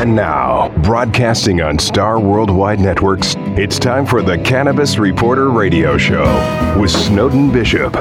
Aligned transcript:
And 0.00 0.16
now, 0.16 0.70
broadcasting 0.78 1.60
on 1.60 1.78
Star 1.78 2.18
Worldwide 2.18 2.80
Networks, 2.80 3.34
it's 3.48 3.78
time 3.78 4.06
for 4.06 4.22
the 4.22 4.38
Cannabis 4.38 4.96
Reporter 4.96 5.50
Radio 5.50 5.98
Show 5.98 6.24
with 6.80 6.90
Snowden 6.90 7.52
Bishop. 7.52 7.92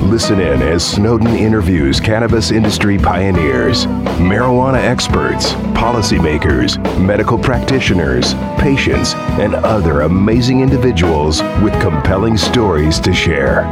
Listen 0.00 0.40
in 0.40 0.62
as 0.62 0.82
Snowden 0.82 1.36
interviews 1.36 2.00
cannabis 2.00 2.52
industry 2.52 2.96
pioneers, 2.96 3.84
marijuana 4.16 4.78
experts, 4.82 5.52
policymakers, 5.76 6.78
medical 6.98 7.38
practitioners, 7.38 8.32
patients, 8.58 9.12
and 9.38 9.54
other 9.56 10.00
amazing 10.00 10.62
individuals 10.62 11.42
with 11.62 11.78
compelling 11.82 12.38
stories 12.38 12.98
to 13.00 13.12
share. 13.12 13.66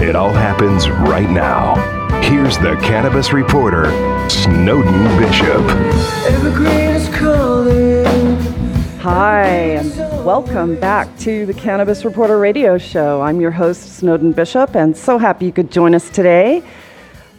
It 0.00 0.14
all 0.14 0.32
happens 0.32 0.88
right 0.88 1.28
now. 1.28 2.03
Here's 2.24 2.56
the 2.56 2.74
cannabis 2.82 3.34
reporter, 3.34 3.84
Snowden 4.30 5.18
Bishop. 5.18 5.60
Hi, 9.02 9.44
and 9.44 9.94
welcome 10.24 10.80
back 10.80 11.18
to 11.18 11.44
the 11.44 11.52
Cannabis 11.52 12.02
Reporter 12.02 12.38
Radio 12.38 12.78
Show. 12.78 13.20
I'm 13.20 13.42
your 13.42 13.50
host, 13.50 13.96
Snowden 13.96 14.32
Bishop, 14.32 14.74
and 14.74 14.96
so 14.96 15.18
happy 15.18 15.44
you 15.44 15.52
could 15.52 15.70
join 15.70 15.94
us 15.94 16.08
today. 16.08 16.62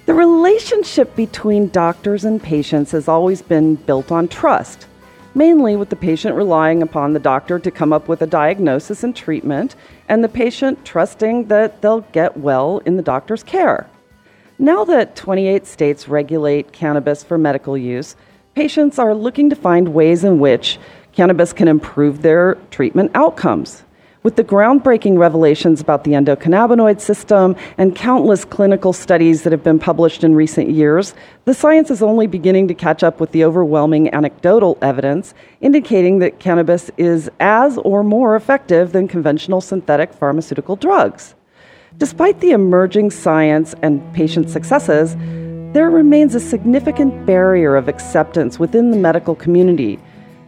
The 0.06 0.14
relationship 0.14 1.16
between 1.16 1.70
doctors 1.70 2.24
and 2.24 2.42
patients 2.42 2.92
has 2.92 3.08
always 3.08 3.42
been 3.42 3.76
built 3.76 4.12
on 4.12 4.28
trust, 4.28 4.86
mainly 5.34 5.76
with 5.76 5.90
the 5.90 5.96
patient 5.96 6.36
relying 6.36 6.84
upon 6.84 7.14
the 7.14 7.20
doctor 7.20 7.58
to 7.58 7.72
come 7.72 7.92
up 7.92 8.08
with 8.08 8.22
a 8.22 8.28
diagnosis 8.28 9.04
and 9.04 9.16
treatment, 9.16 9.76
and 10.10 10.24
the 10.24 10.30
patient 10.30 10.86
trusting 10.86 11.48
that 11.48 11.82
they'll 11.82 12.02
get 12.02 12.38
well 12.38 12.84
in 12.86 12.98
the 12.98 13.04
doctor's 13.04 13.42
care. 13.42 13.90
Now 14.58 14.86
that 14.86 15.18
28 15.18 15.68
states 15.68 16.08
regulate 16.08 16.72
cannabis 16.72 17.26
for 17.26 17.38
medical 17.38 17.78
use, 17.78 18.16
patients 18.54 18.98
are 18.98 19.14
looking 19.14 19.50
to 19.50 19.56
find 19.56 19.94
ways 19.94 20.24
in 20.24 20.40
which 20.40 20.80
cannabis 21.12 21.52
can 21.52 21.68
improve 21.68 22.22
their 22.22 22.56
treatment 22.72 23.12
outcomes. 23.16 23.84
With 24.24 24.38
the 24.38 24.46
groundbreaking 24.46 25.18
revelations 25.20 25.82
about 25.82 26.06
the 26.06 26.12
endocannabinoid 26.12 27.02
system 27.02 27.58
and 27.78 27.98
countless 27.98 28.46
clinical 28.46 28.94
studies 28.94 29.44
that 29.44 29.52
have 29.52 29.62
been 29.62 29.78
published 29.78 30.24
in 30.24 30.34
recent 30.34 30.70
years, 30.70 31.14
the 31.44 31.54
science 31.54 31.92
is 31.92 32.02
only 32.02 32.26
beginning 32.26 32.70
to 32.70 32.74
catch 32.74 33.04
up 33.04 33.20
with 33.20 33.34
the 33.34 33.44
overwhelming 33.44 34.12
anecdotal 34.14 34.78
evidence 34.82 35.34
indicating 35.60 36.20
that 36.20 36.40
cannabis 36.40 36.90
is 36.96 37.30
as 37.42 37.78
or 37.80 38.04
more 38.04 38.38
effective 38.38 38.94
than 38.94 39.10
conventional 39.10 39.60
synthetic 39.60 40.14
pharmaceutical 40.14 40.78
drugs. 40.78 41.36
Despite 41.98 42.42
the 42.42 42.52
emerging 42.52 43.12
science 43.12 43.74
and 43.82 44.02
patient 44.14 44.50
successes, 44.50 45.16
there 45.74 45.90
remains 45.90 46.36
a 46.36 46.40
significant 46.40 47.26
barrier 47.26 47.76
of 47.76 47.88
acceptance 47.88 48.60
within 48.60 48.92
the 48.92 48.98
medical 48.98 49.36
community 49.36 50.00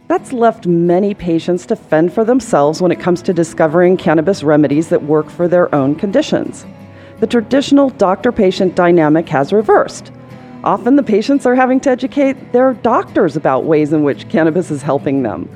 that's 0.08 0.32
left 0.32 0.66
many 0.66 1.12
patients 1.12 1.66
to 1.66 1.76
fend 1.76 2.14
for 2.14 2.24
themselves 2.24 2.80
when 2.80 2.90
it 2.90 2.98
comes 2.98 3.20
to 3.20 3.34
discovering 3.34 3.98
cannabis 3.98 4.42
remedies 4.42 4.88
that 4.88 5.02
work 5.02 5.28
for 5.28 5.46
their 5.46 5.72
own 5.74 5.94
conditions. 5.94 6.64
The 7.20 7.26
traditional 7.26 7.90
doctor 7.90 8.32
patient 8.32 8.74
dynamic 8.74 9.28
has 9.28 9.52
reversed. 9.52 10.10
Often 10.64 10.96
the 10.96 11.02
patients 11.02 11.44
are 11.44 11.54
having 11.54 11.78
to 11.80 11.90
educate 11.90 12.52
their 12.52 12.72
doctors 12.72 13.36
about 13.36 13.64
ways 13.64 13.92
in 13.92 14.02
which 14.02 14.30
cannabis 14.30 14.70
is 14.70 14.80
helping 14.80 15.22
them. 15.22 15.46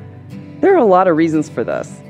There 0.61 0.75
are 0.75 0.79
a 0.79 0.85
lot 0.85 1.09
of 1.09 1.17
reasons 1.17 1.49
for 1.49 1.65
this. 1.65 2.03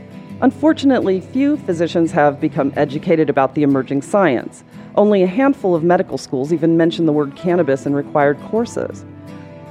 Unfortunately, 0.43 1.21
few 1.21 1.57
physicians 1.57 2.11
have 2.11 2.41
become 2.41 2.73
educated 2.75 3.31
about 3.31 3.55
the 3.55 3.63
emerging 3.63 4.03
science. 4.03 4.65
Only 4.97 5.23
a 5.23 5.27
handful 5.29 5.73
of 5.73 5.85
medical 5.85 6.19
schools 6.19 6.53
even 6.53 6.77
mention 6.77 7.07
the 7.07 7.13
word 7.13 7.37
cannabis 7.37 7.87
in 7.87 7.95
required 7.95 8.41
courses. 8.41 9.05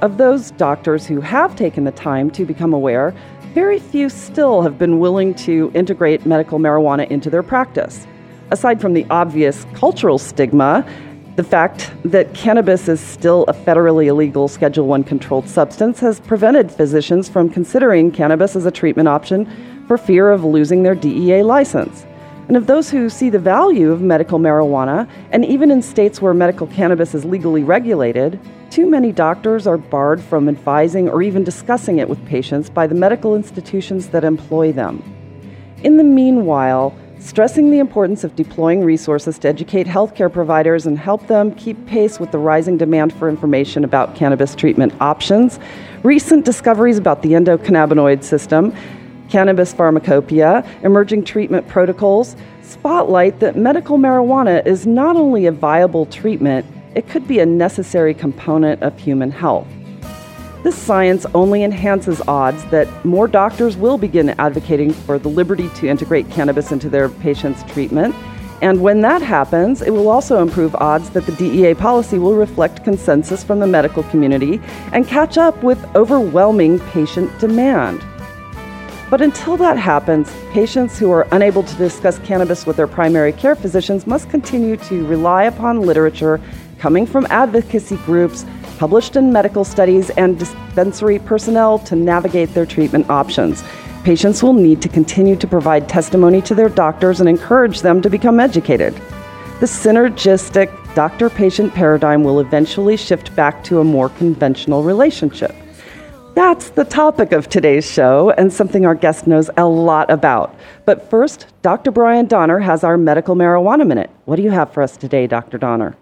Of 0.00 0.16
those 0.16 0.50
doctors 0.52 1.04
who 1.06 1.20
have 1.20 1.54
taken 1.56 1.84
the 1.84 1.92
time 1.92 2.30
to 2.30 2.46
become 2.46 2.72
aware, 2.72 3.14
very 3.52 3.78
few 3.78 4.08
still 4.08 4.62
have 4.62 4.78
been 4.78 4.98
willing 4.98 5.34
to 5.34 5.70
integrate 5.74 6.24
medical 6.24 6.58
marijuana 6.58 7.06
into 7.10 7.28
their 7.28 7.42
practice. 7.42 8.06
Aside 8.50 8.80
from 8.80 8.94
the 8.94 9.06
obvious 9.10 9.66
cultural 9.74 10.18
stigma, 10.18 10.86
the 11.36 11.44
fact 11.44 11.92
that 12.04 12.32
cannabis 12.34 12.88
is 12.88 13.00
still 13.00 13.44
a 13.44 13.52
federally 13.52 14.06
illegal 14.06 14.48
Schedule 14.48 14.86
1 14.86 15.04
controlled 15.04 15.48
substance 15.48 16.00
has 16.00 16.18
prevented 16.20 16.70
physicians 16.72 17.28
from 17.28 17.50
considering 17.50 18.10
cannabis 18.10 18.56
as 18.56 18.64
a 18.64 18.70
treatment 18.70 19.08
option 19.08 19.46
for 19.92 19.98
fear 19.98 20.30
of 20.30 20.42
losing 20.42 20.82
their 20.82 20.94
DEA 20.94 21.42
license. 21.42 22.06
And 22.48 22.56
of 22.56 22.66
those 22.66 22.88
who 22.88 23.10
see 23.10 23.28
the 23.28 23.38
value 23.38 23.92
of 23.92 24.00
medical 24.00 24.38
marijuana, 24.38 25.06
and 25.32 25.44
even 25.44 25.70
in 25.70 25.82
states 25.82 26.22
where 26.22 26.32
medical 26.32 26.66
cannabis 26.66 27.14
is 27.14 27.26
legally 27.26 27.62
regulated, 27.62 28.40
too 28.70 28.88
many 28.88 29.12
doctors 29.12 29.66
are 29.66 29.76
barred 29.76 30.22
from 30.22 30.48
advising 30.48 31.10
or 31.10 31.20
even 31.20 31.44
discussing 31.44 31.98
it 31.98 32.08
with 32.08 32.24
patients 32.24 32.70
by 32.70 32.86
the 32.86 32.94
medical 32.94 33.36
institutions 33.36 34.08
that 34.08 34.24
employ 34.24 34.72
them. 34.72 35.02
In 35.82 35.98
the 35.98 36.04
meanwhile, 36.04 36.96
stressing 37.18 37.70
the 37.70 37.78
importance 37.78 38.24
of 38.24 38.34
deploying 38.34 38.82
resources 38.82 39.38
to 39.40 39.48
educate 39.48 39.86
healthcare 39.86 40.32
providers 40.32 40.86
and 40.86 40.98
help 40.98 41.26
them 41.26 41.54
keep 41.54 41.84
pace 41.84 42.18
with 42.18 42.32
the 42.32 42.38
rising 42.38 42.78
demand 42.78 43.12
for 43.12 43.28
information 43.28 43.84
about 43.84 44.16
cannabis 44.16 44.54
treatment 44.54 44.94
options, 45.02 45.60
recent 46.02 46.46
discoveries 46.46 46.96
about 46.96 47.20
the 47.20 47.32
endocannabinoid 47.32 48.24
system, 48.24 48.74
cannabis 49.32 49.72
pharmacopoeia, 49.72 50.62
emerging 50.82 51.24
treatment 51.24 51.66
protocols 51.66 52.36
spotlight 52.60 53.40
that 53.40 53.56
medical 53.56 53.96
marijuana 53.96 54.64
is 54.66 54.86
not 54.86 55.16
only 55.16 55.46
a 55.46 55.52
viable 55.52 56.04
treatment 56.04 56.66
it 56.94 57.08
could 57.08 57.26
be 57.26 57.38
a 57.38 57.46
necessary 57.46 58.12
component 58.12 58.82
of 58.82 58.98
human 58.98 59.30
health. 59.30 59.66
This 60.62 60.76
science 60.76 61.24
only 61.34 61.64
enhances 61.64 62.20
odds 62.28 62.62
that 62.66 62.86
more 63.06 63.26
doctors 63.26 63.74
will 63.74 63.96
begin 63.96 64.28
advocating 64.38 64.92
for 64.92 65.18
the 65.18 65.30
liberty 65.30 65.70
to 65.76 65.88
integrate 65.88 66.28
cannabis 66.28 66.70
into 66.70 66.90
their 66.90 67.08
patients' 67.08 67.62
treatment. 67.72 68.14
And 68.60 68.82
when 68.82 69.00
that 69.00 69.22
happens, 69.22 69.80
it 69.80 69.92
will 69.92 70.10
also 70.10 70.42
improve 70.42 70.74
odds 70.74 71.08
that 71.10 71.24
the 71.24 71.32
DEA 71.32 71.72
policy 71.72 72.18
will 72.18 72.34
reflect 72.36 72.84
consensus 72.84 73.42
from 73.42 73.60
the 73.60 73.66
medical 73.66 74.02
community 74.02 74.60
and 74.92 75.08
catch 75.08 75.38
up 75.38 75.62
with 75.62 75.82
overwhelming 75.96 76.80
patient 76.80 77.36
demand. 77.40 78.04
But 79.12 79.20
until 79.20 79.58
that 79.58 79.76
happens, 79.76 80.32
patients 80.52 80.98
who 80.98 81.10
are 81.10 81.28
unable 81.32 81.62
to 81.62 81.76
discuss 81.76 82.18
cannabis 82.20 82.64
with 82.64 82.78
their 82.78 82.86
primary 82.86 83.34
care 83.34 83.54
physicians 83.54 84.06
must 84.06 84.30
continue 84.30 84.78
to 84.88 85.04
rely 85.04 85.44
upon 85.44 85.82
literature 85.82 86.40
coming 86.78 87.04
from 87.04 87.26
advocacy 87.28 87.96
groups, 88.06 88.46
published 88.78 89.16
in 89.16 89.30
medical 89.30 89.64
studies, 89.64 90.08
and 90.16 90.38
dispensary 90.38 91.18
personnel 91.18 91.78
to 91.80 91.94
navigate 91.94 92.54
their 92.54 92.64
treatment 92.64 93.10
options. 93.10 93.62
Patients 94.02 94.42
will 94.42 94.54
need 94.54 94.80
to 94.80 94.88
continue 94.88 95.36
to 95.36 95.46
provide 95.46 95.90
testimony 95.90 96.40
to 96.40 96.54
their 96.54 96.70
doctors 96.70 97.20
and 97.20 97.28
encourage 97.28 97.82
them 97.82 98.00
to 98.00 98.08
become 98.08 98.40
educated. 98.40 98.94
The 99.60 99.66
synergistic 99.66 100.70
doctor 100.94 101.28
patient 101.28 101.74
paradigm 101.74 102.24
will 102.24 102.40
eventually 102.40 102.96
shift 102.96 103.36
back 103.36 103.62
to 103.64 103.80
a 103.80 103.84
more 103.84 104.08
conventional 104.08 104.82
relationship. 104.82 105.54
That's 106.34 106.70
the 106.70 106.84
topic 106.84 107.32
of 107.32 107.50
today's 107.50 107.90
show 107.90 108.30
and 108.30 108.50
something 108.50 108.86
our 108.86 108.94
guest 108.94 109.26
knows 109.26 109.50
a 109.58 109.66
lot 109.66 110.10
about. 110.10 110.54
But 110.86 111.10
first, 111.10 111.46
Dr. 111.60 111.90
Brian 111.90 112.24
Donner 112.24 112.58
has 112.60 112.82
our 112.82 112.96
medical 112.96 113.36
marijuana 113.36 113.86
minute. 113.86 114.08
What 114.24 114.36
do 114.36 114.42
you 114.42 114.50
have 114.50 114.72
for 114.72 114.82
us 114.82 114.96
today, 114.96 115.26
Dr. 115.26 115.58
Donner? 115.58 115.94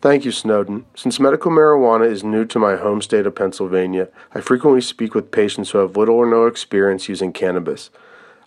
Thank 0.00 0.24
you, 0.24 0.32
Snowden. 0.32 0.86
Since 0.96 1.20
medical 1.20 1.52
marijuana 1.52 2.10
is 2.10 2.24
new 2.24 2.44
to 2.46 2.58
my 2.58 2.74
home 2.74 3.00
state 3.00 3.26
of 3.26 3.36
Pennsylvania, 3.36 4.08
I 4.34 4.40
frequently 4.40 4.80
speak 4.80 5.14
with 5.14 5.30
patients 5.30 5.70
who 5.70 5.78
have 5.78 5.96
little 5.96 6.16
or 6.16 6.26
no 6.26 6.46
experience 6.46 7.08
using 7.08 7.32
cannabis. 7.32 7.90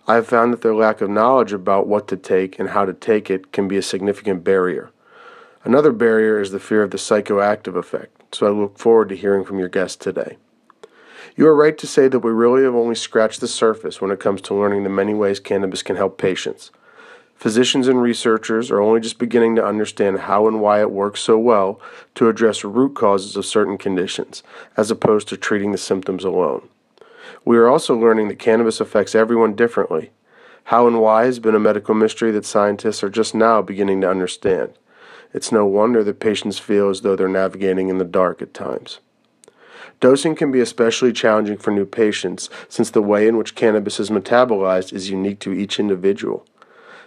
I 0.06 0.16
have 0.16 0.26
found 0.26 0.52
that 0.52 0.60
their 0.60 0.74
lack 0.74 1.00
of 1.00 1.08
knowledge 1.08 1.54
about 1.54 1.86
what 1.86 2.06
to 2.08 2.18
take 2.18 2.58
and 2.58 2.70
how 2.70 2.84
to 2.84 2.92
take 2.92 3.30
it 3.30 3.50
can 3.50 3.66
be 3.66 3.78
a 3.78 3.82
significant 3.82 4.44
barrier. 4.44 4.90
Another 5.64 5.92
barrier 5.92 6.38
is 6.38 6.50
the 6.50 6.60
fear 6.60 6.82
of 6.82 6.90
the 6.90 6.98
psychoactive 6.98 7.76
effect, 7.76 8.34
so 8.34 8.46
I 8.46 8.50
look 8.50 8.78
forward 8.78 9.08
to 9.08 9.16
hearing 9.16 9.44
from 9.44 9.58
your 9.58 9.68
guest 9.68 10.02
today. 10.02 10.36
You 11.36 11.46
are 11.46 11.54
right 11.54 11.76
to 11.78 11.86
say 11.86 12.08
that 12.08 12.20
we 12.20 12.30
really 12.30 12.62
have 12.62 12.74
only 12.74 12.94
scratched 12.94 13.40
the 13.40 13.48
surface 13.48 14.00
when 14.00 14.10
it 14.10 14.20
comes 14.20 14.40
to 14.42 14.54
learning 14.54 14.84
the 14.84 14.90
many 14.90 15.14
ways 15.14 15.40
cannabis 15.40 15.82
can 15.82 15.96
help 15.96 16.18
patients. 16.18 16.70
Physicians 17.34 17.88
and 17.88 18.02
researchers 18.02 18.70
are 18.70 18.82
only 18.82 19.00
just 19.00 19.18
beginning 19.18 19.56
to 19.56 19.64
understand 19.64 20.20
how 20.20 20.46
and 20.46 20.60
why 20.60 20.80
it 20.80 20.90
works 20.90 21.20
so 21.20 21.38
well 21.38 21.80
to 22.14 22.28
address 22.28 22.64
root 22.64 22.94
causes 22.94 23.34
of 23.34 23.46
certain 23.46 23.78
conditions, 23.78 24.42
as 24.76 24.90
opposed 24.90 25.26
to 25.28 25.38
treating 25.38 25.72
the 25.72 25.78
symptoms 25.78 26.22
alone. 26.22 26.68
We 27.44 27.56
are 27.56 27.68
also 27.68 27.96
learning 27.96 28.28
that 28.28 28.38
cannabis 28.38 28.78
affects 28.78 29.14
everyone 29.14 29.54
differently. 29.54 30.10
How 30.64 30.86
and 30.86 31.00
why 31.00 31.24
has 31.24 31.38
been 31.38 31.54
a 31.54 31.58
medical 31.58 31.94
mystery 31.94 32.30
that 32.32 32.44
scientists 32.44 33.02
are 33.02 33.08
just 33.08 33.34
now 33.34 33.62
beginning 33.62 34.02
to 34.02 34.10
understand. 34.10 34.74
It's 35.32 35.50
no 35.50 35.64
wonder 35.64 36.04
that 36.04 36.20
patients 36.20 36.58
feel 36.58 36.90
as 36.90 37.00
though 37.00 37.16
they're 37.16 37.28
navigating 37.28 37.88
in 37.88 37.96
the 37.96 38.04
dark 38.04 38.42
at 38.42 38.52
times. 38.52 39.00
Dosing 40.00 40.34
can 40.34 40.50
be 40.50 40.60
especially 40.60 41.12
challenging 41.12 41.58
for 41.58 41.70
new 41.70 41.84
patients 41.84 42.48
since 42.70 42.88
the 42.90 43.02
way 43.02 43.28
in 43.28 43.36
which 43.36 43.54
cannabis 43.54 44.00
is 44.00 44.08
metabolized 44.08 44.94
is 44.94 45.10
unique 45.10 45.40
to 45.40 45.52
each 45.52 45.78
individual. 45.78 46.46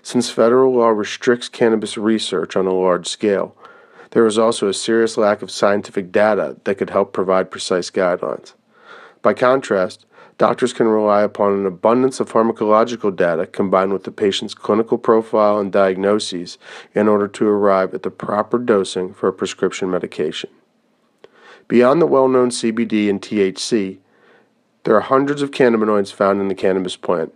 Since 0.04 0.30
federal 0.30 0.76
law 0.76 0.90
restricts 0.90 1.50
cannabis 1.50 1.98
research 1.98 2.56
on 2.56 2.68
a 2.68 2.74
large 2.74 3.08
scale, 3.08 3.58
there 4.12 4.28
is 4.28 4.38
also 4.38 4.68
a 4.68 4.74
serious 4.76 5.18
lack 5.18 5.42
of 5.42 5.50
scientific 5.50 6.12
data 6.12 6.58
that 6.66 6.76
could 6.76 6.92
help 6.92 7.14
provide 7.14 7.50
precise 7.50 7.90
guidelines. 7.90 8.54
By 9.24 9.34
contrast, 9.34 10.06
doctors 10.38 10.72
can 10.72 10.88
rely 10.88 11.24
upon 11.24 11.54
an 11.54 11.66
abundance 11.66 12.20
of 12.20 12.32
pharmacological 12.32 13.16
data 13.16 13.48
combined 13.48 13.92
with 13.92 14.04
the 14.04 14.12
patient's 14.12 14.54
clinical 14.54 15.00
profile 15.00 15.58
and 15.58 15.72
diagnoses 15.72 16.60
in 16.94 17.08
order 17.08 17.28
to 17.30 17.48
arrive 17.48 17.96
at 17.96 18.04
the 18.04 18.12
proper 18.12 18.60
dosing 18.60 19.16
for 19.16 19.30
a 19.30 19.34
prescription 19.34 19.90
medication. 19.90 20.52
Beyond 21.68 22.02
the 22.02 22.08
well 22.08 22.28
known 22.28 22.50
CBD 22.50 23.10
and 23.10 23.22
THC, 23.22 24.00
there 24.84 24.96
are 24.96 25.02
hundreds 25.02 25.42
of 25.42 25.52
cannabinoids 25.52 26.12
found 26.12 26.42
in 26.42 26.50
the 26.50 26.56
cannabis 26.56 26.98
plant. 26.98 27.34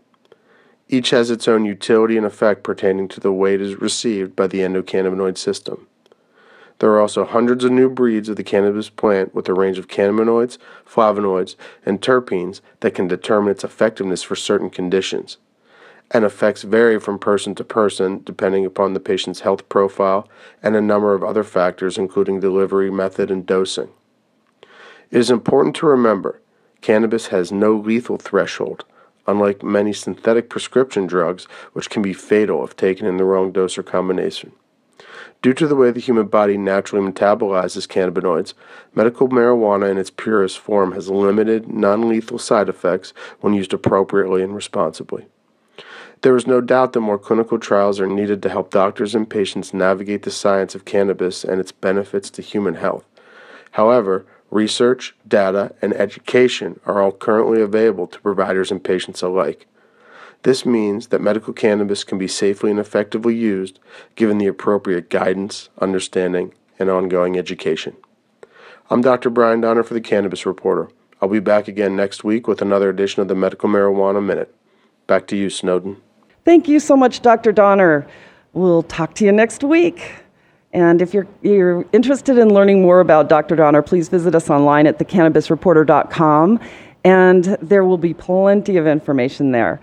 Each 0.90 1.12
has 1.12 1.32
its 1.32 1.48
own 1.48 1.64
utility 1.64 2.18
and 2.18 2.26
effect 2.26 2.64
pertaining 2.64 3.08
to 3.10 3.20
the 3.20 3.32
way 3.32 3.54
it 3.54 3.62
is 3.62 3.76
received 3.76 4.36
by 4.36 4.48
the 4.48 4.60
endocannabinoid 4.60 5.38
system. 5.38 5.88
There 6.80 6.92
are 6.92 7.00
also 7.00 7.26
hundreds 7.26 7.64
of 7.64 7.72
new 7.72 7.90
breeds 7.90 8.30
of 8.30 8.36
the 8.36 8.44
cannabis 8.44 8.90
plant 8.90 9.34
with 9.34 9.50
a 9.50 9.54
range 9.54 9.80
of 9.80 9.88
cannabinoids, 9.88 10.58
flavonoids, 10.88 11.56
and 11.86 12.02
terpenes 12.02 12.62
that 12.82 12.94
can 12.94 13.08
determine 13.08 13.52
its 13.52 13.64
effectiveness 13.64 14.24
for 14.24 14.36
certain 14.36 14.70
conditions. 14.70 15.38
And 16.12 16.24
effects 16.24 16.62
vary 16.64 17.00
from 17.00 17.18
person 17.18 17.56
to 17.56 17.64
person 17.64 18.22
depending 18.24 18.66
upon 18.66 18.94
the 18.94 19.00
patient's 19.00 19.42
health 19.42 19.68
profile 19.70 20.30
and 20.62 20.76
a 20.76 20.82
number 20.82 21.14
of 21.14 21.24
other 21.24 21.44
factors, 21.44 21.98
including 21.98 22.40
delivery 22.40 22.92
method 22.92 23.32
and 23.32 23.46
dosing. 23.46 23.90
It 25.10 25.20
is 25.20 25.30
important 25.30 25.76
to 25.78 25.86
remember 25.86 26.42
cannabis 26.82 27.28
has 27.28 27.52
no 27.52 27.74
lethal 27.76 28.18
threshold, 28.18 28.84
unlike 29.26 29.64
many 29.64 29.94
synthetic 29.94 30.50
prescription 30.50 31.08
drugs, 31.08 31.46
which 31.74 31.90
can 31.90 32.02
be 32.02 32.14
fatal 32.14 32.64
if 32.64 32.76
taken 32.76 33.08
in 33.08 33.18
the 33.18 33.24
wrong 33.24 33.52
dose 33.52 33.78
or 33.78 33.84
combination. 33.84 34.52
Due 35.42 35.54
to 35.54 35.68
the 35.68 35.76
way 35.76 35.92
the 35.92 36.00
human 36.00 36.28
body 36.28 36.58
naturally 36.58 37.06
metabolizes 37.10 37.88
cannabinoids, 37.88 38.54
medical 38.96 39.30
marijuana 39.30 39.90
in 39.90 39.98
its 39.98 40.10
purest 40.10 40.60
form 40.60 40.92
has 40.92 41.10
limited, 41.10 41.70
non 41.70 42.10
lethal 42.10 42.40
side 42.40 42.68
effects 42.68 43.14
when 43.40 43.54
used 43.54 43.74
appropriately 43.74 44.44
and 44.44 44.56
responsibly. 44.56 45.26
There 46.22 46.36
is 46.36 46.48
no 46.48 46.60
doubt 46.60 46.94
that 46.94 47.02
more 47.02 47.20
clinical 47.20 47.60
trials 47.60 48.00
are 48.00 48.08
needed 48.08 48.42
to 48.44 48.50
help 48.50 48.72
doctors 48.72 49.16
and 49.16 49.30
patients 49.30 49.74
navigate 49.74 50.24
the 50.24 50.32
science 50.32 50.76
of 50.76 50.86
cannabis 50.86 51.44
and 51.44 51.62
its 51.62 51.72
benefits 51.72 52.30
to 52.32 52.42
human 52.42 52.76
health. 52.76 53.06
However, 53.72 54.26
research, 54.52 55.16
data, 55.28 55.74
and 55.82 55.94
education 55.94 56.80
are 56.86 57.02
all 57.02 57.12
currently 57.12 57.62
available 57.62 58.08
to 58.08 58.20
providers 58.22 58.72
and 58.72 58.84
patients 58.84 59.22
alike. 59.22 59.68
This 60.44 60.66
means 60.66 61.08
that 61.08 61.22
medical 61.22 61.54
cannabis 61.54 62.04
can 62.04 62.18
be 62.18 62.28
safely 62.28 62.72
and 62.72 62.80
effectively 62.80 63.36
used 63.36 63.80
given 64.16 64.38
the 64.38 64.48
appropriate 64.48 65.10
guidance, 65.10 65.70
understanding, 65.80 66.54
and 66.80 66.90
ongoing 66.90 67.38
education. 67.38 67.98
I'm 68.90 69.02
Dr. 69.02 69.30
Brian 69.30 69.62
Donner 69.62 69.84
for 69.84 69.94
the 69.94 70.02
Cannabis 70.02 70.46
Reporter. 70.46 70.90
I'll 71.22 71.28
be 71.28 71.40
back 71.40 71.68
again 71.68 71.96
next 71.96 72.24
week 72.24 72.48
with 72.48 72.62
another 72.62 72.90
edition 72.90 73.22
of 73.22 73.28
the 73.28 73.36
Medical 73.36 73.70
Marijuana 73.70 74.24
Minute. 74.24 74.54
Back 75.08 75.28
to 75.28 75.36
you, 75.36 75.50
Snowden. 75.50 75.98
Thank 76.46 76.68
you 76.68 76.80
so 76.80 76.96
much, 76.96 77.22
Dr. 77.22 77.52
Donner. 77.52 78.08
We'll 78.54 78.84
talk 78.84 79.16
to 79.16 79.26
you 79.26 79.32
next 79.32 79.64
week. 79.64 80.14
And 80.78 81.02
if 81.02 81.12
you're, 81.12 81.26
you're 81.42 81.88
interested 81.92 82.38
in 82.38 82.54
learning 82.54 82.84
more 82.84 83.00
about 83.00 83.30
Dr. 83.30 83.56
Donner, 83.56 83.82
please 83.82 84.10
visit 84.10 84.36
us 84.36 84.48
online 84.48 84.86
at 84.86 85.00
thecannabisreporter.com, 85.00 86.60
and 87.04 87.44
there 87.64 87.84
will 87.84 87.98
be 87.98 88.14
plenty 88.14 88.78
of 88.78 88.86
information 88.86 89.52
there. 89.54 89.82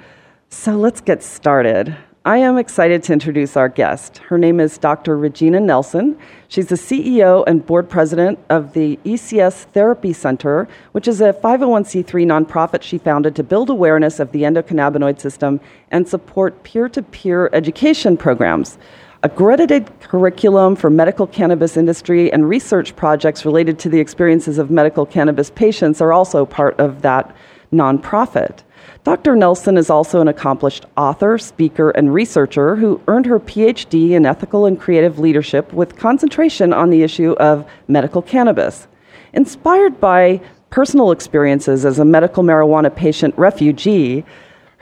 So 0.51 0.77
let's 0.77 1.01
get 1.01 1.25
started. 1.25 1.97
I 2.25 2.39
am 2.39 2.59
excited 2.59 3.03
to 3.03 3.13
introduce 3.13 3.57
our 3.57 3.69
guest. 3.69 4.19
Her 4.19 4.39
name 4.39 4.61
is 4.61 4.79
Dr. 4.79 5.19
Regina 5.19 5.59
Nelson. 5.59 6.17
She's 6.47 6.69
the 6.69 6.77
CEO 6.77 7.43
and 7.49 7.67
board 7.67 7.89
president 7.89 8.39
of 8.49 8.73
the 8.73 8.97
ECS 9.05 9.65
Therapy 9.73 10.13
Center, 10.13 10.69
which 10.93 11.09
is 11.09 11.21
a 11.21 11.33
501c3 11.33 12.07
nonprofit 12.25 12.83
she 12.83 12.99
founded 12.99 13.35
to 13.35 13.43
build 13.43 13.69
awareness 13.69 14.21
of 14.21 14.31
the 14.31 14.43
endocannabinoid 14.43 15.19
system 15.19 15.59
and 15.91 16.09
support 16.09 16.63
peer 16.63 16.89
to 16.89 17.03
peer 17.03 17.51
education 17.53 18.17
programs. 18.17 18.79
Accredited 19.25 19.91
curriculum 20.01 20.77
for 20.77 20.91
medical 20.91 21.27
cannabis 21.27 21.79
industry 21.79 22.31
and 22.31 22.47
research 22.47 22.95
projects 22.95 23.47
related 23.47 23.79
to 23.79 23.89
the 23.89 23.99
experiences 23.99 24.59
of 24.59 24.71
medical 24.71 25.07
cannabis 25.07 25.49
patients 25.49 26.03
are 26.03 26.13
also 26.13 26.45
part 26.45 26.79
of 26.79 27.01
that 27.01 27.35
nonprofit. 27.73 28.59
Dr. 29.03 29.35
Nelson 29.35 29.79
is 29.79 29.89
also 29.89 30.21
an 30.21 30.29
accomplished 30.29 30.85
author, 30.99 31.39
speaker, 31.39 31.89
and 31.93 32.13
researcher 32.13 32.77
who 32.77 33.01
earned 33.09 33.25
her 33.25 33.41
PhD 33.41 34.11
in 34.11 34.27
ethical 34.27 34.67
and 34.67 34.79
creative 34.79 35.19
leadership 35.19 35.73
with 35.73 35.97
concentration 35.97 36.75
on 36.75 36.91
the 36.91 37.03
issue 37.03 37.33
of 37.39 37.67
medical 37.89 38.21
cannabis. 38.21 38.89
Inspired 39.33 39.99
by 40.01 40.39
personal 40.69 41.13
experiences 41.13 41.87
as 41.87 41.99
a 41.99 42.05
medical 42.05 42.43
marijuana 42.43 42.95
patient 42.95 43.35
refugee, 43.39 44.23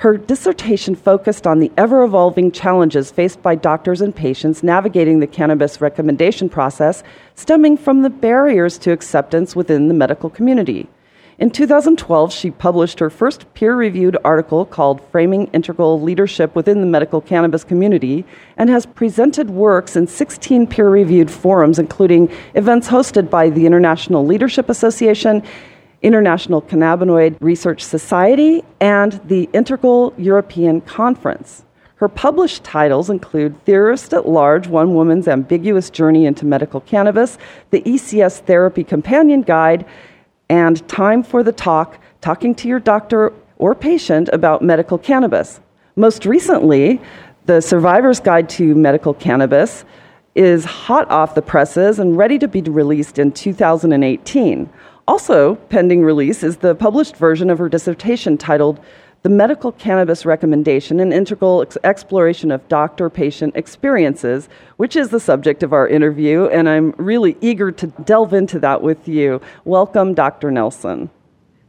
her 0.02 0.16
dissertation 0.16 0.96
focused 0.96 1.46
on 1.46 1.60
the 1.60 1.70
ever 1.76 2.02
evolving 2.02 2.50
challenges 2.50 3.12
faced 3.12 3.40
by 3.40 3.54
doctors 3.54 4.00
and 4.00 4.16
patients 4.16 4.64
navigating 4.64 5.20
the 5.20 5.28
cannabis 5.28 5.80
recommendation 5.80 6.48
process, 6.48 7.04
stemming 7.36 7.76
from 7.76 8.02
the 8.02 8.10
barriers 8.10 8.78
to 8.78 8.90
acceptance 8.90 9.54
within 9.54 9.86
the 9.86 9.94
medical 9.94 10.28
community. 10.28 10.88
In 11.38 11.50
2012, 11.50 12.32
she 12.32 12.50
published 12.50 12.98
her 12.98 13.10
first 13.10 13.54
peer 13.54 13.76
reviewed 13.76 14.16
article 14.24 14.64
called 14.64 15.00
Framing 15.12 15.46
Integral 15.52 16.00
Leadership 16.00 16.56
Within 16.56 16.80
the 16.80 16.86
Medical 16.86 17.20
Cannabis 17.20 17.62
Community 17.62 18.24
and 18.56 18.68
has 18.68 18.86
presented 18.86 19.50
works 19.50 19.94
in 19.94 20.08
16 20.08 20.66
peer 20.66 20.90
reviewed 20.90 21.30
forums, 21.30 21.78
including 21.78 22.28
events 22.54 22.88
hosted 22.88 23.30
by 23.30 23.50
the 23.50 23.66
International 23.66 24.26
Leadership 24.26 24.68
Association, 24.68 25.44
International 26.02 26.60
Cannabinoid 26.60 27.36
Research 27.40 27.82
Society, 27.82 28.64
and 28.80 29.20
the 29.26 29.48
Integral 29.52 30.12
European 30.16 30.80
Conference. 30.80 31.64
Her 31.96 32.08
published 32.08 32.64
titles 32.64 33.10
include 33.10 33.64
Theorist 33.64 34.12
at 34.12 34.28
Large 34.28 34.66
One 34.66 34.94
Woman's 34.94 35.28
Ambiguous 35.28 35.88
Journey 35.88 36.26
into 36.26 36.44
Medical 36.44 36.80
Cannabis, 36.80 37.38
the 37.70 37.80
ECS 37.82 38.40
Therapy 38.40 38.82
Companion 38.82 39.42
Guide, 39.42 39.86
and 40.48 40.86
time 40.88 41.22
for 41.22 41.44
the 41.44 41.52
talk, 41.52 41.98
talking 42.20 42.54
to 42.56 42.68
your 42.68 42.80
doctor 42.80 43.32
or 43.58 43.74
patient 43.76 44.28
about 44.32 44.62
medical 44.62 44.98
cannabis. 44.98 45.60
Most 45.94 46.26
recently, 46.26 47.00
the 47.46 47.60
Survivor's 47.60 48.18
Guide 48.18 48.48
to 48.48 48.74
Medical 48.74 49.14
Cannabis 49.14 49.84
is 50.34 50.64
hot 50.64 51.10
off 51.10 51.34
the 51.34 51.42
presses 51.42 51.98
and 51.98 52.16
ready 52.16 52.38
to 52.38 52.48
be 52.48 52.62
released 52.62 53.18
in 53.18 53.30
2018. 53.30 54.68
Also, 55.08 55.56
pending 55.68 56.04
release 56.04 56.44
is 56.44 56.58
the 56.58 56.76
published 56.76 57.16
version 57.16 57.50
of 57.50 57.58
her 57.58 57.68
dissertation 57.68 58.38
titled 58.38 58.78
the 59.22 59.28
medical 59.28 59.72
cannabis 59.72 60.24
recommendation 60.24 61.00
An 61.00 61.12
integral 61.12 61.62
ex- 61.62 61.78
exploration 61.82 62.50
of 62.50 62.66
doctor 62.68 63.10
patient 63.10 63.56
experiences, 63.56 64.48
which 64.76 64.94
is 64.94 65.10
the 65.10 65.20
subject 65.20 65.62
of 65.62 65.72
our 65.72 65.88
interview, 65.88 66.46
and 66.46 66.68
I'm 66.68 66.92
really 66.98 67.36
eager 67.40 67.72
to 67.72 67.86
delve 67.88 68.32
into 68.32 68.60
that 68.60 68.82
with 68.82 69.08
you. 69.08 69.40
Welcome, 69.64 70.14
Dr. 70.14 70.50
Nelson. 70.50 71.10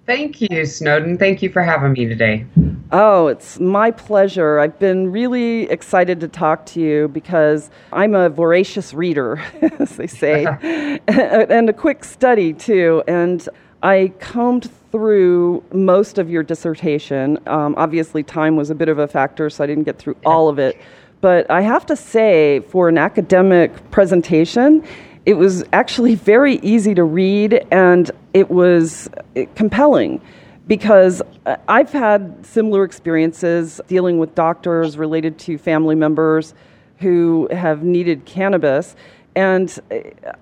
Thank 0.05 0.41
you, 0.41 0.65
Snowden. 0.65 1.17
Thank 1.17 1.41
you 1.41 1.49
for 1.49 1.61
having 1.61 1.93
me 1.93 2.05
today. 2.05 2.45
Oh, 2.91 3.27
it's 3.27 3.57
my 3.59 3.89
pleasure. 3.89 4.59
I've 4.59 4.77
been 4.77 5.11
really 5.11 5.63
excited 5.69 6.19
to 6.19 6.27
talk 6.27 6.65
to 6.67 6.81
you 6.81 7.07
because 7.07 7.69
I'm 7.93 8.13
a 8.13 8.29
voracious 8.29 8.93
reader, 8.93 9.41
as 9.79 9.95
they 9.95 10.07
say, 10.07 10.45
and 11.07 11.69
a 11.69 11.73
quick 11.73 12.03
study 12.03 12.51
too. 12.51 13.01
And 13.07 13.47
I 13.81 14.11
combed 14.19 14.69
through 14.91 15.63
most 15.73 16.17
of 16.17 16.29
your 16.29 16.43
dissertation. 16.43 17.39
Um, 17.47 17.73
obviously, 17.77 18.23
time 18.23 18.57
was 18.57 18.69
a 18.69 18.75
bit 18.75 18.89
of 18.89 18.99
a 18.99 19.07
factor, 19.07 19.49
so 19.49 19.63
I 19.63 19.67
didn't 19.67 19.85
get 19.85 19.99
through 19.99 20.17
all 20.25 20.49
of 20.49 20.59
it. 20.59 20.79
But 21.21 21.49
I 21.49 21.61
have 21.61 21.85
to 21.85 21.95
say, 21.95 22.59
for 22.67 22.89
an 22.89 22.97
academic 22.97 23.89
presentation, 23.91 24.85
it 25.25 25.35
was 25.35 25.63
actually 25.71 26.15
very 26.15 26.55
easy 26.55 26.93
to 26.95 27.03
read 27.03 27.65
and 27.71 28.11
it 28.33 28.49
was 28.49 29.09
uh, 29.37 29.43
compelling 29.55 30.21
because 30.67 31.21
uh, 31.45 31.55
I've 31.67 31.91
had 31.91 32.45
similar 32.45 32.83
experiences 32.83 33.79
dealing 33.87 34.17
with 34.17 34.35
doctors 34.35 34.97
related 34.97 35.37
to 35.39 35.57
family 35.57 35.95
members 35.95 36.53
who 36.99 37.47
have 37.51 37.83
needed 37.83 38.25
cannabis. 38.25 38.95
And 39.35 39.79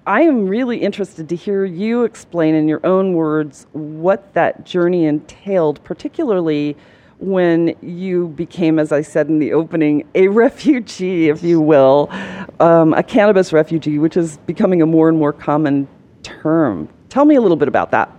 I 0.06 0.22
am 0.22 0.48
really 0.48 0.78
interested 0.78 1.30
to 1.30 1.36
hear 1.36 1.64
you 1.64 2.04
explain 2.04 2.56
in 2.56 2.68
your 2.68 2.86
own 2.86 3.14
words 3.14 3.66
what 3.72 4.34
that 4.34 4.66
journey 4.66 5.06
entailed, 5.06 5.82
particularly 5.84 6.76
when 7.22 7.76
you 7.82 8.30
became, 8.30 8.80
as 8.80 8.92
I 8.92 9.02
said 9.02 9.30
in 9.30 9.40
the 9.40 9.54
opening, 9.54 10.08
a 10.16 10.28
refugee, 10.44 11.30
if 11.30 11.44
you 11.44 11.62
will, 11.62 12.10
um, 12.60 12.94
a 12.94 13.04
cannabis 13.04 13.54
refugee, 13.54 14.00
which 14.00 14.18
is 14.18 14.38
becoming 14.40 14.82
a 14.82 14.86
more 14.86 15.08
and 15.08 15.18
more 15.18 15.32
common 15.32 15.88
term. 16.24 16.90
Tell 17.10 17.26
me 17.26 17.36
a 17.36 17.42
little 17.42 17.58
bit 17.58 17.68
about 17.68 17.92
that. 17.92 18.12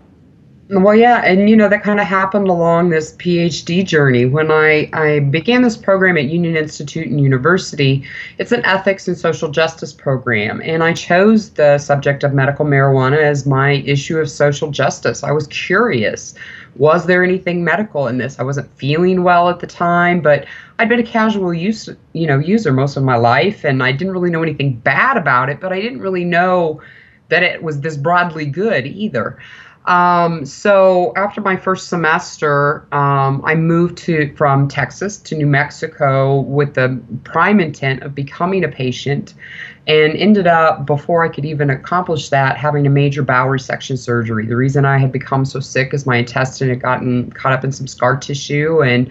Well, 0.69 0.95
yeah, 0.95 1.23
and 1.25 1.50
you 1.50 1.57
know 1.57 1.69
that 1.69 1.83
kind 1.83 2.00
of 2.00 2.07
happened 2.07 2.49
along 2.49 2.88
this 2.88 3.14
PhD 3.16 3.85
journey. 3.85 4.25
When 4.25 4.50
I, 4.50 4.88
I 4.92 5.19
began 5.19 5.62
this 5.62 5.76
program 5.76 6.16
at 6.16 6.26
Union 6.26 6.57
Institute 6.57 7.09
and 7.09 7.21
University, 7.21 8.04
it's 8.38 8.52
an 8.52 8.64
ethics 8.64 9.07
and 9.07 9.19
social 9.19 9.50
justice 9.50 9.92
program, 9.92 10.62
and 10.64 10.83
I 10.83 10.95
chose 10.95 11.50
the 11.50 11.78
subject 11.78 12.23
of 12.25 12.33
medical 12.33 12.64
marijuana 12.64 13.19
as 13.19 13.45
my 13.45 13.73
issue 13.85 14.19
of 14.19 14.31
social 14.31 14.71
justice. 14.71 15.23
I 15.23 15.33
was 15.33 15.47
curious 15.49 16.35
was 16.76 17.07
there 17.07 17.23
anything 17.23 17.64
medical 17.64 18.07
in 18.07 18.19
this? 18.19 18.38
I 18.38 18.45
wasn't 18.45 18.75
feeling 18.78 19.23
well 19.23 19.50
at 19.50 19.61
the 19.61 19.66
time, 19.66 20.21
but 20.21 20.47
I'd 20.78 20.88
been 20.88 21.00
a 21.00 21.04
casual 21.04 21.52
use, 21.52 21.88
you 22.14 22.26
know, 22.26 22.38
user 22.38 22.73
most 22.73 22.97
of 22.97 23.02
my 23.02 23.16
life, 23.16 23.64
and 23.64 23.83
I 23.83 23.92
didn't 23.92 24.14
really 24.14 24.31
know 24.31 24.42
anything 24.42 24.76
bad 24.76 25.16
about 25.16 25.50
it, 25.50 25.61
but 25.61 25.73
I 25.73 25.81
didn't 25.81 26.00
really 26.00 26.25
know 26.25 26.81
that 27.28 27.42
it 27.42 27.62
was 27.62 27.81
this 27.81 27.97
broadly 27.97 28.47
good 28.47 28.87
either. 28.87 29.38
Um, 29.86 30.46
so 30.46 31.12
after 31.16 31.40
my 31.40 31.56
first 31.56 31.88
semester, 31.88 32.86
um, 32.92 33.42
I 33.44 33.54
moved 33.56 33.98
to 33.98 34.32
from 34.36 34.68
Texas 34.68 35.16
to 35.18 35.34
New 35.34 35.46
Mexico 35.46 36.40
with 36.40 36.74
the 36.74 37.00
prime 37.24 37.58
intent 37.58 38.02
of 38.02 38.14
becoming 38.14 38.62
a 38.62 38.68
patient, 38.68 39.34
and 39.88 40.16
ended 40.16 40.46
up 40.46 40.86
before 40.86 41.24
I 41.24 41.28
could 41.28 41.44
even 41.44 41.68
accomplish 41.68 42.28
that 42.28 42.56
having 42.56 42.86
a 42.86 42.90
major 42.90 43.24
bowel 43.24 43.48
resection 43.48 43.98
surgery. 43.98 44.46
The 44.46 44.56
reason 44.56 44.84
I 44.84 44.98
had 44.98 45.10
become 45.10 45.44
so 45.44 45.58
sick 45.58 45.92
is 45.92 46.06
my 46.06 46.16
intestine 46.16 46.68
had 46.68 46.80
gotten 46.80 47.32
caught 47.32 47.52
up 47.52 47.64
in 47.64 47.72
some 47.72 47.86
scar 47.86 48.16
tissue 48.16 48.82
and. 48.82 49.10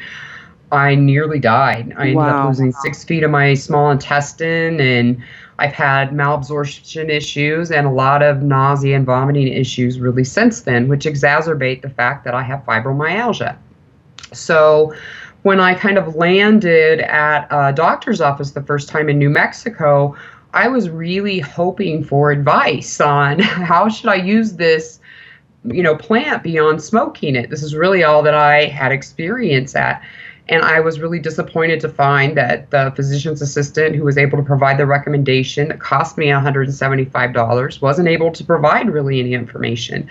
I 0.74 0.96
nearly 0.96 1.38
died. 1.38 1.94
I 1.98 2.04
ended 2.04 2.16
wow. 2.16 2.44
up 2.44 2.48
losing 2.48 2.72
six 2.72 3.04
feet 3.04 3.24
of 3.24 3.30
my 3.30 3.56
small 3.56 3.92
intestine 3.92 4.80
and 4.80 5.22
I've 5.62 5.74
had 5.74 6.10
malabsorption 6.10 7.10
issues 7.10 7.70
and 7.70 7.86
a 7.86 7.92
lot 7.92 8.24
of 8.24 8.42
nausea 8.42 8.96
and 8.96 9.06
vomiting 9.06 9.48
issues 9.48 10.00
really 10.00 10.24
since 10.24 10.62
then, 10.62 10.88
which 10.88 11.06
exacerbate 11.06 11.84
the 11.84 11.90
fact 11.90 12.26
that 12.26 12.34
I 12.34 12.42
have 12.42 12.66
fibromyalgia. 12.66 13.56
So, 14.34 14.96
when 15.44 15.60
I 15.60 15.76
kind 15.76 16.00
of 16.00 16.16
landed 16.16 17.02
at 17.02 17.48
a 17.52 17.74
doctor's 17.74 18.22
office 18.22 18.52
the 18.52 18.64
first 18.64 18.90
time 18.90 19.08
in 19.08 19.20
New 19.20 19.30
Mexico, 19.30 20.16
I 20.54 20.68
was 20.68 20.90
really 20.90 21.40
hoping 21.40 22.04
for 22.04 22.32
advice 22.32 23.00
on 23.00 23.40
how 23.72 23.88
should 23.88 24.10
I 24.10 24.16
use 24.16 24.54
this 24.54 25.00
you 25.64 25.84
know 25.84 25.96
plant 25.96 26.42
beyond 26.42 26.82
smoking 26.82 27.36
it. 27.36 27.52
This 27.52 27.62
is 27.62 27.76
really 27.76 28.04
all 28.04 28.24
that 28.24 28.34
I 28.34 28.66
had 28.66 28.92
experience 28.92 29.76
at. 29.76 30.02
And 30.52 30.64
I 30.64 30.82
was 30.82 31.00
really 31.00 31.20
disappointed 31.20 31.80
to 31.80 31.90
find 31.90 32.36
that 32.36 32.70
the 32.72 32.92
physician's 32.94 33.42
assistant 33.42 33.96
who 33.96 34.04
was 34.04 34.18
able 34.18 34.38
to 34.38 34.44
provide 34.44 34.78
the 34.78 34.86
recommendation 34.86 35.70
that 35.70 35.80
cost 35.80 36.18
me 36.18 36.28
$175 36.28 37.82
wasn't 37.82 38.08
able 38.10 38.32
to 38.34 38.44
provide 38.44 38.90
really 38.90 39.22
any 39.22 39.34
information. 39.34 40.10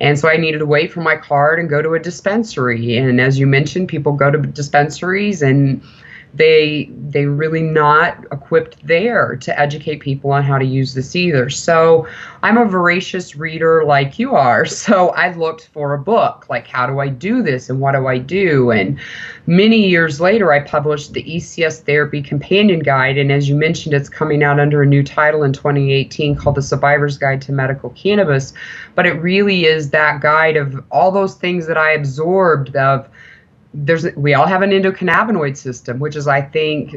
And 0.00 0.18
so 0.18 0.30
I 0.30 0.38
needed 0.38 0.58
to 0.58 0.66
wait 0.66 0.90
for 0.90 1.02
my 1.02 1.16
card 1.16 1.60
and 1.60 1.68
go 1.68 1.82
to 1.82 1.92
a 1.92 2.00
dispensary. 2.00 2.96
And 2.96 3.20
as 3.20 3.38
you 3.38 3.46
mentioned, 3.46 3.88
people 3.88 4.12
go 4.12 4.30
to 4.30 4.38
dispensaries 4.38 5.42
and 5.42 5.82
they 6.34 6.88
they 7.08 7.26
really 7.26 7.62
not 7.62 8.24
equipped 8.32 8.86
there 8.86 9.36
to 9.36 9.58
educate 9.60 10.00
people 10.00 10.32
on 10.32 10.42
how 10.42 10.56
to 10.56 10.64
use 10.64 10.94
this 10.94 11.14
either. 11.14 11.50
So 11.50 12.08
I'm 12.42 12.56
a 12.56 12.64
voracious 12.64 13.36
reader 13.36 13.84
like 13.84 14.18
you 14.18 14.34
are. 14.34 14.66
So 14.82 15.10
I 15.10 15.32
looked 15.34 15.68
for 15.68 15.94
a 15.94 15.98
book 15.98 16.46
like 16.48 16.66
how 16.66 16.86
do 16.86 16.98
I 16.98 17.08
do 17.08 17.42
this 17.42 17.70
and 17.70 17.78
what 17.78 17.92
do 17.92 18.08
I 18.08 18.18
do? 18.18 18.72
And 18.72 18.98
many 19.46 19.88
years 19.88 20.20
later 20.20 20.52
I 20.52 20.60
published 20.60 21.12
the 21.12 21.22
ECS 21.22 21.82
Therapy 21.82 22.20
Companion 22.20 22.80
Guide 22.80 23.16
and 23.16 23.30
as 23.30 23.48
you 23.48 23.54
mentioned 23.54 23.94
it's 23.94 24.08
coming 24.08 24.42
out 24.42 24.58
under 24.58 24.82
a 24.82 24.86
new 24.86 25.04
title 25.04 25.44
in 25.44 25.52
2018 25.52 26.34
called 26.34 26.56
The 26.56 26.62
Survivor's 26.62 27.16
Guide 27.16 27.42
to 27.42 27.52
Medical 27.52 27.90
Cannabis, 27.90 28.52
but 28.96 29.06
it 29.06 29.12
really 29.22 29.66
is 29.66 29.90
that 29.90 30.20
guide 30.20 30.56
of 30.56 30.82
all 30.90 31.12
those 31.12 31.36
things 31.36 31.66
that 31.68 31.78
I 31.78 31.92
absorbed 31.92 32.74
of 32.74 33.08
there's 33.74 34.04
we 34.16 34.34
all 34.34 34.46
have 34.46 34.62
an 34.62 34.70
endocannabinoid 34.70 35.56
system, 35.56 35.98
which 35.98 36.14
is 36.14 36.28
I 36.28 36.42
think 36.42 36.96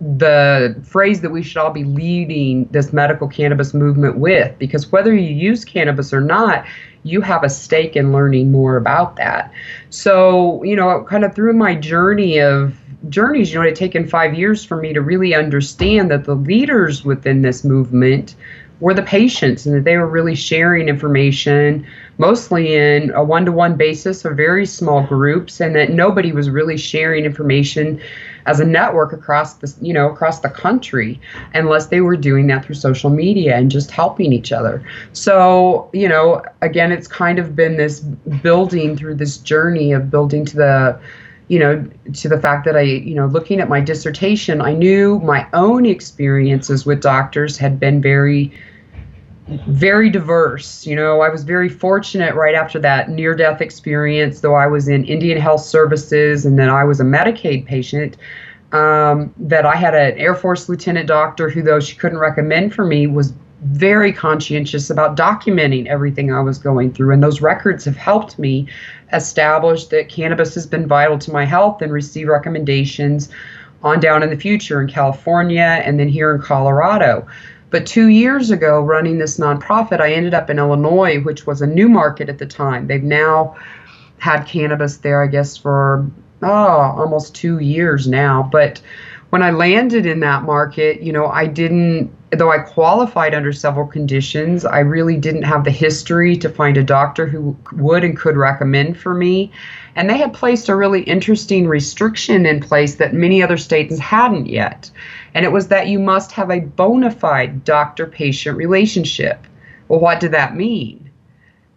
the 0.00 0.80
phrase 0.84 1.20
that 1.20 1.30
we 1.30 1.42
should 1.42 1.56
all 1.58 1.70
be 1.70 1.84
leading 1.84 2.66
this 2.66 2.92
medical 2.92 3.28
cannabis 3.28 3.72
movement 3.72 4.18
with, 4.18 4.58
because 4.58 4.90
whether 4.90 5.14
you 5.14 5.34
use 5.34 5.64
cannabis 5.64 6.12
or 6.12 6.20
not, 6.20 6.66
you 7.04 7.20
have 7.20 7.44
a 7.44 7.48
stake 7.48 7.94
in 7.94 8.12
learning 8.12 8.50
more 8.50 8.76
about 8.76 9.16
that. 9.16 9.52
So, 9.90 10.62
you 10.64 10.74
know, 10.74 11.04
kind 11.08 11.24
of 11.24 11.34
through 11.34 11.52
my 11.52 11.74
journey 11.74 12.40
of 12.40 12.76
journeys, 13.08 13.52
you 13.52 13.58
know, 13.58 13.64
it 13.64 13.68
had 13.68 13.76
taken 13.76 14.08
five 14.08 14.34
years 14.34 14.64
for 14.64 14.76
me 14.76 14.92
to 14.92 15.00
really 15.00 15.34
understand 15.34 16.10
that 16.10 16.24
the 16.24 16.34
leaders 16.34 17.04
within 17.04 17.42
this 17.42 17.62
movement 17.62 18.34
were 18.80 18.94
the 18.94 19.02
patients 19.02 19.66
and 19.66 19.74
that 19.74 19.84
they 19.84 19.96
were 19.96 20.06
really 20.06 20.34
sharing 20.34 20.88
information 20.88 21.86
mostly 22.18 22.74
in 22.74 23.10
a 23.10 23.22
one-to-one 23.22 23.76
basis 23.76 24.24
or 24.24 24.34
very 24.34 24.66
small 24.66 25.02
groups 25.06 25.60
and 25.60 25.74
that 25.74 25.90
nobody 25.90 26.32
was 26.32 26.50
really 26.50 26.76
sharing 26.76 27.24
information 27.24 28.00
as 28.46 28.60
a 28.60 28.64
network 28.64 29.12
across 29.12 29.54
the 29.54 29.74
you 29.80 29.92
know 29.92 30.10
across 30.10 30.40
the 30.40 30.48
country 30.48 31.20
unless 31.54 31.86
they 31.88 32.00
were 32.00 32.16
doing 32.16 32.46
that 32.46 32.64
through 32.64 32.74
social 32.74 33.10
media 33.10 33.56
and 33.56 33.70
just 33.70 33.90
helping 33.90 34.32
each 34.32 34.52
other. 34.52 34.86
So 35.12 35.90
you 35.92 36.08
know 36.08 36.42
again 36.62 36.92
it's 36.92 37.08
kind 37.08 37.38
of 37.38 37.56
been 37.56 37.76
this 37.76 38.00
building 38.00 38.96
through 38.96 39.16
this 39.16 39.38
journey 39.38 39.92
of 39.92 40.10
building 40.10 40.44
to 40.46 40.56
the 40.56 41.00
you 41.48 41.58
know, 41.58 41.88
to 42.12 42.28
the 42.28 42.40
fact 42.40 42.64
that 42.64 42.76
I, 42.76 42.80
you 42.80 43.14
know, 43.14 43.26
looking 43.26 43.60
at 43.60 43.68
my 43.68 43.80
dissertation, 43.80 44.60
I 44.60 44.72
knew 44.72 45.20
my 45.20 45.46
own 45.52 45.86
experiences 45.86 46.84
with 46.84 47.00
doctors 47.00 47.56
had 47.56 47.78
been 47.78 48.02
very, 48.02 48.52
very 49.68 50.10
diverse. 50.10 50.84
You 50.86 50.96
know, 50.96 51.20
I 51.20 51.28
was 51.28 51.44
very 51.44 51.68
fortunate 51.68 52.34
right 52.34 52.54
after 52.54 52.80
that 52.80 53.10
near 53.10 53.34
death 53.34 53.60
experience, 53.60 54.40
though 54.40 54.56
I 54.56 54.66
was 54.66 54.88
in 54.88 55.04
Indian 55.04 55.40
Health 55.40 55.62
Services 55.62 56.44
and 56.44 56.58
then 56.58 56.68
I 56.68 56.82
was 56.82 57.00
a 57.00 57.04
Medicaid 57.04 57.66
patient. 57.66 58.16
Um, 58.72 59.32
that 59.38 59.64
I 59.64 59.76
had 59.76 59.94
an 59.94 60.18
Air 60.18 60.34
Force 60.34 60.68
lieutenant 60.68 61.06
doctor 61.06 61.48
who, 61.48 61.62
though 61.62 61.78
she 61.78 61.94
couldn't 61.94 62.18
recommend 62.18 62.74
for 62.74 62.84
me, 62.84 63.06
was 63.06 63.32
very 63.72 64.12
conscientious 64.12 64.90
about 64.90 65.16
documenting 65.16 65.86
everything 65.86 66.32
I 66.32 66.40
was 66.40 66.58
going 66.58 66.92
through. 66.92 67.12
And 67.12 67.22
those 67.22 67.40
records 67.40 67.84
have 67.84 67.96
helped 67.96 68.38
me 68.38 68.68
establish 69.12 69.86
that 69.86 70.08
cannabis 70.08 70.54
has 70.54 70.66
been 70.66 70.86
vital 70.86 71.18
to 71.18 71.32
my 71.32 71.44
health 71.44 71.82
and 71.82 71.92
receive 71.92 72.28
recommendations 72.28 73.28
on 73.82 74.00
down 74.00 74.22
in 74.22 74.30
the 74.30 74.36
future 74.36 74.80
in 74.80 74.88
California 74.88 75.82
and 75.84 75.98
then 75.98 76.08
here 76.08 76.34
in 76.34 76.40
Colorado. 76.40 77.26
But 77.70 77.86
two 77.86 78.08
years 78.08 78.50
ago, 78.50 78.80
running 78.80 79.18
this 79.18 79.38
nonprofit, 79.38 80.00
I 80.00 80.12
ended 80.12 80.34
up 80.34 80.48
in 80.48 80.58
Illinois, 80.58 81.20
which 81.20 81.46
was 81.46 81.62
a 81.62 81.66
new 81.66 81.88
market 81.88 82.28
at 82.28 82.38
the 82.38 82.46
time. 82.46 82.86
They've 82.86 83.02
now 83.02 83.56
had 84.18 84.44
cannabis 84.44 84.98
there, 84.98 85.22
I 85.22 85.26
guess, 85.26 85.56
for 85.56 86.06
oh, 86.42 86.48
almost 86.48 87.34
two 87.34 87.58
years 87.58 88.06
now. 88.06 88.48
But 88.50 88.80
when 89.36 89.42
I 89.42 89.50
landed 89.50 90.06
in 90.06 90.20
that 90.20 90.44
market, 90.44 91.02
you 91.02 91.12
know, 91.12 91.26
I 91.26 91.46
didn't, 91.46 92.10
though 92.30 92.50
I 92.50 92.60
qualified 92.60 93.34
under 93.34 93.52
several 93.52 93.86
conditions, 93.86 94.64
I 94.64 94.78
really 94.78 95.18
didn't 95.18 95.42
have 95.42 95.62
the 95.62 95.70
history 95.70 96.38
to 96.38 96.48
find 96.48 96.78
a 96.78 96.82
doctor 96.82 97.26
who 97.26 97.54
would 97.72 98.02
and 98.02 98.16
could 98.16 98.38
recommend 98.38 98.98
for 98.98 99.12
me. 99.12 99.52
And 99.94 100.08
they 100.08 100.16
had 100.16 100.32
placed 100.32 100.70
a 100.70 100.74
really 100.74 101.02
interesting 101.02 101.68
restriction 101.68 102.46
in 102.46 102.60
place 102.60 102.94
that 102.94 103.12
many 103.12 103.42
other 103.42 103.58
states 103.58 103.98
hadn't 103.98 104.46
yet. 104.46 104.90
And 105.34 105.44
it 105.44 105.52
was 105.52 105.68
that 105.68 105.88
you 105.88 105.98
must 105.98 106.32
have 106.32 106.50
a 106.50 106.60
bona 106.60 107.10
fide 107.10 107.62
doctor 107.62 108.06
patient 108.06 108.56
relationship. 108.56 109.46
Well, 109.88 110.00
what 110.00 110.18
did 110.18 110.32
that 110.32 110.56
mean? 110.56 111.05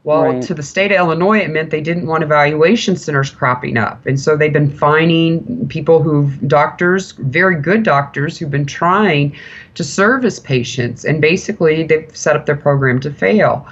Well, 0.05 0.23
right. 0.23 0.41
to 0.43 0.53
the 0.53 0.63
state 0.63 0.91
of 0.91 0.97
Illinois, 0.97 1.39
it 1.39 1.49
meant 1.49 1.71
they 1.71 1.81
didn't 1.81 2.07
want 2.07 2.23
evaluation 2.23 2.95
centers 2.95 3.29
cropping 3.29 3.77
up. 3.77 4.05
And 4.05 4.17
so 4.17 4.37
they've 4.37 4.53
been 4.53 4.71
finding 4.71 5.67
people 5.67 6.01
who've, 6.01 6.47
doctors, 6.47 7.11
very 7.11 7.61
good 7.61 7.83
doctors, 7.83 8.37
who've 8.37 8.49
been 8.49 8.65
trying 8.65 9.35
to 9.75 9.83
service 9.83 10.39
patients. 10.39 11.03
And 11.03 11.21
basically, 11.21 11.83
they've 11.83 12.15
set 12.15 12.37
up 12.37 12.45
their 12.45 12.55
program 12.55 13.01
to 13.01 13.11
fail. 13.11 13.67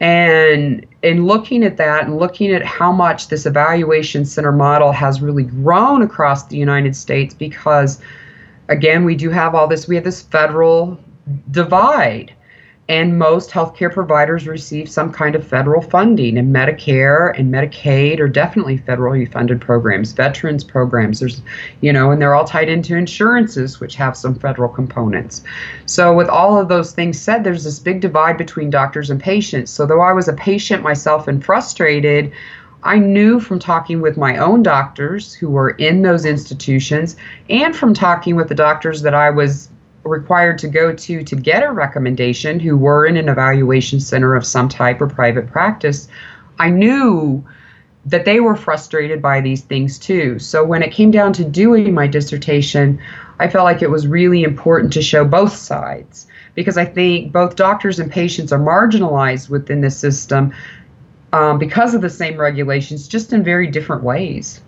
And 0.00 0.84
in 1.04 1.26
looking 1.26 1.62
at 1.62 1.76
that 1.76 2.06
and 2.06 2.18
looking 2.18 2.52
at 2.52 2.64
how 2.64 2.90
much 2.90 3.28
this 3.28 3.46
evaluation 3.46 4.24
center 4.24 4.50
model 4.50 4.90
has 4.90 5.22
really 5.22 5.44
grown 5.44 6.02
across 6.02 6.44
the 6.46 6.56
United 6.56 6.96
States, 6.96 7.34
because 7.34 8.00
again, 8.68 9.04
we 9.04 9.14
do 9.14 9.30
have 9.30 9.54
all 9.54 9.68
this, 9.68 9.86
we 9.86 9.94
have 9.94 10.04
this 10.04 10.22
federal 10.22 10.98
divide 11.52 12.34
and 12.88 13.16
most 13.16 13.50
healthcare 13.50 13.92
providers 13.92 14.48
receive 14.48 14.90
some 14.90 15.12
kind 15.12 15.36
of 15.36 15.46
federal 15.46 15.80
funding 15.80 16.36
and 16.36 16.54
medicare 16.54 17.38
and 17.38 17.52
medicaid 17.52 18.18
are 18.18 18.28
definitely 18.28 18.76
federally 18.76 19.30
funded 19.30 19.60
programs 19.60 20.12
veterans 20.12 20.64
programs. 20.64 21.20
There's 21.20 21.42
you 21.80 21.92
know 21.92 22.10
and 22.10 22.20
they're 22.20 22.34
all 22.34 22.44
tied 22.44 22.68
into 22.68 22.96
insurances 22.96 23.78
which 23.78 23.94
have 23.94 24.16
some 24.16 24.34
federal 24.34 24.68
components. 24.68 25.44
So 25.86 26.12
with 26.12 26.28
all 26.28 26.60
of 26.60 26.68
those 26.68 26.92
things 26.92 27.20
said 27.20 27.44
there's 27.44 27.64
this 27.64 27.78
big 27.78 28.00
divide 28.00 28.36
between 28.36 28.68
doctors 28.68 29.10
and 29.10 29.20
patients. 29.20 29.70
So 29.70 29.86
though 29.86 30.00
i 30.00 30.12
was 30.12 30.26
a 30.26 30.34
patient 30.34 30.82
myself 30.82 31.28
and 31.28 31.44
frustrated 31.44 32.32
I 32.84 32.98
knew 32.98 33.38
from 33.38 33.60
talking 33.60 34.00
with 34.00 34.16
my 34.16 34.36
own 34.38 34.62
doctors 34.64 35.32
who 35.32 35.48
were 35.48 35.70
in 35.70 36.02
those 36.02 36.24
institutions 36.24 37.14
and 37.48 37.76
from 37.76 37.94
talking 37.94 38.34
with 38.34 38.48
the 38.48 38.56
doctors 38.56 39.02
that 39.02 39.14
I 39.14 39.30
was 39.30 39.68
required 40.04 40.58
to 40.58 40.68
go 40.68 40.92
to 40.92 41.22
to 41.22 41.36
get 41.36 41.62
a 41.62 41.70
recommendation 41.70 42.58
who 42.58 42.76
were 42.76 43.06
in 43.06 43.16
an 43.16 43.28
evaluation 43.28 44.00
center 44.00 44.34
of 44.34 44.44
some 44.44 44.68
type 44.68 45.00
or 45.00 45.06
private 45.06 45.46
practice, 45.46 46.08
I 46.58 46.70
knew 46.70 47.44
that 48.06 48.24
they 48.24 48.40
were 48.40 48.56
frustrated 48.56 49.22
by 49.22 49.40
these 49.40 49.62
things 49.62 49.98
too. 49.98 50.38
So 50.38 50.64
when 50.64 50.82
it 50.82 50.92
came 50.92 51.10
down 51.10 51.32
to 51.34 51.44
doing 51.44 51.94
my 51.94 52.06
dissertation, 52.06 53.00
I 53.38 53.48
felt 53.48 53.64
like 53.64 53.82
it 53.82 53.90
was 53.90 54.06
really 54.06 54.42
important 54.42 54.92
to 54.94 55.02
show 55.02 55.24
both 55.24 55.54
sides 55.54 56.26
because 56.54 56.76
I 56.76 56.84
think 56.84 57.32
both 57.32 57.56
doctors 57.56 57.98
and 57.98 58.10
patients 58.10 58.52
are 58.52 58.58
marginalized 58.58 59.48
within 59.48 59.80
the 59.80 59.90
system 59.90 60.52
um, 61.32 61.58
because 61.58 61.94
of 61.94 62.02
the 62.02 62.10
same 62.10 62.38
regulations, 62.38 63.08
just 63.08 63.32
in 63.32 63.42
very 63.42 63.68
different 63.68 64.02
ways. 64.02 64.60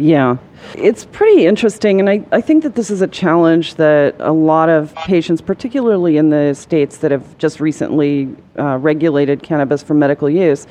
Yeah, 0.00 0.38
it's 0.76 1.04
pretty 1.04 1.44
interesting. 1.44 2.00
And 2.00 2.08
I, 2.08 2.24
I 2.32 2.40
think 2.40 2.62
that 2.62 2.74
this 2.74 2.90
is 2.90 3.02
a 3.02 3.06
challenge 3.06 3.74
that 3.74 4.14
a 4.18 4.32
lot 4.32 4.70
of 4.70 4.94
patients, 4.94 5.42
particularly 5.42 6.16
in 6.16 6.30
the 6.30 6.54
states 6.54 6.98
that 6.98 7.10
have 7.10 7.36
just 7.36 7.60
recently 7.60 8.34
uh, 8.58 8.78
regulated 8.78 9.42
cannabis 9.42 9.82
for 9.82 9.92
medical 9.92 10.30
use, 10.30 10.66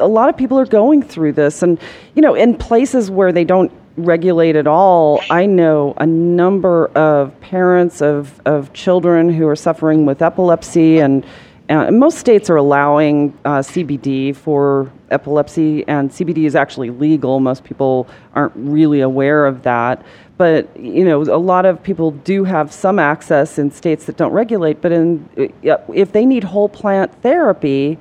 a 0.00 0.08
lot 0.08 0.28
of 0.28 0.36
people 0.36 0.58
are 0.58 0.66
going 0.66 1.00
through 1.00 1.34
this. 1.34 1.62
And, 1.62 1.78
you 2.16 2.22
know, 2.22 2.34
in 2.34 2.56
places 2.56 3.08
where 3.08 3.30
they 3.30 3.44
don't 3.44 3.70
regulate 3.96 4.56
at 4.56 4.66
all, 4.66 5.22
I 5.30 5.46
know 5.46 5.94
a 5.98 6.06
number 6.06 6.88
of 6.88 7.40
parents 7.40 8.02
of, 8.02 8.40
of 8.46 8.72
children 8.72 9.32
who 9.32 9.46
are 9.46 9.56
suffering 9.56 10.06
with 10.06 10.22
epilepsy 10.22 10.98
and 10.98 11.24
uh, 11.68 11.92
most 11.92 12.18
states 12.18 12.50
are 12.50 12.56
allowing 12.56 13.36
uh, 13.44 13.58
CBD 13.58 14.34
for 14.34 14.90
epilepsy, 15.10 15.86
and 15.88 16.10
CBD 16.10 16.44
is 16.44 16.54
actually 16.54 16.90
legal. 16.90 17.40
Most 17.40 17.64
people 17.64 18.08
aren't 18.34 18.52
really 18.56 19.00
aware 19.00 19.46
of 19.46 19.62
that. 19.62 20.04
But 20.36 20.78
you 20.78 21.04
know, 21.04 21.22
a 21.22 21.40
lot 21.40 21.64
of 21.64 21.82
people 21.82 22.10
do 22.10 22.44
have 22.44 22.72
some 22.72 22.98
access 22.98 23.58
in 23.58 23.70
states 23.70 24.04
that 24.06 24.16
don't 24.16 24.32
regulate. 24.32 24.80
But 24.80 24.92
in 24.92 25.28
if 25.62 26.12
they 26.12 26.26
need 26.26 26.44
whole 26.44 26.68
plant 26.68 27.12
therapy, 27.22 27.98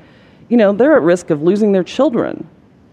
you 0.50 0.58
know, 0.58 0.74
they're 0.74 0.96
at 0.96 1.02
risk 1.02 1.30
of 1.30 1.42
losing 1.42 1.72
their 1.72 1.84
children. 1.84 2.48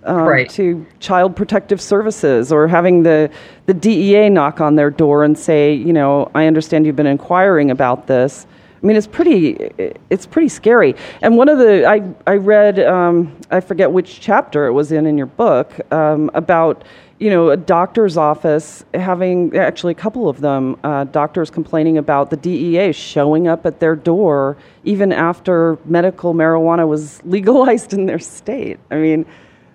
Um, 0.05 0.17
right. 0.17 0.51
to 0.51 0.85
child 0.99 1.37
protective 1.37 1.81
services 1.81 2.51
or 2.51 2.67
having 2.67 3.05
the, 3.05 3.31
the 3.67 3.75
DEA 3.75 4.31
knock 4.31 4.61
on 4.61 4.75
their 4.75 4.91
door 4.91 5.23
and 5.23 5.39
say, 5.39 5.73
you 5.73 5.93
know, 5.93 6.29
I 6.35 6.47
understand 6.47 6.87
you've 6.87 6.97
been 6.97 7.07
inquiring 7.07 7.71
about 7.71 8.09
this. 8.09 8.49
I 8.83 8.87
mean, 8.87 8.97
it's 8.97 9.07
pretty, 9.07 9.71
it's 10.11 10.27
pretty 10.27 10.49
scary. 10.49 10.97
And 11.21 11.37
one 11.37 11.49
of 11.49 11.59
the, 11.59 11.87
I, 11.87 12.03
I 12.27 12.35
read, 12.35 12.81
um, 12.81 13.37
I 13.51 13.61
forget 13.61 13.93
which 13.93 14.21
chapter 14.21 14.67
it 14.67 14.73
was 14.73 14.91
in 14.91 15.07
in 15.07 15.17
your 15.17 15.29
book, 15.29 15.81
um, 15.93 16.33
about, 16.35 16.83
you 17.21 17.31
know, 17.31 17.51
a 17.51 17.57
doctor's 17.57 18.17
office 18.17 18.85
having, 18.95 19.57
actually 19.57 19.93
a 19.93 19.97
couple 19.97 20.29
of 20.29 20.41
them, 20.41 20.77
uh, 20.83 21.05
doctors 21.05 21.49
complaining 21.49 21.97
about 21.97 22.31
the 22.31 22.37
DEA 22.37 22.91
showing 22.93 23.47
up 23.47 23.67
at 23.67 23.79
their 23.79 23.95
door 23.95 24.57
even 24.83 25.13
after 25.13 25.79
medical 25.85 26.35
marijuana 26.35 26.89
was 26.89 27.23
legalized 27.25 27.93
in 27.93 28.07
their 28.07 28.19
state. 28.19 28.81
I 28.91 28.97
mean, 28.97 29.25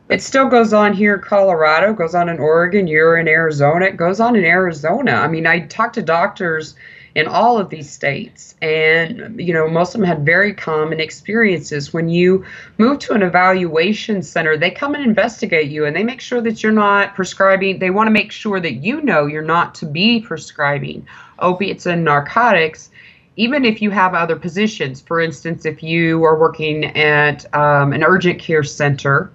it 0.10 0.22
still 0.22 0.50
goes 0.50 0.74
on 0.74 0.92
here 0.92 1.16
in 1.16 1.22
Colorado, 1.22 1.94
goes 1.94 2.14
on 2.14 2.28
in 2.28 2.40
Oregon, 2.40 2.88
you're 2.88 3.18
in 3.18 3.30
Arizona, 3.30 3.86
it 3.86 3.96
goes 3.96 4.20
on 4.20 4.36
in 4.36 4.44
Arizona. 4.44 5.14
I 5.14 5.28
mean, 5.30 5.48
I 5.48 5.62
talk 5.68 5.94
to 5.94 6.02
doctors 6.02 6.76
in 7.18 7.28
all 7.28 7.58
of 7.58 7.72
these 7.72 7.90
states. 7.90 8.54
And, 8.62 9.42
you 9.42 9.52
know, 9.52 9.68
most 9.68 9.96
of 9.96 10.02
them 10.02 10.08
had 10.08 10.24
very 10.24 10.54
common 10.54 11.00
experiences. 11.00 11.92
When 11.92 12.10
you 12.10 12.46
move 12.78 13.00
to 13.00 13.14
an 13.14 13.24
evaluation 13.24 14.22
center, 14.22 14.56
they 14.56 14.70
come 14.70 14.94
and 14.94 15.04
investigate 15.04 15.72
you 15.72 15.86
and 15.86 15.96
they 15.96 16.04
make 16.04 16.22
sure 16.22 16.42
that 16.42 16.62
you're 16.62 16.72
not 16.72 17.16
prescribing, 17.16 17.80
they 17.80 17.90
want 17.90 18.06
to 18.06 18.12
make 18.12 18.32
sure 18.32 18.60
that 18.60 18.76
you 18.76 19.02
know 19.02 19.26
you're 19.26 19.42
not 19.42 19.74
to 19.76 19.88
be 19.88 20.22
prescribing 20.22 21.08
opiates 21.40 21.88
and 21.88 22.06
narcotics 22.06 22.92
even 23.36 23.66
if 23.66 23.84
you 23.84 23.92
have 23.92 24.16
other 24.16 24.36
positions. 24.36 25.00
For 25.00 25.20
instance, 25.20 25.64
if 25.64 25.84
you 25.84 26.24
are 26.24 26.40
working 26.40 26.86
at 26.98 27.46
um, 27.54 27.94
an 27.94 28.04
urgent 28.04 28.40
care 28.40 28.64
center 28.64 29.32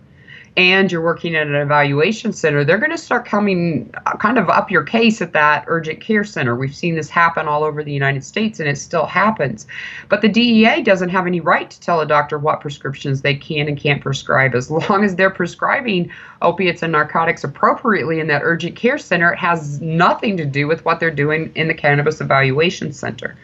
and 0.56 0.92
you're 0.92 1.02
working 1.02 1.34
at 1.34 1.46
an 1.46 1.54
evaluation 1.54 2.32
center, 2.32 2.62
they're 2.62 2.78
going 2.78 2.90
to 2.90 2.98
start 2.98 3.24
coming 3.24 3.90
uh, 4.04 4.16
kind 4.18 4.38
of 4.38 4.50
up 4.50 4.70
your 4.70 4.82
case 4.82 5.22
at 5.22 5.32
that 5.32 5.64
urgent 5.66 6.00
care 6.00 6.24
center. 6.24 6.54
We've 6.54 6.74
seen 6.74 6.94
this 6.94 7.08
happen 7.08 7.48
all 7.48 7.64
over 7.64 7.82
the 7.82 7.92
United 7.92 8.22
States 8.22 8.60
and 8.60 8.68
it 8.68 8.76
still 8.76 9.06
happens. 9.06 9.66
But 10.10 10.20
the 10.20 10.28
DEA 10.28 10.82
doesn't 10.82 11.08
have 11.08 11.26
any 11.26 11.40
right 11.40 11.70
to 11.70 11.80
tell 11.80 12.00
a 12.00 12.06
doctor 12.06 12.38
what 12.38 12.60
prescriptions 12.60 13.22
they 13.22 13.34
can 13.34 13.66
and 13.66 13.78
can't 13.78 14.02
prescribe. 14.02 14.54
As 14.54 14.70
long 14.90 15.04
as 15.04 15.16
they're 15.16 15.30
prescribing 15.30 16.10
opiates 16.42 16.82
and 16.82 16.92
narcotics 16.92 17.44
appropriately 17.44 18.20
in 18.20 18.26
that 18.26 18.42
urgent 18.44 18.76
care 18.76 18.98
center, 18.98 19.32
it 19.32 19.38
has 19.38 19.80
nothing 19.80 20.36
to 20.36 20.44
do 20.44 20.66
with 20.68 20.84
what 20.84 21.00
they're 21.00 21.10
doing 21.10 21.50
in 21.54 21.68
the 21.68 21.74
cannabis 21.74 22.20
evaluation 22.20 22.92
center. 22.92 23.36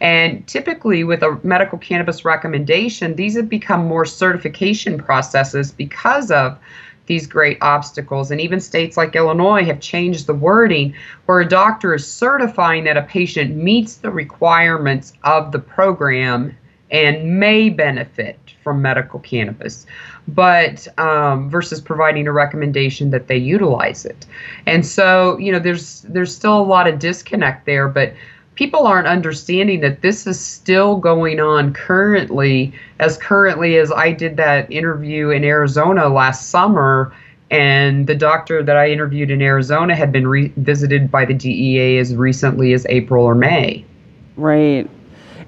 And 0.00 0.46
typically, 0.46 1.04
with 1.04 1.22
a 1.22 1.38
medical 1.42 1.78
cannabis 1.78 2.24
recommendation, 2.24 3.16
these 3.16 3.36
have 3.36 3.48
become 3.48 3.86
more 3.86 4.04
certification 4.04 4.98
processes 4.98 5.72
because 5.72 6.30
of 6.30 6.58
these 7.06 7.26
great 7.26 7.58
obstacles. 7.60 8.30
And 8.30 8.40
even 8.40 8.60
states 8.60 8.96
like 8.96 9.14
Illinois 9.14 9.64
have 9.64 9.80
changed 9.80 10.26
the 10.26 10.34
wording 10.34 10.94
where 11.26 11.40
a 11.40 11.48
doctor 11.48 11.94
is 11.94 12.06
certifying 12.10 12.84
that 12.84 12.96
a 12.96 13.02
patient 13.02 13.54
meets 13.56 13.96
the 13.96 14.10
requirements 14.10 15.12
of 15.22 15.52
the 15.52 15.58
program 15.58 16.56
and 16.90 17.40
may 17.40 17.70
benefit 17.70 18.38
from 18.62 18.80
medical 18.80 19.20
cannabis, 19.20 19.84
but 20.28 20.86
um, 20.98 21.50
versus 21.50 21.80
providing 21.80 22.26
a 22.26 22.32
recommendation 22.32 23.10
that 23.10 23.26
they 23.26 23.36
utilize 23.36 24.04
it. 24.04 24.26
And 24.66 24.86
so, 24.86 25.36
you 25.38 25.52
know, 25.52 25.58
there's 25.58 26.02
there's 26.02 26.34
still 26.34 26.58
a 26.58 26.62
lot 26.62 26.86
of 26.86 26.98
disconnect 26.98 27.66
there, 27.66 27.88
but 27.88 28.14
people 28.54 28.86
aren't 28.86 29.08
understanding 29.08 29.80
that 29.80 30.02
this 30.02 30.26
is 30.26 30.38
still 30.38 30.96
going 30.96 31.40
on 31.40 31.72
currently, 31.72 32.72
as 33.00 33.16
currently 33.18 33.76
as 33.78 33.90
I 33.90 34.12
did 34.12 34.36
that 34.36 34.70
interview 34.70 35.30
in 35.30 35.44
Arizona 35.44 36.08
last 36.08 36.50
summer. 36.50 37.14
And 37.50 38.06
the 38.06 38.14
doctor 38.14 38.62
that 38.62 38.76
I 38.76 38.90
interviewed 38.90 39.30
in 39.30 39.42
Arizona 39.42 39.94
had 39.94 40.10
been 40.12 40.26
re- 40.26 40.52
visited 40.56 41.10
by 41.10 41.24
the 41.24 41.34
DEA 41.34 41.98
as 41.98 42.14
recently 42.14 42.72
as 42.72 42.86
April 42.88 43.24
or 43.24 43.34
May. 43.34 43.84
Right. 44.36 44.88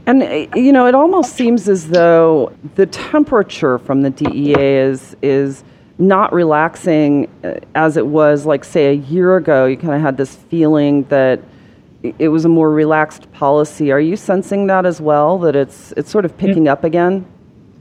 And, 0.07 0.23
you 0.55 0.73
know, 0.73 0.87
it 0.87 0.95
almost 0.95 1.35
seems 1.35 1.69
as 1.69 1.88
though 1.88 2.53
the 2.77 2.87
temperature 2.87 3.79
from 3.79 4.03
the 4.03 4.11
DEA 4.11 4.55
is, 4.55 5.16
is 5.21 5.64
not 5.99 6.33
relaxing 6.33 7.29
uh, 7.42 7.55
as 7.75 7.97
it 7.97 8.07
was, 8.07 8.47
like, 8.47 8.64
say, 8.64 8.87
a 8.88 8.92
year 8.92 9.37
ago. 9.37 9.66
You 9.66 9.77
kind 9.77 9.95
of 9.95 10.01
had 10.01 10.16
this 10.16 10.37
feeling 10.37 11.03
that 11.05 11.40
it 12.19 12.29
was 12.29 12.45
a 12.45 12.49
more 12.49 12.71
relaxed 12.71 13.31
policy. 13.33 13.90
Are 13.92 14.01
you 14.01 14.16
sensing 14.16 14.66
that 14.69 14.87
as 14.87 15.01
well? 15.01 15.38
That 15.38 15.57
it's 15.57 15.92
it's 15.97 16.11
sort 16.11 16.25
of 16.25 16.37
picking 16.37 16.69
up 16.69 16.85
again? 16.85 17.27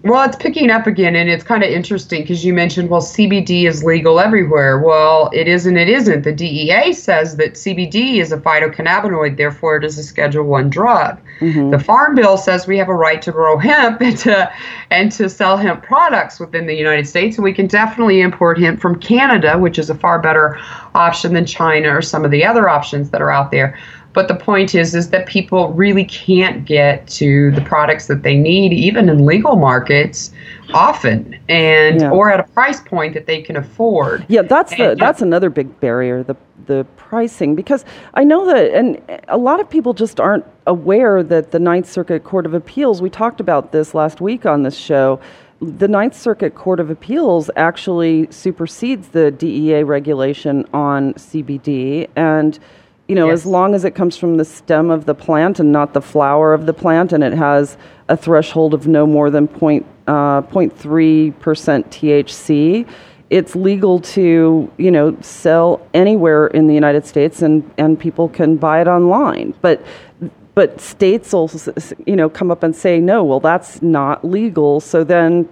Well, 0.05 0.21
it's 0.21 0.35
picking 0.35 0.69
up 0.69 0.85
again, 0.85 1.15
and 1.15 1.31
it's 1.31 1.43
kind 1.43 1.63
of 1.63 1.69
interesting 1.71 2.21
because 2.21 2.45
you 2.45 2.53
mentioned, 2.53 2.91
well, 2.91 3.01
CBD 3.01 3.67
is 3.67 3.83
legal 3.83 4.19
everywhere. 4.19 4.77
Well, 4.77 5.31
it 5.33 5.47
isn't. 5.47 5.77
It 5.77 5.89
isn't. 5.89 6.21
The 6.21 6.31
DEA 6.31 6.93
says 6.93 7.38
that 7.38 7.53
CBD 7.53 8.21
is 8.21 8.31
a 8.31 8.38
phytocannabinoid, 8.38 9.38
therefore 9.38 9.77
it 9.77 9.83
is 9.83 9.97
a 9.97 10.03
Schedule 10.03 10.43
One 10.43 10.69
drug. 10.69 11.19
Mm-hmm. 11.39 11.71
The 11.71 11.79
Farm 11.79 12.13
Bill 12.13 12.38
says 12.38 12.67
we 12.67 12.77
have 12.77 12.88
a 12.88 12.93
right 12.93 13.19
to 13.23 13.31
grow 13.31 13.57
hemp 13.57 13.99
and 14.01 14.15
to 14.19 14.51
and 14.91 15.11
to 15.13 15.27
sell 15.27 15.57
hemp 15.57 15.81
products 15.81 16.39
within 16.39 16.67
the 16.67 16.75
United 16.75 17.07
States, 17.07 17.38
and 17.38 17.43
we 17.43 17.51
can 17.51 17.65
definitely 17.65 18.21
import 18.21 18.59
hemp 18.59 18.79
from 18.79 18.99
Canada, 18.99 19.57
which 19.57 19.79
is 19.79 19.89
a 19.89 19.95
far 19.95 20.21
better 20.21 20.59
option 20.93 21.33
than 21.33 21.47
China 21.47 21.89
or 21.89 22.03
some 22.03 22.23
of 22.23 22.29
the 22.29 22.45
other 22.45 22.69
options 22.69 23.09
that 23.09 23.23
are 23.23 23.31
out 23.31 23.49
there. 23.49 23.75
But 24.15 24.30
the 24.30 24.36
point 24.36 24.73
is, 24.73 24.95
is 24.95 25.10
that 25.10 25.28
people 25.28 25.73
really 25.73 26.06
can't 26.06 26.65
get 26.65 27.06
to 27.10 27.51
the 27.51 27.62
products 27.62 28.08
that 28.08 28.23
they 28.23 28.36
need, 28.38 28.71
even 28.71 29.10
in 29.10 29.25
legal 29.25 29.58
markets, 29.58 30.32
often, 30.73 31.38
and 31.49 31.99
yeah. 32.01 32.10
or 32.10 32.32
at 32.32 32.39
a 32.39 32.43
price 32.43 32.80
point 32.80 33.13
that 33.13 33.28
they 33.28 33.41
can 33.41 33.58
afford. 33.58 34.25
Yeah, 34.30 34.41
that's 34.41 34.71
and, 34.71 34.82
the 34.82 34.95
that's 34.95 35.21
another 35.21 35.49
big 35.49 35.80
barrier 35.82 36.23
the 36.23 36.36
the 36.65 36.88
pricing 36.95 37.54
because 37.54 37.86
I 38.15 38.23
know 38.23 38.45
that, 38.45 38.73
and 38.73 38.99
a 39.28 39.38
lot 39.38 39.60
of 39.60 39.69
people 39.69 39.93
just 39.93 40.19
aren't 40.19 40.45
aware 40.65 41.21
that 41.21 41.51
the 41.51 41.60
Ninth 41.60 41.91
Circuit 41.91 42.23
Court 42.23 42.45
of 42.45 42.54
Appeals. 42.54 43.01
We 43.01 43.10
talked 43.10 43.39
about 43.39 43.73
this 43.73 43.93
last 43.93 44.21
week 44.21 44.45
on 44.45 44.63
this 44.63 44.78
show 44.78 45.19
the 45.62 45.88
Ninth 45.88 46.15
Circuit 46.15 46.56
Court 46.56 46.80
of 46.80 46.89
Appeals 46.89 47.49
actually 47.56 48.28
supersedes 48.30 49.10
the 49.10 49.32
DEA 49.32 49.84
regulation 49.84 50.65
on 50.73 51.13
CBD, 51.13 52.10
and 52.15 52.60
you 53.07 53.15
know, 53.15 53.29
yes. 53.29 53.41
as 53.41 53.45
long 53.45 53.75
as 53.75 53.85
it 53.85 53.91
comes 53.91 54.17
from 54.17 54.37
the 54.37 54.45
stem 54.45 54.89
of 54.89 55.05
the 55.05 55.13
plant 55.13 55.59
and 55.59 55.71
not 55.71 55.93
the 55.93 56.01
flower 56.01 56.53
of 56.53 56.65
the 56.65 56.73
plant, 56.73 57.13
and 57.13 57.23
it 57.23 57.33
has 57.33 57.77
a 58.09 58.17
threshold 58.17 58.73
of 58.73 58.87
no 58.87 59.05
more 59.05 59.29
than 59.29 59.47
point, 59.47 59.85
uh, 60.07 60.41
0.3% 60.43 61.33
THC, 61.33 62.87
it's 63.29 63.55
legal 63.55 63.99
to, 63.99 64.71
you 64.77 64.91
know, 64.91 65.17
sell 65.21 65.85
anywhere 65.93 66.47
in 66.47 66.67
the 66.67 66.73
United 66.73 67.05
States 67.05 67.41
and, 67.41 67.69
and 67.77 67.99
people 67.99 68.29
can 68.29 68.55
buy 68.55 68.81
it 68.81 68.87
online. 68.87 69.53
But 69.61 69.85
but 70.53 70.79
states 70.79 71.33
will, 71.33 71.51
you 72.05 72.15
know, 72.15 72.29
come 72.29 72.49
up 72.49 72.63
and 72.63 72.73
say, 72.73 73.01
no, 73.01 73.25
well, 73.25 73.41
that's 73.41 73.81
not 73.81 74.23
legal. 74.23 74.79
So 74.79 75.03
then 75.03 75.49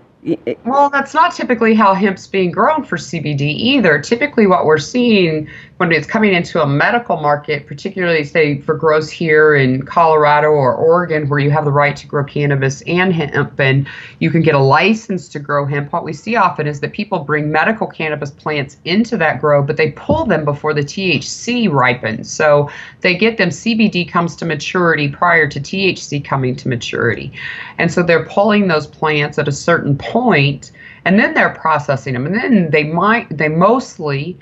well, 0.64 0.90
that's 0.90 1.14
not 1.14 1.34
typically 1.34 1.74
how 1.74 1.94
hemp's 1.94 2.28
being 2.28 2.52
grown 2.52 2.86
for 2.86 2.98
CBD 2.98 3.42
either. 3.42 4.00
Typically, 4.00 4.48
what 4.48 4.66
we're 4.66 4.78
seeing 4.78 5.50
when 5.84 5.92
it's 5.92 6.08
coming 6.08 6.34
into 6.34 6.62
a 6.62 6.66
medical 6.66 7.18
market, 7.18 7.68
particularly 7.68 8.24
say 8.24 8.62
for 8.62 8.74
grows 8.74 9.12
here 9.12 9.54
in 9.54 9.86
Colorado 9.86 10.48
or 10.48 10.74
Oregon, 10.74 11.28
where 11.28 11.40
you 11.40 11.52
have 11.52 11.66
the 11.66 11.74
right 11.74 11.94
to 11.98 12.08
grow 12.08 12.24
cannabis 12.24 12.82
and 12.84 13.12
hemp, 13.12 13.60
and 13.60 13.86
you 14.20 14.32
can 14.32 14.42
get 14.42 14.56
a 14.56 14.60
license 14.60 15.28
to 15.28 15.40
grow 15.40 15.66
hemp. 15.66 15.92
What 15.92 16.06
we 16.06 16.14
see 16.14 16.38
often 16.38 16.68
is 16.68 16.80
that 16.80 16.94
people 16.94 17.20
bring 17.20 17.52
medical 17.52 17.86
cannabis 17.86 18.32
plants 18.32 18.78
into 18.86 19.18
that 19.18 19.42
grow, 19.42 19.62
but 19.62 19.76
they 19.76 19.92
pull 19.92 20.26
them 20.26 20.46
before 20.46 20.74
the 20.74 20.84
THC 20.84 21.70
ripens. 21.70 22.32
So 22.32 22.70
they 23.02 23.18
get 23.18 23.38
them. 23.38 23.50
CBD 23.50 24.10
comes 24.10 24.38
to 24.38 24.46
maturity 24.46 25.10
prior 25.10 25.50
to 25.50 25.60
THC 25.60 26.24
coming 26.24 26.56
to 26.56 26.70
maturity, 26.70 27.34
and 27.78 27.92
so 27.92 28.04
they're 28.04 28.26
pulling 28.26 28.70
those 28.70 28.88
plants 28.88 29.38
at 29.38 29.50
a 29.50 29.52
certain 29.52 29.98
point 29.98 30.72
and 31.04 31.20
then 31.20 31.34
they're 31.34 31.54
processing 31.54 32.14
them, 32.14 32.26
and 32.26 32.36
then 32.36 32.70
they 32.72 32.86
might 32.86 33.28
they 33.38 33.50
mostly 33.50 34.40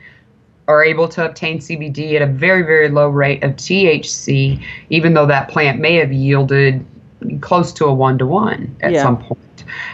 are 0.71 0.83
able 0.83 1.07
to 1.09 1.25
obtain 1.25 1.59
CBD 1.59 2.13
at 2.15 2.21
a 2.21 2.27
very 2.27 2.63
very 2.63 2.89
low 2.89 3.09
rate 3.09 3.43
of 3.43 3.51
THC, 3.55 4.63
even 4.89 5.13
though 5.13 5.25
that 5.25 5.49
plant 5.49 5.79
may 5.79 5.95
have 5.95 6.11
yielded 6.11 6.85
close 7.41 7.71
to 7.73 7.85
a 7.85 7.93
one 7.93 8.17
to 8.17 8.25
one 8.25 8.75
at 8.81 8.91
Yeah. 8.91 9.03
some 9.03 9.17
point. 9.17 9.37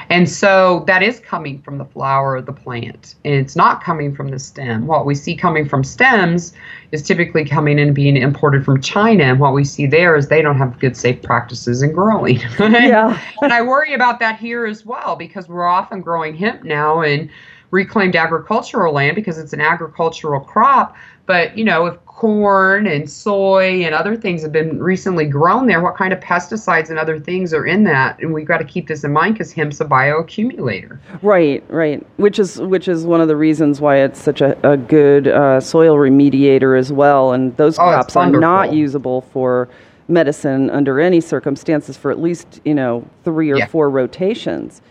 And 0.10 0.30
so 0.30 0.84
that 0.88 1.04
is 1.04 1.20
coming 1.20 1.62
from 1.62 1.78
the 1.78 1.86
flower 1.86 2.38
of 2.38 2.46
the 2.46 2.54
plant. 2.54 3.16
And 3.26 3.34
it's 3.36 3.56
not 3.56 3.84
coming 3.84 4.16
from 4.16 4.30
the 4.30 4.40
stem. 4.40 4.88
What 4.88 5.06
we 5.06 5.14
see 5.14 5.36
coming 5.36 5.68
from 5.68 5.84
stems 5.84 6.54
is 6.94 7.04
typically 7.04 7.44
coming 7.46 7.78
and 7.80 7.94
being 7.94 8.16
imported 8.16 8.64
from 8.64 8.82
China. 8.82 9.26
And 9.26 9.40
what 9.40 9.54
we 9.54 9.64
see 9.66 9.86
there 9.86 10.16
is 10.16 10.30
they 10.30 10.42
don't 10.42 10.58
have 10.58 10.80
good, 10.80 10.96
safe 10.96 11.22
practices 11.22 11.84
in 11.84 11.92
growing. 11.92 12.40
Yeah. 12.60 13.20
and 13.42 13.52
I 13.54 13.62
worry 13.62 13.94
about 13.94 14.20
that 14.20 14.40
here 14.40 14.66
as 14.66 14.86
well 14.86 15.16
because 15.16 15.48
we're 15.50 15.68
often 15.68 16.02
growing 16.02 16.36
hemp 16.36 16.64
now 16.64 17.02
in 17.02 17.30
reclaimed 17.72 18.16
agricultural 18.16 18.94
land 18.94 19.16
because 19.16 19.38
it's 19.38 19.54
an 19.54 19.62
agricultural 19.62 20.40
crop. 20.42 20.96
But, 21.26 21.58
you 21.58 21.66
know, 21.66 21.86
if 21.88 22.06
corn 22.06 22.88
and 22.88 23.10
soy 23.10 23.84
and 23.84 23.94
other 23.94 24.16
things 24.16 24.42
have 24.42 24.54
been 24.54 24.82
recently 24.82 25.26
grown 25.26 25.68
there, 25.68 25.82
what 25.82 25.96
kind 25.98 26.14
of 26.14 26.20
pesticides 26.22 26.90
and 26.90 26.98
other 26.98 27.20
things 27.20 27.54
are 27.54 27.66
in 27.66 27.84
that? 27.84 28.18
And 28.20 28.34
we've 28.34 28.48
got 28.48 28.60
to 28.60 28.64
keep 28.64 28.88
this 28.88 29.04
in 29.04 29.12
mind 29.12 29.36
because 29.36 29.52
hemp's 29.52 29.82
a 29.82 29.86
bioaccumulator. 29.86 30.98
Right, 31.22 31.64
right. 31.70 32.06
Which 32.18 32.40
is 32.40 32.60
which 32.62 32.88
is 32.88 33.06
one 33.06 33.22
of 33.22 33.28
the 33.28 33.36
reasons 33.36 33.82
why 33.82 33.98
it's 33.98 34.22
such 34.22 34.40
a, 34.42 34.58
a 34.70 34.78
good 34.78 35.28
uh, 35.28 35.60
soil 35.60 35.96
remediator 35.98 36.80
as 36.80 36.92
well. 36.94 37.34
And 37.34 37.56
those 37.58 37.78
Oh, 37.78 37.84
crops 37.84 38.16
are 38.16 38.32
not 38.32 38.74
usable 38.74 39.22
for 39.22 39.68
medicine 40.08 40.70
under 40.70 41.02
any 41.02 41.20
circumstances 41.20 41.98
for 41.98 42.10
at 42.12 42.20
least 42.20 42.62
you 42.64 42.74
know 42.74 43.06
three 43.26 43.52
or 43.52 43.58
Yeah. 43.58 43.68
four 43.68 43.90
rotations. 43.90 44.82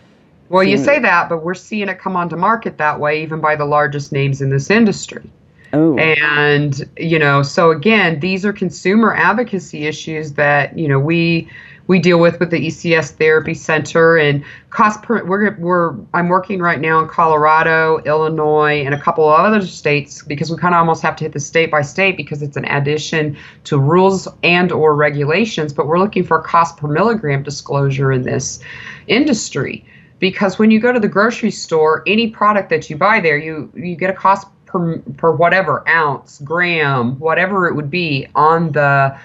Well, 0.49 0.63
you 0.65 0.79
say 0.79 0.99
that, 1.01 1.29
but 1.29 1.45
we're 1.45 1.55
seeing 1.55 1.89
it 1.89 1.99
come 1.99 2.17
onto 2.17 2.37
market 2.37 2.79
that 2.79 3.01
way, 3.01 3.23
even 3.23 3.41
by 3.41 3.57
the 3.57 3.65
largest 3.65 4.13
names 4.13 4.41
in 4.41 4.51
this 4.51 4.71
industry. 4.71 5.31
Oh, 5.73 5.99
And 5.99 6.89
you 6.97 7.19
know, 7.19 7.43
so 7.43 7.71
again, 7.71 8.21
these 8.21 8.45
are 8.45 8.53
consumer 8.53 9.15
advocacy 9.15 9.87
issues 9.87 10.35
that 10.35 10.79
you 10.79 10.87
know 10.87 10.99
we 10.99 11.49
we 11.89 11.99
deal 11.99 12.19
with 12.19 12.39
with 12.41 12.51
the 12.51 12.69
ECS 12.69 13.11
Therapy 13.11 13.55
Center 13.55 14.17
and 14.17 14.45
cost 14.71 15.03
per. 15.03 15.25
We're 15.25 15.57
we're 15.57 15.95
I'm 16.15 16.29
working 16.29 16.61
right 16.61 16.81
now 16.81 17.01
in 17.01 17.09
Colorado, 17.09 17.99
Illinois, 18.05 18.85
and 18.85 18.95
a 18.95 19.01
couple 19.01 19.29
of 19.29 19.39
other 19.39 19.67
states 19.67 20.23
because 20.23 20.51
we 20.51 20.57
kind 20.57 20.75
of 20.75 20.79
almost 20.79 21.03
have 21.03 21.17
to 21.17 21.25
hit 21.25 21.33
the 21.33 21.41
state 21.41 21.71
by 21.71 21.83
state 21.83 22.17
because 22.17 22.43
it's 22.43 22.57
an 22.57 22.65
addition 22.67 23.37
to 23.65 23.79
rules 23.79 24.29
and 24.45 24.71
or 24.71 24.95
regulations. 24.95 25.73
But 25.73 25.89
we're 25.89 25.99
looking 25.99 26.25
for 26.25 26.41
cost 26.41 26.77
per 26.77 26.89
milligram 26.89 27.43
disclosure 27.43 28.13
in 28.13 28.23
this 28.23 28.61
industry 29.09 29.85
because 30.19 30.59
when 30.59 30.71
you 30.71 30.81
go 30.81 30.93
to 30.93 31.01
the 31.01 31.09
grocery 31.09 31.51
store, 31.51 32.03
any 32.07 32.31
product 32.31 32.71
that 32.71 32.89
you 32.89 32.97
buy 32.97 33.21
there, 33.21 33.37
you 33.37 33.71
you 33.75 33.97
get 33.97 34.11
a 34.11 34.15
cost 34.15 34.47
per 34.67 34.99
per 35.17 35.33
whatever 35.33 35.87
ounce, 35.89 36.41
gram, 36.45 37.19
whatever 37.19 37.67
it 37.67 37.75
would 37.75 37.91
be 37.91 38.27
on 38.35 38.73
the 38.73 39.17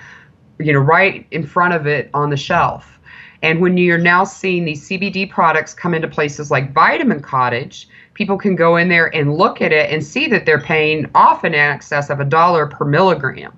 you 0.60 0.74
know 0.74 0.80
right 0.80 1.26
in 1.32 1.46
front 1.46 1.74
of 1.74 1.88
it 1.88 2.10
on 2.14 2.30
the 2.30 2.38
shelf. 2.38 3.00
And 3.44 3.60
when 3.60 3.78
you're 3.78 3.98
now 3.98 4.24
seeing 4.24 4.66
these 4.66 4.88
CBD 4.88 5.30
products 5.30 5.74
come 5.74 5.96
into 5.96 6.08
places 6.08 6.52
like 6.52 6.74
Vitamin 6.74 7.22
Cottage, 7.22 7.88
people 8.14 8.38
can 8.38 8.56
go 8.56 8.78
in 8.78 8.88
there 8.88 9.14
and 9.16 9.36
look 9.36 9.62
at 9.62 9.72
it 9.72 9.90
and 9.90 10.04
see 10.04 10.28
that 10.28 10.46
they're 10.46 10.62
paying 10.62 11.10
often 11.16 11.56
in 11.56 11.60
excess 11.60 12.12
of 12.12 12.20
a 12.20 12.26
dollar 12.26 12.68
per 12.68 12.86
milligram. 12.86 13.58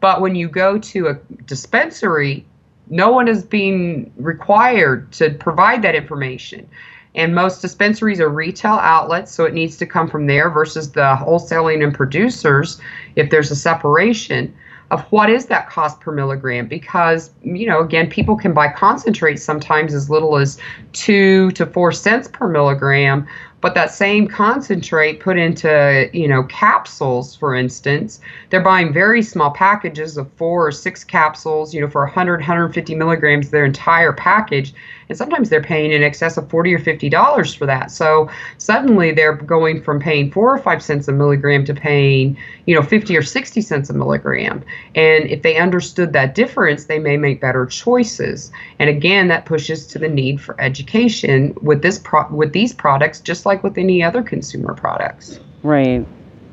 But 0.00 0.20
when 0.20 0.34
you 0.34 0.48
go 0.48 0.78
to 0.78 1.08
a 1.08 1.14
dispensary, 1.44 2.44
no 2.90 3.10
one 3.10 3.28
is 3.28 3.42
being 3.42 4.12
required 4.16 5.10
to 5.12 5.30
provide 5.30 5.82
that 5.82 5.94
information. 5.94 6.68
And 7.14 7.34
most 7.34 7.60
dispensaries 7.62 8.20
are 8.20 8.28
retail 8.28 8.74
outlets, 8.74 9.32
so 9.32 9.44
it 9.44 9.54
needs 9.54 9.76
to 9.78 9.86
come 9.86 10.08
from 10.08 10.26
there 10.26 10.50
versus 10.50 10.92
the 10.92 11.16
wholesaling 11.18 11.82
and 11.82 11.94
producers 11.94 12.80
if 13.16 13.30
there's 13.30 13.50
a 13.50 13.56
separation 13.56 14.54
of 14.90 15.02
what 15.12 15.28
is 15.28 15.46
that 15.46 15.68
cost 15.68 16.00
per 16.00 16.12
milligram 16.12 16.66
because 16.66 17.30
you 17.42 17.66
know 17.66 17.80
again 17.80 18.08
people 18.08 18.36
can 18.36 18.54
buy 18.54 18.68
concentrate 18.68 19.36
sometimes 19.36 19.92
as 19.92 20.08
little 20.08 20.36
as 20.36 20.58
two 20.92 21.50
to 21.52 21.66
four 21.66 21.92
cents 21.92 22.28
per 22.28 22.48
milligram 22.48 23.26
but 23.60 23.74
that 23.74 23.92
same 23.92 24.28
concentrate 24.28 25.20
put 25.20 25.36
into 25.36 26.08
you 26.12 26.28
know 26.28 26.42
capsules 26.44 27.34
for 27.34 27.54
instance 27.54 28.20
they're 28.50 28.62
buying 28.62 28.92
very 28.92 29.22
small 29.22 29.50
packages 29.50 30.16
of 30.16 30.30
four 30.32 30.66
or 30.66 30.72
six 30.72 31.04
capsules 31.04 31.74
you 31.74 31.80
know 31.80 31.88
for 31.88 32.02
100 32.04 32.40
150 32.40 32.94
milligrams 32.94 33.50
their 33.50 33.64
entire 33.64 34.12
package 34.12 34.74
and 35.08 35.16
sometimes 35.16 35.48
they're 35.48 35.62
paying 35.62 35.92
in 35.92 36.02
excess 36.02 36.36
of 36.36 36.48
40 36.50 36.74
or 36.74 36.78
50 36.78 37.08
dollars 37.08 37.54
for 37.54 37.66
that 37.66 37.90
so 37.90 38.28
suddenly 38.58 39.12
they're 39.12 39.34
going 39.34 39.82
from 39.82 40.00
paying 40.00 40.30
four 40.30 40.54
or 40.54 40.58
five 40.58 40.82
cents 40.82 41.08
a 41.08 41.12
milligram 41.12 41.64
to 41.64 41.74
paying 41.74 42.36
you 42.66 42.74
know 42.74 42.82
50 42.82 43.16
or 43.16 43.22
60 43.22 43.60
cents 43.60 43.90
a 43.90 43.94
milligram 43.94 44.62
and 44.94 45.28
if 45.30 45.42
they 45.42 45.56
understood 45.56 46.12
that 46.12 46.34
difference 46.34 46.84
they 46.84 46.98
may 46.98 47.16
make 47.16 47.40
better 47.40 47.66
choices 47.66 48.50
and 48.78 48.90
again 48.90 49.28
that 49.28 49.44
pushes 49.44 49.86
to 49.86 49.98
the 49.98 50.08
need 50.08 50.40
for 50.40 50.60
education 50.60 51.54
with 51.62 51.82
this 51.82 51.98
pro- 51.98 52.28
with 52.30 52.52
these 52.52 52.72
products 52.72 53.20
just 53.20 53.46
like 53.46 53.62
with 53.62 53.78
any 53.78 54.02
other 54.02 54.22
consumer 54.22 54.74
products 54.74 55.40
right. 55.62 56.06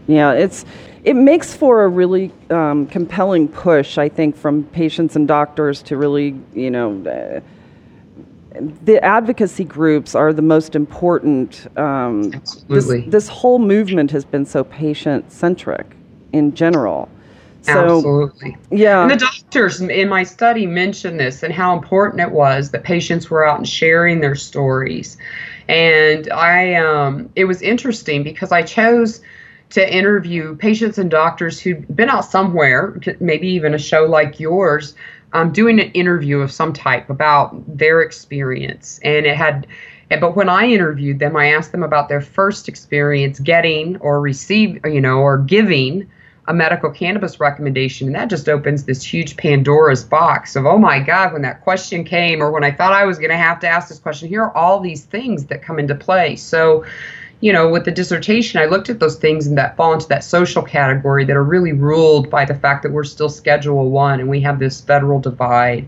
Yeah, 0.08 0.34
it's 0.34 0.66
it 1.04 1.16
makes 1.16 1.54
for 1.54 1.84
a 1.84 1.88
really 1.88 2.32
um, 2.50 2.88
compelling 2.88 3.48
push, 3.48 3.98
I 3.98 4.10
think, 4.10 4.36
from 4.36 4.64
patients 4.66 5.16
and 5.16 5.28
doctors 5.28 5.82
to 5.84 5.98
really, 5.98 6.40
you 6.54 6.72
know. 6.72 7.04
Uh, 7.04 7.42
the 8.84 9.04
advocacy 9.04 9.64
groups 9.64 10.16
are 10.16 10.34
the 10.34 10.42
most 10.42 10.76
important. 10.76 11.68
Um, 11.78 12.32
this, 12.32 12.36
Absolutely. 12.36 13.10
this 13.10 13.28
whole 13.28 13.60
movement 13.60 14.12
has 14.12 14.26
been 14.26 14.46
so 14.46 14.64
patient 14.64 15.32
centric 15.32 15.96
in 16.34 16.54
general. 16.54 17.10
So, 17.62 17.98
Absolutely. 17.98 18.56
yeah. 18.70 19.02
And 19.02 19.12
the 19.12 19.16
doctors 19.16 19.82
in 19.82 20.08
my 20.08 20.24
study 20.24 20.68
mentioned 20.68 21.20
this 21.20 21.42
and 21.42 21.52
how 21.52 21.76
important 21.76 22.22
it 22.22 22.32
was 22.32 22.70
that 22.72 22.84
patients 22.84 23.30
were 23.30 23.44
out 23.44 23.58
and 23.58 23.68
sharing 23.68 24.20
their 24.20 24.36
stories. 24.36 25.18
And 25.68 26.32
I, 26.32 26.76
um, 26.76 27.28
it 27.36 27.46
was 27.46 27.64
interesting 27.64 28.22
because 28.22 28.52
I 28.52 28.62
chose 28.62 29.22
to 29.72 29.96
interview 29.96 30.56
patients 30.56 30.98
and 30.98 31.10
doctors 31.10 31.60
who'd 31.60 31.96
been 31.96 32.10
out 32.10 32.26
somewhere, 32.26 33.00
maybe 33.20 33.48
even 33.50 33.74
a 33.74 33.80
show 33.80 34.04
like 34.06 34.40
yours, 34.40 34.96
um, 35.34 35.52
doing 35.52 35.80
an 35.80 35.92
interview 35.92 36.40
of 36.40 36.52
some 36.52 36.72
type 36.72 37.10
about 37.10 37.78
their 37.78 38.02
experience. 38.02 39.00
And 39.04 39.26
it 39.26 39.36
had, 39.36 39.68
but 40.10 40.36
when 40.36 40.50
I 40.50 40.68
interviewed 40.68 41.20
them, 41.20 41.36
I 41.36 41.48
asked 41.54 41.72
them 41.72 41.84
about 41.84 42.10
their 42.10 42.22
first 42.22 42.70
experience 42.70 43.40
getting 43.40 43.98
or 43.98 44.22
receive, 44.22 44.80
you 44.86 45.02
know, 45.02 45.18
or 45.18 45.38
giving 45.38 46.10
a 46.48 46.54
medical 46.54 46.92
cannabis 46.92 47.40
recommendation. 47.40 48.08
And 48.08 48.16
that 48.16 48.30
just 48.30 48.48
opens 48.48 48.84
this 48.84 49.04
huge 49.04 49.36
Pandora's 49.36 50.04
box 50.04 50.56
of, 50.56 50.66
oh 50.66 50.78
my 50.78 51.00
God, 51.00 51.34
when 51.34 51.42
that 51.42 51.62
question 51.62 52.04
came, 52.04 52.42
or 52.42 52.52
when 52.52 52.64
I 52.64 52.72
thought 52.72 52.94
I 52.94 53.06
was 53.06 53.18
going 53.18 53.32
to 53.32 53.38
have 53.38 53.60
to 53.62 53.68
ask 53.68 53.90
this 53.90 54.00
question, 54.00 54.30
here 54.30 54.44
are 54.44 54.56
all 54.56 54.80
these 54.80 55.06
things 55.06 55.46
that 55.46 55.64
come 55.64 55.80
into 55.80 55.96
play. 55.96 56.36
So, 56.36 56.86
you 57.46 57.54
know, 57.54 57.70
with 57.70 57.86
the 57.86 57.92
dissertation, 57.92 58.60
I 58.60 58.66
looked 58.66 58.90
at 58.90 59.00
those 59.00 59.18
things 59.18 59.46
and 59.46 59.56
that 59.56 59.78
fall 59.78 59.94
into 59.94 60.08
that 60.08 60.24
social 60.24 60.64
category 60.64 61.26
that 61.26 61.38
are 61.38 61.44
really 61.44 61.74
ruled 61.74 62.28
by 62.28 62.44
the 62.44 62.56
fact 62.56 62.82
that 62.82 62.92
we're 62.92 63.04
still 63.04 63.30
Schedule 63.30 63.92
One 63.92 64.20
and 64.20 64.28
we 64.28 64.42
have 64.42 64.58
this 64.58 64.82
federal 64.82 65.20
divide 65.20 65.88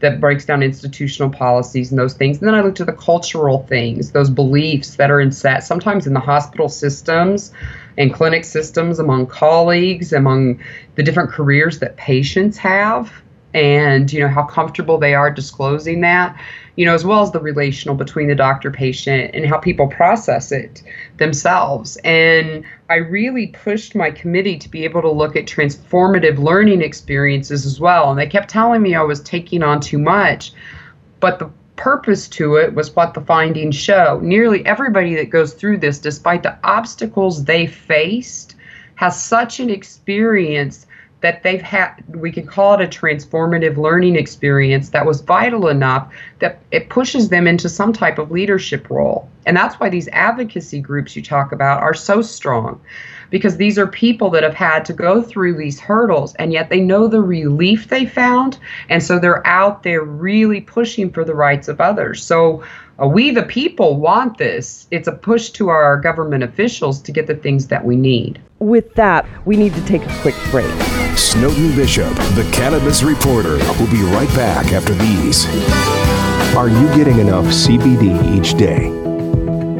that 0.00 0.18
breaks 0.18 0.46
down 0.46 0.62
institutional 0.62 1.28
policies 1.28 1.90
and 1.90 1.98
those 1.98 2.14
things. 2.14 2.38
And 2.38 2.48
then 2.48 2.54
I 2.54 2.62
looked 2.62 2.80
at 2.80 2.86
the 2.86 2.94
cultural 2.94 3.66
things, 3.66 4.12
those 4.12 4.30
beliefs 4.30 4.96
that 4.96 5.10
are 5.10 5.20
in 5.20 5.30
set, 5.30 5.62
sometimes 5.62 6.06
in 6.06 6.14
the 6.14 6.20
hospital 6.20 6.70
systems 6.70 7.52
and 7.98 8.14
clinic 8.14 8.46
systems, 8.46 8.98
among 8.98 9.26
colleagues, 9.26 10.10
among 10.10 10.58
the 10.94 11.02
different 11.02 11.28
careers 11.28 11.80
that 11.80 11.98
patients 11.98 12.56
have, 12.56 13.12
and 13.52 14.10
you 14.10 14.20
know 14.20 14.28
how 14.28 14.44
comfortable 14.44 14.96
they 14.96 15.14
are 15.14 15.30
disclosing 15.30 16.00
that 16.00 16.34
you 16.76 16.84
know 16.84 16.94
as 16.94 17.04
well 17.04 17.22
as 17.22 17.30
the 17.30 17.40
relational 17.40 17.94
between 17.94 18.28
the 18.28 18.34
doctor 18.34 18.70
patient 18.70 19.34
and 19.34 19.46
how 19.46 19.58
people 19.58 19.86
process 19.86 20.52
it 20.52 20.82
themselves. 21.18 21.96
And 22.04 22.64
i 22.90 22.96
really 22.96 23.48
pushed 23.48 23.94
my 23.94 24.10
committee 24.10 24.58
to 24.58 24.68
be 24.68 24.84
able 24.84 25.02
to 25.02 25.10
look 25.10 25.36
at 25.36 25.46
transformative 25.46 26.38
learning 26.38 26.82
experiences 26.82 27.66
as 27.66 27.80
well. 27.80 28.10
And 28.10 28.18
they 28.18 28.26
kept 28.26 28.48
telling 28.48 28.82
me 28.82 28.94
i 28.94 29.02
was 29.02 29.20
taking 29.20 29.62
on 29.62 29.80
too 29.80 29.98
much. 29.98 30.52
But 31.20 31.38
the 31.38 31.50
purpose 31.76 32.28
to 32.28 32.56
it 32.56 32.74
was 32.74 32.94
what 32.94 33.14
the 33.14 33.20
findings 33.20 33.74
show. 33.74 34.20
Nearly 34.22 34.64
everybody 34.64 35.14
that 35.16 35.30
goes 35.30 35.54
through 35.54 35.78
this 35.78 35.98
despite 35.98 36.42
the 36.42 36.56
obstacles 36.64 37.44
they 37.44 37.66
faced 37.66 38.56
has 38.96 39.20
such 39.20 39.60
an 39.60 39.70
experience 39.70 40.86
that 41.24 41.42
they've 41.42 41.62
had 41.62 42.04
we 42.08 42.30
could 42.30 42.46
call 42.46 42.74
it 42.74 42.82
a 42.82 42.86
transformative 42.86 43.78
learning 43.78 44.14
experience 44.14 44.90
that 44.90 45.06
was 45.06 45.22
vital 45.22 45.68
enough 45.68 46.12
that 46.40 46.60
it 46.70 46.90
pushes 46.90 47.30
them 47.30 47.46
into 47.46 47.66
some 47.66 47.94
type 47.94 48.18
of 48.18 48.30
leadership 48.30 48.90
role. 48.90 49.26
And 49.46 49.56
that's 49.56 49.80
why 49.80 49.88
these 49.88 50.06
advocacy 50.08 50.80
groups 50.80 51.16
you 51.16 51.22
talk 51.22 51.50
about 51.50 51.80
are 51.80 51.94
so 51.94 52.20
strong 52.20 52.78
because 53.30 53.56
these 53.56 53.78
are 53.78 53.86
people 53.86 54.28
that 54.30 54.42
have 54.42 54.54
had 54.54 54.84
to 54.84 54.92
go 54.92 55.22
through 55.22 55.56
these 55.56 55.80
hurdles 55.80 56.34
and 56.34 56.52
yet 56.52 56.68
they 56.68 56.80
know 56.80 57.08
the 57.08 57.22
relief 57.22 57.88
they 57.88 58.04
found 58.04 58.58
and 58.90 59.02
so 59.02 59.18
they're 59.18 59.46
out 59.46 59.82
there 59.82 60.02
really 60.02 60.60
pushing 60.60 61.10
for 61.10 61.24
the 61.24 61.34
rights 61.34 61.68
of 61.68 61.80
others. 61.80 62.22
So 62.22 62.62
uh, 63.02 63.06
we 63.06 63.30
the 63.30 63.44
people 63.44 63.96
want 63.96 64.36
this. 64.36 64.86
It's 64.90 65.08
a 65.08 65.12
push 65.12 65.48
to 65.52 65.70
our 65.70 65.98
government 65.98 66.44
officials 66.44 67.00
to 67.00 67.12
get 67.12 67.26
the 67.26 67.34
things 67.34 67.68
that 67.68 67.82
we 67.82 67.96
need. 67.96 68.42
With 68.58 68.94
that 68.96 69.26
we 69.46 69.56
need 69.56 69.74
to 69.74 69.84
take 69.86 70.02
a 70.02 70.20
quick 70.20 70.36
break 70.50 71.03
snowden 71.16 71.74
bishop 71.76 72.14
the 72.34 72.48
cannabis 72.52 73.02
reporter 73.02 73.56
will 73.78 73.90
be 73.90 74.02
right 74.02 74.28
back 74.34 74.72
after 74.72 74.94
these 74.94 75.46
are 76.56 76.68
you 76.68 76.86
getting 76.94 77.18
enough 77.18 77.44
cbd 77.46 78.36
each 78.36 78.54
day 78.54 78.90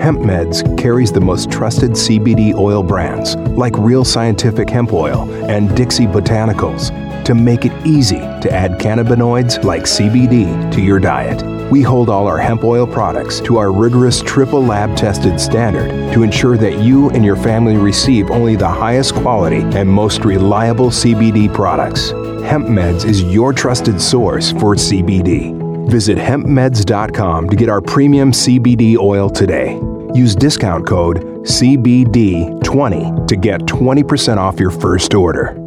Hemp 0.00 0.18
Meds 0.18 0.78
carries 0.78 1.10
the 1.12 1.20
most 1.20 1.50
trusted 1.50 1.92
CBD 1.92 2.52
oil 2.54 2.82
brands 2.82 3.36
like 3.36 3.72
Real 3.78 4.04
Scientific 4.04 4.68
Hemp 4.68 4.92
Oil 4.92 5.22
and 5.48 5.74
Dixie 5.74 6.06
Botanicals 6.06 6.90
to 7.24 7.34
make 7.34 7.64
it 7.64 7.72
easy 7.86 8.18
to 8.18 8.48
add 8.50 8.72
cannabinoids 8.72 9.64
like 9.64 9.84
CBD 9.84 10.70
to 10.72 10.82
your 10.82 10.98
diet. 10.98 11.53
We 11.74 11.82
hold 11.82 12.08
all 12.08 12.28
our 12.28 12.38
hemp 12.38 12.62
oil 12.62 12.86
products 12.86 13.40
to 13.40 13.56
our 13.56 13.72
rigorous 13.72 14.22
triple 14.22 14.64
lab 14.64 14.96
tested 14.96 15.40
standard 15.40 16.12
to 16.14 16.22
ensure 16.22 16.56
that 16.56 16.78
you 16.78 17.10
and 17.10 17.24
your 17.24 17.34
family 17.34 17.76
receive 17.76 18.30
only 18.30 18.54
the 18.54 18.68
highest 18.68 19.16
quality 19.16 19.62
and 19.76 19.90
most 19.90 20.24
reliable 20.24 20.90
CBD 20.90 21.52
products. 21.52 22.10
Hemp 22.46 22.68
Meds 22.68 23.04
is 23.04 23.24
your 23.24 23.52
trusted 23.52 24.00
source 24.00 24.52
for 24.52 24.76
CBD. 24.76 25.90
Visit 25.90 26.16
hempmeds.com 26.16 27.48
to 27.48 27.56
get 27.56 27.68
our 27.68 27.80
premium 27.80 28.30
CBD 28.30 28.96
oil 28.96 29.28
today. 29.28 29.72
Use 30.14 30.36
discount 30.36 30.86
code 30.86 31.22
CBD20 31.42 33.26
to 33.26 33.34
get 33.34 33.62
20% 33.62 34.36
off 34.36 34.60
your 34.60 34.70
first 34.70 35.12
order. 35.12 35.63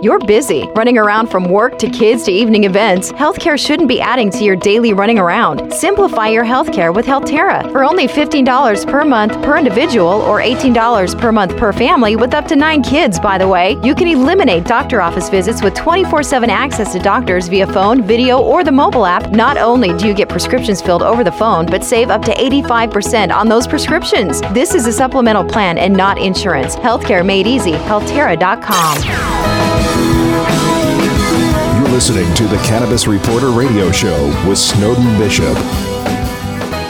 You're 0.00 0.20
busy, 0.20 0.64
running 0.76 0.96
around 0.96 1.26
from 1.26 1.50
work 1.50 1.76
to 1.80 1.90
kids 1.90 2.22
to 2.24 2.30
evening 2.30 2.62
events. 2.62 3.10
Healthcare 3.10 3.58
shouldn't 3.58 3.88
be 3.88 4.00
adding 4.00 4.30
to 4.30 4.44
your 4.44 4.54
daily 4.54 4.92
running 4.92 5.18
around. 5.18 5.72
Simplify 5.72 6.28
your 6.28 6.44
healthcare 6.44 6.94
with 6.94 7.04
Healthterra 7.04 7.72
for 7.72 7.82
only 7.82 8.06
$15 8.06 8.88
per 8.88 9.04
month 9.04 9.32
per 9.42 9.58
individual 9.58 10.22
or 10.22 10.40
$18 10.40 11.18
per 11.18 11.32
month 11.32 11.56
per 11.56 11.72
family 11.72 12.14
with 12.14 12.32
up 12.32 12.46
to 12.46 12.54
nine 12.54 12.80
kids, 12.80 13.18
by 13.18 13.38
the 13.38 13.48
way. 13.48 13.76
You 13.82 13.92
can 13.96 14.06
eliminate 14.06 14.66
doctor 14.66 15.02
office 15.02 15.28
visits 15.28 15.64
with 15.64 15.74
24 15.74 16.22
7 16.22 16.48
access 16.48 16.92
to 16.92 17.00
doctors 17.00 17.48
via 17.48 17.66
phone, 17.66 18.00
video, 18.00 18.40
or 18.40 18.62
the 18.62 18.70
mobile 18.70 19.04
app. 19.04 19.32
Not 19.32 19.56
only 19.56 19.96
do 19.96 20.06
you 20.06 20.14
get 20.14 20.28
prescriptions 20.28 20.80
filled 20.80 21.02
over 21.02 21.24
the 21.24 21.32
phone, 21.32 21.66
but 21.66 21.82
save 21.82 22.10
up 22.10 22.22
to 22.22 22.32
85% 22.32 23.32
on 23.32 23.48
those 23.48 23.66
prescriptions. 23.66 24.42
This 24.52 24.76
is 24.76 24.86
a 24.86 24.92
supplemental 24.92 25.44
plan 25.44 25.76
and 25.76 25.92
not 25.92 26.18
insurance. 26.18 26.76
Healthcare 26.76 27.26
made 27.26 27.48
easy. 27.48 27.72
Healthterra.com 27.72 29.37
listening 31.98 32.32
to 32.32 32.46
the 32.46 32.56
Cannabis 32.58 33.08
Reporter 33.08 33.50
Radio 33.50 33.90
Show 33.90 34.28
with 34.48 34.56
Snowden 34.56 35.18
Bishop. 35.18 35.52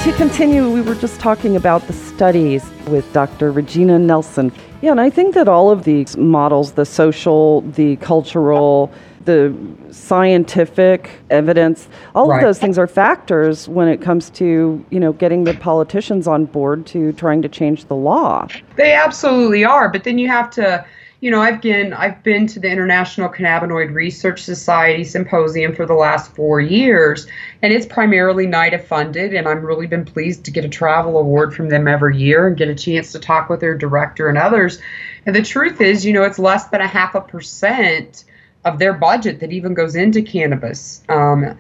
To 0.05 0.13
continue, 0.19 0.71
we 0.71 0.83
were 0.83 0.95
just 0.95 1.19
talking 1.19 1.57
about 1.57 1.87
the 1.87 1.95
studies 1.95 2.63
with 2.89 3.11
Dr. 3.15 3.51
Regina 3.51 3.99
Nelson. 3.99 4.53
Yeah, 4.83 4.91
and 4.91 5.01
I 5.01 5.09
think 5.09 5.35
that 5.35 5.49
all 5.49 5.71
of 5.71 5.85
these 5.85 6.15
models 6.19 6.73
the 6.73 6.85
social, 6.85 7.63
the 7.63 7.97
cultural, 7.97 8.93
the 9.25 9.57
scientific 9.91 11.11
evidence 11.31 11.89
all 12.15 12.29
right. 12.29 12.37
of 12.37 12.43
those 12.43 12.59
things 12.59 12.79
are 12.79 12.87
factors 12.87 13.67
when 13.67 13.89
it 13.89 14.03
comes 14.03 14.29
to 14.31 14.85
you 14.91 15.01
know 15.01 15.13
getting 15.13 15.45
the 15.45 15.55
politicians 15.55 16.27
on 16.27 16.45
board 16.47 16.87
to 16.87 17.13
trying 17.13 17.43
to 17.43 17.49
change 17.49 17.85
the 17.87 17.95
law 17.95 18.47
they 18.77 18.93
absolutely 18.95 19.65
are 19.65 19.91
but 19.91 20.05
then 20.05 20.17
you 20.17 20.29
have 20.29 20.49
to 20.49 20.83
you 21.21 21.33
know, 21.33 21.41
I've 21.41 21.61
been 21.61 21.93
I've 21.93 22.23
been 22.23 22.47
to 22.49 22.61
the 22.61 22.71
International 22.71 23.29
Cannabinoid 23.29 23.93
Research 23.93 24.43
Society 24.43 25.03
symposium 25.03 25.75
for 25.75 25.85
the 25.85 25.95
last 25.95 26.33
four 26.33 26.61
years, 26.61 27.27
and 27.61 27.73
it's 27.73 27.87
primarily 27.87 28.47
NIDA 28.47 28.85
funded, 28.85 29.35
and 29.35 29.49
I've 29.49 29.65
really 29.65 29.89
been 29.89 30.05
pleased 30.05 30.45
to 30.45 30.53
get 30.53 30.65
a 30.65 30.69
travel 30.69 31.19
award 31.19 31.55
from 31.55 31.71
them 31.71 31.89
every 31.89 32.17
year 32.17 32.47
and 32.47 32.57
get 32.57 32.69
a 32.69 32.75
chance 32.75 33.11
to 33.13 33.19
talk 33.19 33.49
with 33.49 33.59
their 33.59 33.77
director 33.77 34.29
and 34.29 34.39
others. 34.39 34.81
And 35.27 35.35
the 35.35 35.43
truth 35.43 35.81
is, 35.81 36.07
you 36.07 36.13
know, 36.13 36.23
it's 36.23 36.39
less 36.39 36.69
than 36.69 36.81
a 36.81 36.87
half 36.87 37.17
a 37.17 37.21
percent 37.21 38.25
of 38.65 38.79
their 38.79 38.93
budget 38.93 39.41
that 39.41 39.51
even 39.51 39.75
goes 39.75 39.97
into 39.97 40.23
cannabis. 40.23 41.03
Um, 41.09 41.59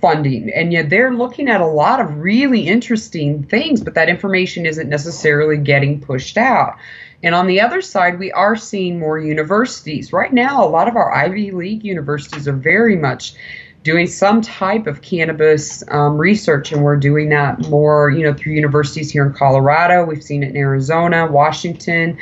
funding 0.00 0.50
and 0.54 0.72
yet 0.72 0.88
they're 0.88 1.12
looking 1.12 1.46
at 1.50 1.60
a 1.60 1.66
lot 1.66 2.00
of 2.00 2.16
really 2.16 2.66
interesting 2.66 3.42
things 3.42 3.82
but 3.82 3.92
that 3.92 4.08
information 4.08 4.64
isn't 4.64 4.88
necessarily 4.88 5.58
getting 5.58 6.00
pushed 6.00 6.38
out 6.38 6.78
and 7.22 7.34
on 7.34 7.46
the 7.46 7.60
other 7.60 7.82
side, 7.82 8.18
we 8.18 8.32
are 8.32 8.56
seeing 8.56 8.98
more 8.98 9.18
universities. 9.18 10.12
Right 10.12 10.32
now, 10.32 10.64
a 10.64 10.68
lot 10.68 10.88
of 10.88 10.96
our 10.96 11.12
Ivy 11.12 11.50
League 11.50 11.84
universities 11.84 12.48
are 12.48 12.52
very 12.52 12.96
much 12.96 13.34
doing 13.82 14.06
some 14.06 14.40
type 14.40 14.86
of 14.86 15.02
cannabis 15.02 15.82
um, 15.88 16.18
research, 16.18 16.72
and 16.72 16.82
we're 16.82 16.96
doing 16.96 17.28
that 17.30 17.68
more, 17.68 18.10
you 18.10 18.22
know, 18.22 18.34
through 18.34 18.52
universities 18.52 19.10
here 19.10 19.24
in 19.26 19.32
Colorado. 19.32 20.04
We've 20.04 20.22
seen 20.22 20.42
it 20.42 20.50
in 20.50 20.56
Arizona, 20.56 21.26
Washington, 21.30 22.18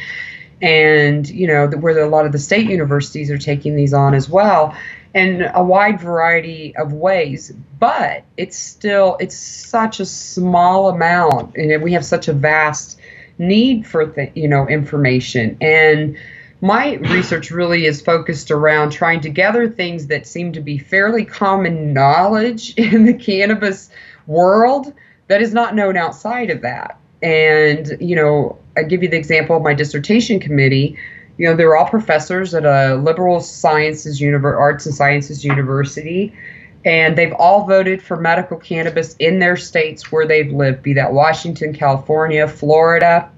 and 0.61 1.29
you 1.29 1.47
know, 1.47 1.69
where 1.69 1.99
a 1.99 2.09
lot 2.09 2.27
of 2.27 2.33
the 2.33 2.39
state 2.39 2.69
universities 2.69 3.31
are 3.31 3.39
taking 3.39 3.77
these 3.77 3.95
on 3.95 4.15
as 4.15 4.29
well, 4.29 4.77
in 5.15 5.49
a 5.55 5.63
wide 5.63 6.01
variety 6.01 6.75
of 6.77 6.93
ways. 6.93 7.53
But 7.79 8.25
it's 8.37 8.57
still 8.57 9.17
it's 9.21 9.37
such 9.37 10.01
a 10.01 10.07
small 10.07 10.89
amount, 10.89 11.57
and 11.57 11.83
we 11.83 11.93
have 11.93 12.05
such 12.05 12.27
a 12.27 12.33
vast 12.33 12.98
need 13.39 13.87
for 13.87 14.13
you 14.35 14.49
know 14.49 14.69
information. 14.69 15.57
And 15.61 16.17
my 16.61 16.95
research 16.95 17.51
really 17.51 17.87
is 17.87 18.01
focused 18.01 18.51
around 18.51 18.91
trying 18.91 19.21
to 19.21 19.29
gather 19.29 19.69
things 19.69 20.09
that 20.09 20.27
seem 20.27 20.53
to 20.53 20.61
be 20.61 20.77
fairly 20.77 21.25
common 21.25 21.93
knowledge 21.93 22.75
in 22.77 23.07
the 23.07 23.15
cannabis 23.15 23.91
world 24.27 24.93
that 25.29 25.41
is 25.41 25.53
not 25.53 25.75
known 25.75 25.97
outside 25.97 26.51
of 26.51 26.63
that. 26.63 26.99
And 27.23 27.97
you 28.01 28.15
know 28.17 28.59
i 28.77 28.83
give 28.83 29.03
you 29.03 29.09
the 29.09 29.17
example 29.17 29.57
of 29.57 29.63
my 29.63 29.75
dissertation 29.75 30.41
committee. 30.41 30.97
You 31.37 31.47
know 31.47 31.57
they're 31.57 31.77
all 31.77 31.89
professors 31.89 32.55
at 32.55 32.65
a 32.65 32.97
liberal 32.97 33.41
sciences 33.41 34.21
univer- 34.21 34.59
arts 34.59 34.87
and 34.87 34.95
sciences 34.95 35.45
university 35.45 36.35
and 36.85 37.19
they've 37.19 37.33
all 37.33 37.67
voted 37.67 38.03
for 38.03 38.17
medical 38.17 38.57
cannabis 38.57 39.17
in 39.17 39.39
their 39.39 39.57
states 39.57 40.13
where 40.13 40.27
they've 40.27 40.53
lived, 40.53 40.83
be 40.83 40.95
that 40.95 41.13
Washington, 41.13 41.75
California, 41.75 42.47
Florida, 42.47 43.31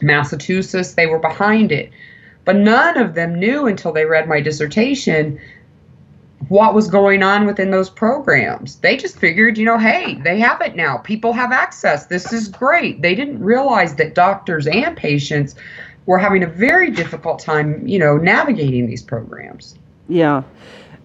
Massachusetts. 0.00 0.94
They 0.94 1.06
were 1.06 1.18
behind 1.18 1.72
it. 1.72 1.90
But 2.44 2.56
none 2.56 2.98
of 2.98 3.14
them 3.14 3.38
knew 3.38 3.66
until 3.66 3.92
they 3.92 4.04
read 4.04 4.28
my 4.28 4.40
dissertation 4.40 5.40
what 6.48 6.74
was 6.74 6.88
going 6.88 7.22
on 7.22 7.46
within 7.46 7.70
those 7.70 7.90
programs. 7.90 8.76
They 8.76 8.96
just 8.96 9.18
figured, 9.18 9.58
you 9.58 9.66
know, 9.66 9.78
hey, 9.78 10.14
they 10.14 10.40
have 10.40 10.60
it 10.62 10.74
now. 10.74 10.96
People 10.98 11.32
have 11.32 11.52
access. 11.52 12.06
This 12.06 12.32
is 12.32 12.48
great. 12.48 13.02
They 13.02 13.14
didn't 13.14 13.42
realize 13.42 13.94
that 13.96 14.14
doctors 14.14 14.66
and 14.66 14.96
patients 14.96 15.54
were 16.06 16.18
having 16.18 16.42
a 16.42 16.46
very 16.46 16.90
difficult 16.90 17.40
time, 17.40 17.86
you 17.86 17.98
know, 17.98 18.16
navigating 18.16 18.86
these 18.86 19.02
programs. 19.02 19.76
Yeah. 20.08 20.42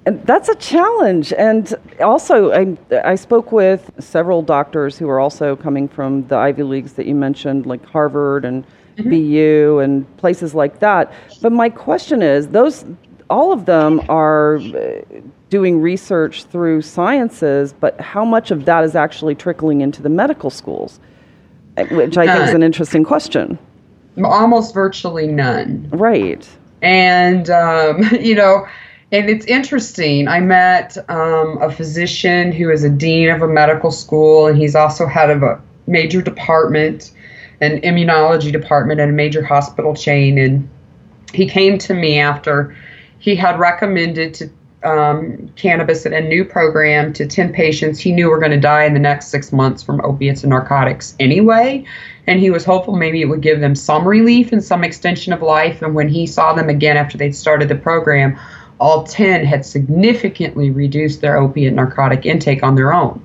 And 0.06 0.24
that's 0.26 0.50
a 0.50 0.56
challenge. 0.56 1.34
And 1.34 1.74
also, 2.00 2.52
I, 2.52 2.78
I 3.04 3.16
spoke 3.16 3.52
with 3.52 3.92
several 4.00 4.44
doctors 4.44 4.98
who 4.98 5.10
are 5.10 5.20
also 5.20 5.56
coming 5.56 5.88
from 5.88 6.28
the 6.28 6.38
Ivy 6.38 6.64
Leagues 6.64 6.94
that 6.94 7.08
you 7.08 7.16
mentioned, 7.16 7.66
like 7.66 7.84
Harvard 7.86 8.46
and 8.46 8.66
mm-hmm. 8.98 9.10
BU 9.10 9.80
and 9.80 10.18
places 10.18 10.54
like 10.54 10.80
that. 10.80 11.12
But 11.42 11.52
my 11.52 11.70
question 11.70 12.22
is 12.22 12.50
those, 12.50 12.86
all 13.32 13.52
of 13.52 13.66
them 13.66 14.02
are 14.08 14.58
uh, 14.58 15.02
doing 15.50 15.82
research 15.82 16.44
through 16.46 16.84
sciences, 16.84 17.74
but 17.74 18.00
how 18.00 18.24
much 18.24 18.52
of 18.52 18.66
that 18.66 18.84
is 18.84 18.96
actually 18.96 19.34
trickling 19.34 19.82
into 19.82 20.04
the 20.04 20.10
medical 20.10 20.52
schools? 20.52 21.00
Uh, 21.78 21.86
which 21.86 22.16
I 22.18 22.28
think 22.28 22.48
is 22.48 22.54
an 22.54 22.64
interesting 22.64 23.04
question. 23.04 23.58
Almost 24.24 24.74
virtually 24.74 25.28
none. 25.28 25.90
Right. 25.92 26.48
And, 26.82 27.50
um, 27.50 28.04
you 28.20 28.36
know, 28.36 28.68
and 29.16 29.30
it's 29.30 29.46
interesting. 29.46 30.28
I 30.28 30.42
met 30.42 30.98
um, 31.10 31.62
a 31.62 31.72
physician 31.72 32.52
who 32.52 32.70
is 32.70 32.84
a 32.84 32.90
dean 32.90 33.30
of 33.30 33.42
a 33.42 33.48
medical 33.48 33.90
school, 33.90 34.48
and 34.48 34.58
he's 34.58 34.76
also 34.76 35.08
head 35.08 35.30
of 35.30 35.42
a 35.42 35.62
major 35.88 36.22
department, 36.22 37.12
an 37.62 37.80
immunology 37.82 38.52
department 38.52 39.00
at 39.00 39.08
a 39.08 39.14
major 39.14 39.42
hospital 39.42 39.96
chain. 39.96 40.38
And 40.38 40.70
he 41.34 41.48
came 41.48 41.78
to 41.78 41.94
me 41.94 42.20
after 42.20 42.76
he 43.20 43.38
had 43.38 43.58
recommended 43.58 44.34
to 44.34 44.50
um, 44.84 45.50
cannabis 45.56 46.06
and 46.06 46.14
a 46.14 46.22
new 46.22 46.44
program 46.44 47.14
to 47.14 47.26
10 47.26 47.54
patients 47.54 48.00
he 48.00 48.12
knew 48.12 48.30
were 48.30 48.38
going 48.38 48.52
to 48.52 48.60
die 48.60 48.84
in 48.84 48.94
the 48.94 49.00
next 49.00 49.28
six 49.28 49.52
months 49.52 49.82
from 49.82 50.00
opiates 50.04 50.44
and 50.44 50.50
narcotics 50.50 51.16
anyway. 51.22 51.86
And 52.28 52.40
he 52.40 52.50
was 52.50 52.66
hopeful 52.66 52.98
maybe 52.98 53.22
it 53.22 53.26
would 53.26 53.42
give 53.42 53.62
them 53.62 53.76
some 53.76 54.06
relief 54.06 54.52
and 54.52 54.64
some 54.64 54.84
extension 54.84 55.32
of 55.32 55.42
life. 55.42 55.82
And 55.82 55.96
when 55.96 56.10
he 56.10 56.28
saw 56.28 56.54
them 56.54 56.68
again 56.68 56.98
after 56.98 57.18
they'd 57.18 57.36
started 57.36 57.70
the 57.70 57.76
program, 57.76 58.38
all 58.80 59.04
10 59.04 59.46
had 59.46 59.66
significantly 59.66 60.70
reduced 60.70 61.22
their 61.22 61.38
opiate 61.38 61.74
narcotic 61.74 62.26
intake 62.26 62.64
on 62.64 62.76
their 62.76 62.94
own. 62.94 63.22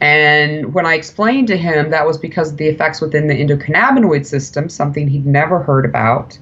And 0.00 0.74
when 0.74 0.84
I 0.84 0.94
explained 0.94 1.46
to 1.48 1.56
him 1.56 1.90
that 1.90 2.06
was 2.06 2.18
because 2.18 2.50
of 2.50 2.56
the 2.56 2.66
effects 2.66 3.00
within 3.00 3.28
the 3.28 3.34
endocannabinoid 3.34 4.26
system, 4.26 4.68
something 4.68 5.06
he'd 5.06 5.26
never 5.26 5.62
heard 5.62 5.84
about, 5.84 6.36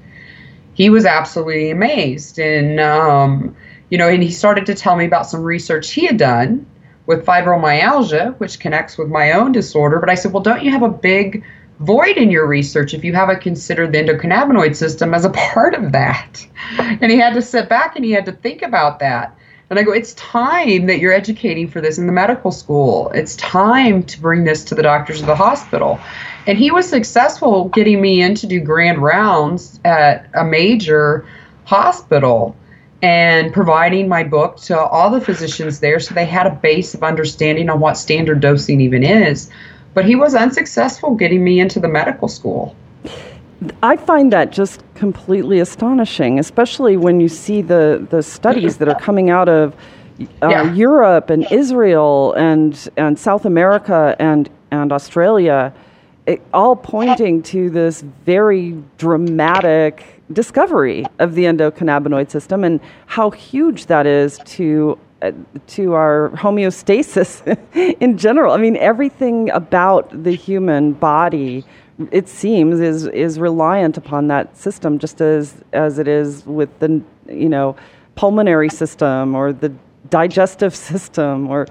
he 0.75 0.88
was 0.88 1.05
absolutely 1.05 1.71
amazed. 1.71 2.38
And, 2.38 2.81
um, 2.81 3.55
you 3.90 3.99
know, 3.99 4.09
and 4.09 4.23
he 4.23 4.31
started 4.31 4.64
to 4.66 4.75
tell 4.75 4.97
me 4.97 5.05
about 5.05 5.27
some 5.27 5.43
research 5.43 5.90
he 5.90 6.07
had 6.07 6.16
done 6.16 6.64
with 7.05 7.27
fibromyalgia, 7.27 8.38
which 8.38 8.61
connects 8.61 8.97
with 8.97 9.09
my 9.09 9.33
own 9.33 9.53
disorder. 9.53 9.99
But 9.99 10.09
I 10.09 10.14
said, 10.14 10.33
well, 10.33 10.43
don't 10.43 10.62
you 10.62 10.71
have 10.71 10.83
a 10.83 10.88
big 10.88 11.45
void 11.81 12.16
in 12.16 12.31
your 12.31 12.47
research 12.47 12.95
if 12.95 13.05
you 13.05 13.12
haven't 13.12 13.40
considered 13.40 13.93
the 13.93 13.99
endocannabinoid 13.99 14.77
system 14.77 15.12
as 15.14 15.25
a 15.25 15.31
part 15.31 15.75
of 15.75 15.93
that? 15.93 16.47
And 16.79 17.11
he 17.11 17.19
had 17.19 17.35
to 17.35 17.43
sit 17.43 17.69
back 17.69 17.97
and 17.97 18.05
he 18.05 18.12
had 18.12 18.27
to 18.27 18.33
think 18.33 18.62
about 18.62 18.99
that. 19.01 19.37
And 19.71 19.79
I 19.79 19.85
go, 19.85 19.93
it's 19.93 20.14
time 20.14 20.87
that 20.87 20.99
you're 20.99 21.12
educating 21.12 21.69
for 21.69 21.81
this 21.81 21.97
in 21.97 22.07
the 22.07 22.12
medical 22.12 22.51
school. 22.51 23.09
It's 23.11 23.37
time 23.37 24.03
to 24.03 24.21
bring 24.21 24.43
this 24.43 24.64
to 24.64 24.75
the 24.75 24.83
doctors 24.83 25.21
of 25.21 25.27
the 25.27 25.37
hospital. 25.37 26.01
And 26.47 26.59
he 26.59 26.73
was 26.73 26.88
successful 26.88 27.69
getting 27.69 28.01
me 28.01 28.21
in 28.21 28.35
to 28.37 28.47
do 28.49 28.61
grand 28.61 28.99
rounds 28.99 29.79
at 29.85 30.29
a 30.35 30.45
major 30.45 31.25
hospital 31.64 32.57
and 33.03 33.53
providing 33.53 34.09
my 34.09 34.25
book 34.25 34.57
to 34.57 34.79
all 34.79 35.09
the 35.09 35.21
physicians 35.21 35.81
there 35.81 36.01
so 36.01 36.14
they 36.14 36.27
had 36.27 36.47
a 36.47 36.55
base 36.55 36.93
of 36.93 37.03
understanding 37.03 37.71
on 37.71 37.81
what 37.81 37.97
standard 37.97 38.40
dosing 38.40 38.81
even 38.81 39.05
is. 39.05 39.51
But 39.94 40.05
he 40.05 40.14
was 40.14 40.35
unsuccessful 40.35 41.14
getting 41.14 41.42
me 41.42 41.61
into 41.61 41.81
the 41.81 41.88
medical 41.88 42.29
school. 42.29 42.76
I 43.83 43.96
find 43.96 44.33
that 44.33 44.53
just 44.53 44.83
completely 44.94 45.61
astonishing, 45.61 46.38
especially 46.38 46.96
when 46.96 47.20
you 47.20 47.29
see 47.29 47.61
the, 47.61 48.07
the 48.11 48.22
studies 48.22 48.79
that 48.79 48.88
are 48.88 48.98
coming 48.98 49.29
out 49.29 49.48
of 49.48 49.74
uh, 50.42 50.48
yeah. 50.48 50.72
Europe 50.72 51.31
and 51.31 51.50
Israel 51.50 52.33
and, 52.35 52.88
and 52.96 53.18
South 53.18 53.44
America 53.44 54.16
and, 54.18 54.48
and 54.70 54.92
Australia, 54.92 55.74
it, 56.26 56.40
all 56.55 56.76
pointing 56.76 57.42
to 57.42 57.70
this 57.70 58.03
very 58.24 58.83
dramatic 58.98 60.05
discovery 60.33 61.05
of 61.18 61.35
the 61.35 61.44
endocannabinoid 61.44 62.31
system 62.31 62.64
and 62.64 62.81
how 63.07 63.31
huge 63.31 63.87
that 63.87 64.07
is 64.07 64.38
to 64.44 64.98
Uh, 65.23 65.33
to 65.67 65.93
our 65.93 66.31
homeostasis 66.31 67.45
in 68.01 68.17
general. 68.17 68.55
I 68.55 68.57
mean, 68.57 68.77
everything 68.79 69.51
about 69.51 70.25
the 70.25 70.33
human 70.33 70.95
body 70.95 71.63
it 72.11 72.27
seems 72.27 72.81
is 72.81 73.07
is 73.09 73.39
reliant 73.39 73.99
upon 73.99 74.29
that 74.29 74.57
system 74.57 74.99
just 74.99 75.21
as 75.21 75.63
as 75.75 75.99
it 75.99 76.09
is 76.09 76.47
with 76.47 76.71
the 76.79 77.03
you 77.29 77.51
know 77.51 77.77
pulmonary 78.15 78.71
system 78.71 79.35
or 79.35 79.53
the 79.53 79.71
digestive 80.09 80.75
system 80.75 81.51
or 81.51 81.67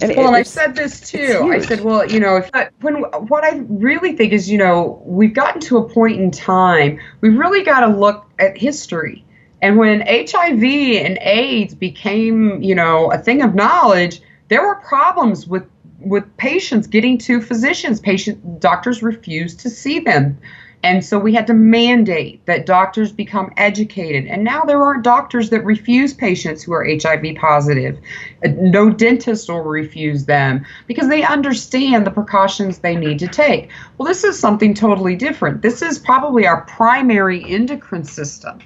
and 0.00 0.14
well 0.16 0.28
and 0.28 0.36
i've 0.36 0.46
said 0.46 0.76
this 0.76 1.00
too. 1.00 1.50
i 1.52 1.58
said 1.58 1.80
well 1.80 2.08
you 2.08 2.20
know 2.20 2.36
if 2.36 2.48
I, 2.54 2.68
when 2.82 3.02
what 3.26 3.42
i 3.42 3.60
really 3.68 4.16
think 4.16 4.32
is 4.32 4.48
you 4.48 4.58
know 4.58 5.02
we've 5.04 5.34
gotten 5.34 5.60
to 5.62 5.78
a 5.78 5.88
point 5.88 6.20
in 6.20 6.30
time 6.30 7.00
we've 7.20 7.36
really 7.36 7.64
got 7.64 7.80
to 7.80 7.88
look 7.88 8.30
at 8.38 8.56
history 8.56 9.24
and 9.62 9.78
when 9.78 10.00
hiv 10.00 10.62
and 10.62 11.18
aids 11.22 11.74
became 11.74 12.60
you 12.62 12.74
know 12.74 13.10
a 13.10 13.18
thing 13.18 13.40
of 13.42 13.54
knowledge 13.54 14.20
there 14.48 14.66
were 14.66 14.74
problems 14.76 15.46
with 15.46 15.66
with 16.04 16.36
patients 16.36 16.86
getting 16.86 17.18
to 17.18 17.40
physicians. 17.40 18.00
Patient 18.00 18.60
doctors 18.60 19.02
refused 19.02 19.60
to 19.60 19.70
see 19.70 20.00
them. 20.00 20.38
And 20.84 21.04
so 21.04 21.16
we 21.16 21.32
had 21.32 21.46
to 21.46 21.54
mandate 21.54 22.44
that 22.46 22.66
doctors 22.66 23.12
become 23.12 23.52
educated. 23.56 24.26
And 24.26 24.42
now 24.42 24.64
there 24.64 24.82
are 24.82 25.00
doctors 25.00 25.48
that 25.50 25.64
refuse 25.64 26.12
patients 26.12 26.64
who 26.64 26.72
are 26.72 26.84
hiv 26.84 27.24
positive. 27.36 28.00
No 28.44 28.90
dentist 28.90 29.48
will 29.48 29.62
refuse 29.62 30.24
them 30.24 30.66
because 30.88 31.08
they 31.08 31.22
understand 31.22 32.04
the 32.04 32.10
precautions 32.10 32.78
they 32.78 32.96
need 32.96 33.20
to 33.20 33.28
take. 33.28 33.70
Well 33.96 34.08
this 34.08 34.24
is 34.24 34.36
something 34.36 34.74
totally 34.74 35.14
different. 35.14 35.62
This 35.62 35.82
is 35.82 36.00
probably 36.00 36.48
our 36.48 36.62
primary 36.62 37.44
endocrine 37.48 38.04
system 38.04 38.58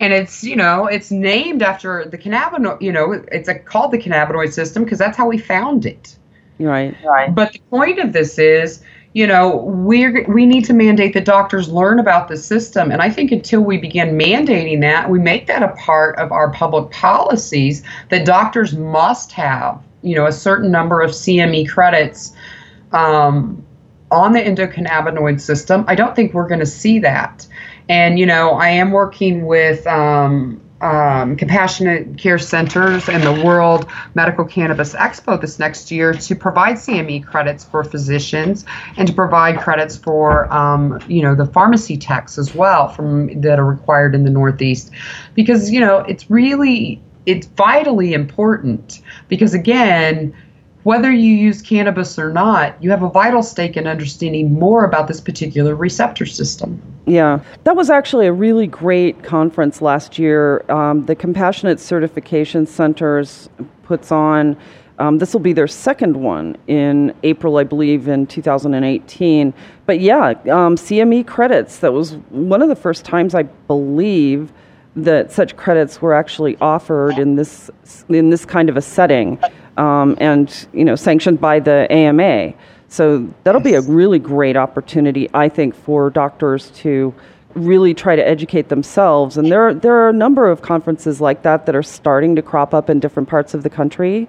and 0.00 0.12
it's 0.12 0.42
you 0.44 0.56
know 0.56 0.86
it's 0.86 1.10
named 1.10 1.62
after 1.62 2.04
the 2.04 2.18
cannabinoid 2.18 2.80
you 2.80 2.92
know 2.92 3.12
it's 3.30 3.48
a, 3.48 3.58
called 3.58 3.90
the 3.90 3.98
cannabinoid 3.98 4.52
system 4.52 4.84
because 4.84 4.98
that's 4.98 5.16
how 5.16 5.26
we 5.28 5.38
found 5.38 5.86
it 5.86 6.16
Right. 6.58 6.96
Right. 7.04 7.34
But 7.34 7.52
the 7.52 7.60
point 7.70 7.98
of 7.98 8.12
this 8.12 8.38
is, 8.38 8.82
you 9.14 9.26
know, 9.26 9.56
we 9.56 10.22
we 10.24 10.46
need 10.46 10.64
to 10.66 10.72
mandate 10.72 11.12
that 11.14 11.24
doctors 11.24 11.68
learn 11.68 11.98
about 11.98 12.28
the 12.28 12.36
system, 12.36 12.90
and 12.90 13.02
I 13.02 13.10
think 13.10 13.30
until 13.30 13.60
we 13.60 13.76
begin 13.76 14.16
mandating 14.16 14.80
that, 14.80 15.10
we 15.10 15.18
make 15.18 15.46
that 15.48 15.62
a 15.62 15.68
part 15.76 16.18
of 16.18 16.32
our 16.32 16.50
public 16.52 16.90
policies 16.90 17.82
that 18.08 18.24
doctors 18.24 18.74
must 18.74 19.32
have, 19.32 19.82
you 20.02 20.14
know, 20.14 20.26
a 20.26 20.32
certain 20.32 20.70
number 20.70 21.02
of 21.02 21.10
CME 21.10 21.68
credits. 21.68 22.32
Um, 22.92 23.64
on 24.10 24.32
the 24.32 24.40
endocannabinoid 24.40 25.40
system, 25.40 25.86
I 25.88 25.94
don't 25.94 26.14
think 26.14 26.34
we're 26.34 26.46
going 26.46 26.60
to 26.60 26.66
see 26.66 26.98
that. 26.98 27.46
And, 27.88 28.18
you 28.18 28.26
know, 28.26 28.50
I 28.50 28.68
am 28.68 28.90
working 28.90 29.46
with 29.46 29.86
um, 29.86 30.60
um, 30.82 31.36
compassionate 31.36 32.18
care 32.18 32.38
centers 32.38 33.08
and 33.08 33.22
the 33.22 33.44
World 33.44 33.88
Medical 34.14 34.44
Cannabis 34.44 34.94
Expo 34.94 35.40
this 35.40 35.58
next 35.58 35.90
year 35.90 36.12
to 36.12 36.34
provide 36.34 36.76
CME 36.76 37.24
credits 37.24 37.64
for 37.64 37.84
physicians 37.84 38.64
and 38.96 39.06
to 39.06 39.14
provide 39.14 39.60
credits 39.60 39.96
for 39.96 40.52
um, 40.52 41.00
you 41.06 41.22
know 41.22 41.34
the 41.34 41.46
pharmacy 41.46 41.96
techs 41.96 42.36
as 42.36 42.54
well 42.54 42.88
from 42.88 43.40
that 43.40 43.58
are 43.58 43.64
required 43.64 44.14
in 44.14 44.24
the 44.24 44.30
Northeast. 44.30 44.90
Because 45.34 45.70
you 45.70 45.78
know 45.78 45.98
it's 45.98 46.28
really 46.28 47.00
it's 47.26 47.46
vitally 47.46 48.12
important. 48.12 49.00
Because 49.28 49.54
again 49.54 50.34
whether 50.84 51.12
you 51.12 51.32
use 51.32 51.62
cannabis 51.62 52.18
or 52.18 52.32
not, 52.32 52.82
you 52.82 52.90
have 52.90 53.02
a 53.02 53.08
vital 53.08 53.42
stake 53.42 53.76
in 53.76 53.86
understanding 53.86 54.52
more 54.52 54.84
about 54.84 55.08
this 55.08 55.20
particular 55.20 55.74
receptor 55.74 56.26
system. 56.26 56.82
Yeah, 57.06 57.40
that 57.64 57.76
was 57.76 57.90
actually 57.90 58.26
a 58.26 58.32
really 58.32 58.66
great 58.66 59.22
conference 59.22 59.80
last 59.80 60.18
year. 60.18 60.64
Um, 60.70 61.06
the 61.06 61.14
Compassionate 61.14 61.80
Certification 61.80 62.66
Centers 62.66 63.48
puts 63.82 64.10
on. 64.12 64.56
Um, 64.98 65.18
this 65.18 65.32
will 65.32 65.40
be 65.40 65.52
their 65.52 65.66
second 65.66 66.16
one 66.16 66.56
in 66.68 67.14
April, 67.22 67.56
I 67.56 67.64
believe, 67.64 68.06
in 68.06 68.26
2018. 68.26 69.52
But 69.86 70.00
yeah, 70.00 70.30
um, 70.50 70.76
CME 70.76 71.26
credits. 71.26 71.78
That 71.78 71.92
was 71.92 72.14
one 72.30 72.62
of 72.62 72.68
the 72.68 72.76
first 72.76 73.04
times 73.04 73.34
I 73.34 73.42
believe 73.42 74.52
that 74.94 75.32
such 75.32 75.56
credits 75.56 76.02
were 76.02 76.12
actually 76.12 76.56
offered 76.60 77.18
in 77.18 77.36
this 77.36 77.70
in 78.10 78.30
this 78.30 78.44
kind 78.44 78.68
of 78.68 78.76
a 78.76 78.82
setting 78.82 79.38
um, 79.76 80.16
and 80.20 80.66
you 80.72 80.84
know 80.84 80.96
sanctioned 80.96 81.40
by 81.40 81.60
the 81.60 81.90
AMA. 81.90 82.54
So 82.88 83.26
that'll 83.44 83.62
be 83.62 83.72
a 83.72 83.80
really 83.80 84.18
great 84.18 84.54
opportunity, 84.54 85.26
I 85.32 85.48
think, 85.48 85.74
for 85.74 86.10
doctors 86.10 86.70
to 86.82 87.14
really 87.54 87.94
try 87.94 88.16
to 88.16 88.26
educate 88.26 88.68
themselves. 88.68 89.38
And 89.38 89.50
there, 89.50 89.72
there 89.72 89.94
are 89.94 90.10
a 90.10 90.12
number 90.12 90.50
of 90.50 90.60
conferences 90.60 91.18
like 91.18 91.42
that 91.42 91.64
that 91.64 91.74
are 91.74 91.82
starting 91.82 92.36
to 92.36 92.42
crop 92.42 92.74
up 92.74 92.90
in 92.90 93.00
different 93.00 93.30
parts 93.30 93.54
of 93.54 93.62
the 93.62 93.70
country. 93.70 94.28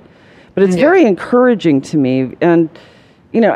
But 0.54 0.64
it's 0.64 0.76
yeah. 0.76 0.84
very 0.84 1.06
encouraging 1.06 1.82
to 1.82 1.98
me. 1.98 2.36
And, 2.40 2.70
you 3.34 3.42
know, 3.42 3.54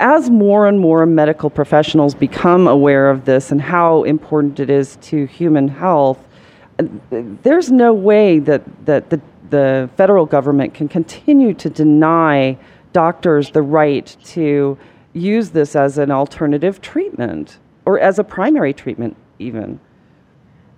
as 0.00 0.30
more 0.30 0.66
and 0.66 0.80
more 0.80 1.04
medical 1.04 1.50
professionals 1.50 2.14
become 2.14 2.66
aware 2.66 3.10
of 3.10 3.26
this 3.26 3.50
and 3.50 3.60
how 3.60 4.04
important 4.04 4.60
it 4.60 4.70
is 4.70 4.96
to 5.02 5.26
human 5.26 5.68
health, 5.68 6.18
there's 7.10 7.70
no 7.70 7.92
way 7.92 8.38
that, 8.38 8.62
that 8.86 9.10
the 9.10 9.20
the 9.50 9.90
federal 9.96 10.26
government 10.26 10.74
can 10.74 10.88
continue 10.88 11.54
to 11.54 11.70
deny 11.70 12.56
doctors 12.92 13.50
the 13.50 13.62
right 13.62 14.16
to 14.24 14.78
use 15.12 15.50
this 15.50 15.76
as 15.76 15.98
an 15.98 16.10
alternative 16.10 16.80
treatment 16.80 17.58
or 17.84 17.98
as 17.98 18.18
a 18.18 18.24
primary 18.24 18.72
treatment, 18.72 19.16
even. 19.38 19.80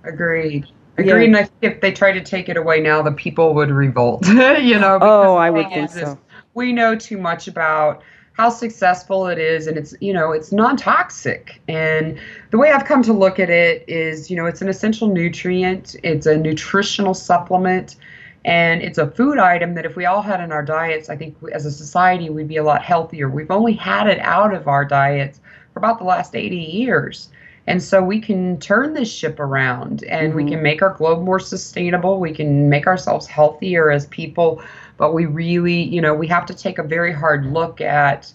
Agreed. 0.05 0.67
Agreed. 0.99 1.07
Yeah. 1.07 1.27
And 1.27 1.37
I 1.37 1.45
think 1.45 1.75
if 1.75 1.81
they 1.81 1.93
try 1.93 2.13
to 2.13 2.21
take 2.21 2.49
it 2.49 2.57
away 2.57 2.81
now, 2.81 3.03
the 3.03 3.13
people 3.13 3.55
would 3.55 3.71
revolt. 3.71 4.27
you 4.29 4.79
know. 4.79 4.99
Oh, 5.01 5.37
I 5.37 5.51
would 5.51 5.69
think 5.69 5.91
so. 5.91 6.19
We 6.55 6.73
know 6.73 6.95
too 6.95 7.19
much 7.19 7.49
about 7.49 8.03
how 8.35 8.49
successful 8.49 9.27
it 9.27 9.39
is 9.39 9.67
and 9.67 9.77
it's 9.77 9.95
you 10.01 10.13
know 10.13 10.33
it's 10.33 10.53
non-toxic 10.53 11.61
and 11.69 12.19
the 12.51 12.59
way 12.59 12.73
i've 12.73 12.87
come 12.87 13.03
to 13.03 13.13
look 13.13 13.39
at 13.39 13.51
it 13.51 13.85
is 13.89 14.31
you 14.31 14.37
know 14.37 14.47
it's 14.47 14.63
an 14.63 14.69
essential 14.69 15.09
nutrient 15.09 15.97
it's 16.03 16.27
a 16.27 16.37
nutritional 16.37 17.15
supplement 17.15 17.97
and 18.45 18.83
it's 18.83 18.99
a 18.99 19.11
food 19.11 19.39
item 19.39 19.75
that 19.75 19.85
if 19.85 19.95
we 19.95 20.05
all 20.05 20.23
had 20.23 20.41
in 20.41 20.51
our 20.51 20.65
diets, 20.65 21.09
I 21.09 21.17
think 21.17 21.37
as 21.53 21.65
a 21.65 21.71
society 21.71 22.29
we'd 22.29 22.49
be 22.49 22.57
a 22.57 22.65
lot 22.65 22.83
healthier. 22.83 23.29
We've 23.29 23.51
only 23.51 23.75
had 23.75 24.09
it 24.09 24.19
out 24.19 24.53
of 24.53 24.67
our 24.67 24.85
diets 24.85 25.41
for 25.73 25.79
about 25.79 25.99
the 25.99 26.05
last 26.05 26.35
80 26.35 26.57
years. 26.57 27.29
And 27.69 27.81
so 27.81 28.03
we 28.03 28.21
can 28.21 28.59
turn 28.59 28.95
this 28.95 29.13
ship 29.13 29.39
around 29.39 30.03
and 30.05 30.29
mm-hmm. 30.29 30.37
we 30.37 30.51
can 30.51 30.63
make 30.63 30.83
our 30.83 30.95
globe 30.95 31.23
more 31.23 31.39
sustainable. 31.39 32.19
We 32.19 32.33
can 32.33 32.69
make 32.69 32.89
ourselves 32.89 33.29
healthier 33.29 33.91
as 33.91 34.07
people. 34.07 34.61
But 34.97 35.15
we 35.15 35.27
really, 35.27 35.81
you 35.81 36.01
know, 36.01 36.15
we 36.15 36.27
have 36.27 36.47
to 36.47 36.55
take 36.55 36.79
a 36.79 36.83
very 36.83 37.13
hard 37.13 37.47
look 37.47 37.81
at 37.81 38.33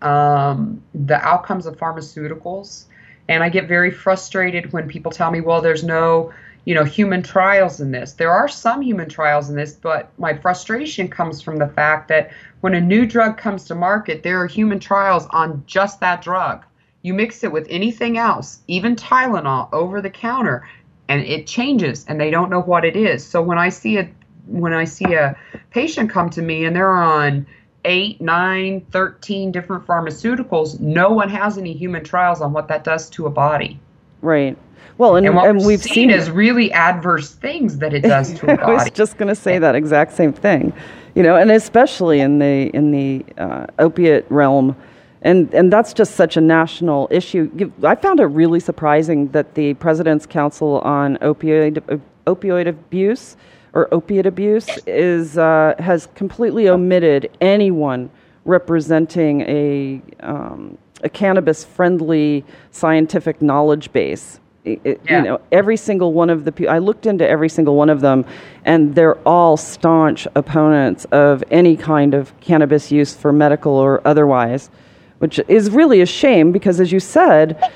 um, 0.00 0.82
the 0.94 1.16
outcomes 1.16 1.66
of 1.66 1.76
pharmaceuticals. 1.76 2.84
And 3.28 3.44
I 3.44 3.50
get 3.50 3.68
very 3.68 3.90
frustrated 3.90 4.72
when 4.72 4.88
people 4.88 5.12
tell 5.12 5.30
me, 5.30 5.42
well, 5.42 5.60
there's 5.60 5.84
no 5.84 6.32
you 6.64 6.74
know 6.74 6.84
human 6.84 7.22
trials 7.22 7.80
in 7.80 7.90
this. 7.90 8.12
There 8.12 8.30
are 8.30 8.48
some 8.48 8.82
human 8.82 9.08
trials 9.08 9.50
in 9.50 9.56
this 9.56 9.72
but 9.72 10.10
my 10.18 10.36
frustration 10.36 11.08
comes 11.08 11.40
from 11.40 11.56
the 11.56 11.68
fact 11.68 12.08
that 12.08 12.30
when 12.60 12.74
a 12.74 12.80
new 12.80 13.06
drug 13.06 13.36
comes 13.36 13.64
to 13.66 13.74
market 13.74 14.22
there 14.22 14.40
are 14.40 14.46
human 14.46 14.80
trials 14.80 15.26
on 15.30 15.62
just 15.66 16.00
that 16.00 16.22
drug. 16.22 16.64
You 17.02 17.14
mix 17.14 17.44
it 17.44 17.52
with 17.52 17.66
anything 17.70 18.18
else 18.18 18.60
even 18.66 18.96
tylenol 18.96 19.68
over 19.72 20.00
the 20.00 20.10
counter 20.10 20.68
and 21.08 21.22
it 21.22 21.46
changes 21.46 22.04
and 22.08 22.20
they 22.20 22.30
don't 22.30 22.50
know 22.50 22.60
what 22.60 22.84
it 22.84 22.96
is. 22.96 23.26
So 23.26 23.42
when 23.42 23.58
i 23.58 23.68
see 23.68 23.98
a 23.98 24.08
when 24.46 24.72
i 24.72 24.84
see 24.84 25.14
a 25.14 25.36
patient 25.70 26.10
come 26.10 26.30
to 26.30 26.42
me 26.42 26.64
and 26.64 26.74
they're 26.74 26.90
on 26.92 27.46
8 27.84 28.20
9 28.20 28.80
13 28.90 29.52
different 29.52 29.86
pharmaceuticals 29.86 30.80
no 30.80 31.10
one 31.10 31.30
has 31.30 31.56
any 31.56 31.72
human 31.72 32.04
trials 32.04 32.40
on 32.40 32.52
what 32.52 32.68
that 32.68 32.84
does 32.84 33.08
to 33.10 33.26
a 33.26 33.30
body 33.30 33.80
right 34.22 34.56
well, 35.00 35.16
and, 35.16 35.26
and, 35.26 35.38
and 35.38 35.64
we've 35.64 35.82
seen 35.82 36.10
is 36.10 36.30
really 36.30 36.70
adverse 36.72 37.34
things 37.34 37.78
that 37.78 37.94
it 37.94 38.02
does 38.02 38.34
to 38.34 38.44
a 38.52 38.56
body. 38.58 38.62
I 38.62 38.84
was 38.84 38.90
just 38.90 39.16
going 39.16 39.30
to 39.30 39.34
say 39.34 39.58
that 39.58 39.74
exact 39.74 40.12
same 40.12 40.34
thing, 40.34 40.74
you 41.14 41.22
know, 41.22 41.36
and 41.36 41.50
especially 41.50 42.20
in 42.20 42.38
the 42.38 42.70
in 42.74 42.90
the 42.90 43.24
uh, 43.38 43.66
opiate 43.78 44.26
realm, 44.28 44.76
and 45.22 45.54
and 45.54 45.72
that's 45.72 45.94
just 45.94 46.16
such 46.16 46.36
a 46.36 46.40
national 46.42 47.08
issue. 47.10 47.72
I 47.82 47.94
found 47.94 48.20
it 48.20 48.26
really 48.26 48.60
surprising 48.60 49.28
that 49.28 49.54
the 49.54 49.72
President's 49.72 50.26
Council 50.26 50.80
on 50.80 51.16
Opioid 51.22 51.78
uh, 51.90 51.96
Opioid 52.30 52.68
Abuse 52.68 53.38
or 53.72 53.88
opiate 53.94 54.26
abuse 54.26 54.68
is 54.86 55.38
uh, 55.38 55.74
has 55.78 56.08
completely 56.14 56.68
omitted 56.68 57.30
anyone 57.40 58.10
representing 58.44 59.40
a 59.42 60.02
um, 60.20 60.76
a 61.02 61.08
cannabis 61.08 61.64
friendly 61.64 62.44
scientific 62.70 63.40
knowledge 63.40 63.92
base 63.92 64.40
it, 64.64 65.00
yeah. 65.04 65.18
you 65.18 65.24
know 65.24 65.40
every 65.52 65.76
single 65.76 66.12
one 66.12 66.28
of 66.28 66.44
the 66.44 66.52
people 66.52 66.72
i 66.72 66.78
looked 66.78 67.06
into 67.06 67.26
every 67.26 67.48
single 67.48 67.76
one 67.76 67.88
of 67.88 68.00
them 68.00 68.24
and 68.64 68.94
they're 68.94 69.16
all 69.26 69.56
staunch 69.56 70.26
opponents 70.34 71.06
of 71.06 71.42
any 71.50 71.76
kind 71.76 72.12
of 72.12 72.38
cannabis 72.40 72.92
use 72.92 73.14
for 73.14 73.32
medical 73.32 73.72
or 73.72 74.06
otherwise 74.06 74.70
which 75.18 75.40
is 75.48 75.70
really 75.70 76.02
a 76.02 76.06
shame 76.06 76.52
because 76.52 76.78
as 76.78 76.92
you 76.92 77.00
said 77.00 77.70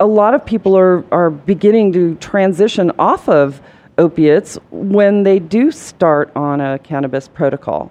a 0.00 0.06
lot 0.06 0.34
of 0.34 0.44
people 0.44 0.76
are, 0.76 1.04
are 1.12 1.30
beginning 1.30 1.92
to 1.92 2.14
transition 2.16 2.92
off 2.98 3.28
of 3.28 3.60
opiates 3.98 4.58
when 4.70 5.22
they 5.22 5.38
do 5.38 5.70
start 5.70 6.30
on 6.36 6.60
a 6.60 6.78
cannabis 6.78 7.28
protocol 7.28 7.90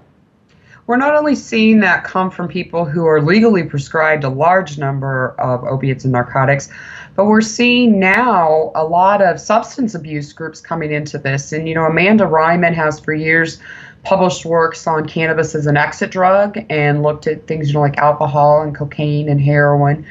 we're 0.88 0.98
not 0.98 1.16
only 1.16 1.36
seeing 1.36 1.80
that 1.80 2.04
come 2.04 2.30
from 2.30 2.48
people 2.48 2.86
who 2.86 3.06
are 3.06 3.22
legally 3.22 3.64
prescribed 3.64 4.24
a 4.24 4.30
large 4.30 4.78
number 4.78 5.36
of 5.40 5.64
opiates 5.64 6.04
and 6.04 6.14
narcotics, 6.14 6.70
but 7.16 7.26
we're 7.26 7.42
seeing 7.42 8.00
now 8.00 8.72
a 8.76 8.86
lot 8.86 9.22
of 9.22 9.40
substance 9.40 9.96
abuse 9.96 10.32
groups 10.32 10.62
coming 10.62 10.92
into 10.92 11.18
this. 11.18 11.52
And, 11.52 11.68
you 11.68 11.74
know, 11.74 11.86
Amanda 11.86 12.26
Reiman 12.26 12.74
has 12.74 13.00
for 13.00 13.14
years 13.14 13.60
published 14.04 14.46
works 14.46 14.86
on 14.86 15.08
cannabis 15.08 15.56
as 15.56 15.66
an 15.66 15.78
exit 15.78 16.12
drug 16.12 16.60
and 16.70 17.02
looked 17.02 17.26
at 17.26 17.48
things, 17.48 17.70
you 17.70 17.74
know, 17.74 17.82
like 17.82 17.98
alcohol 17.98 18.62
and 18.62 18.76
cocaine 18.76 19.28
and 19.28 19.42
heroin 19.42 20.06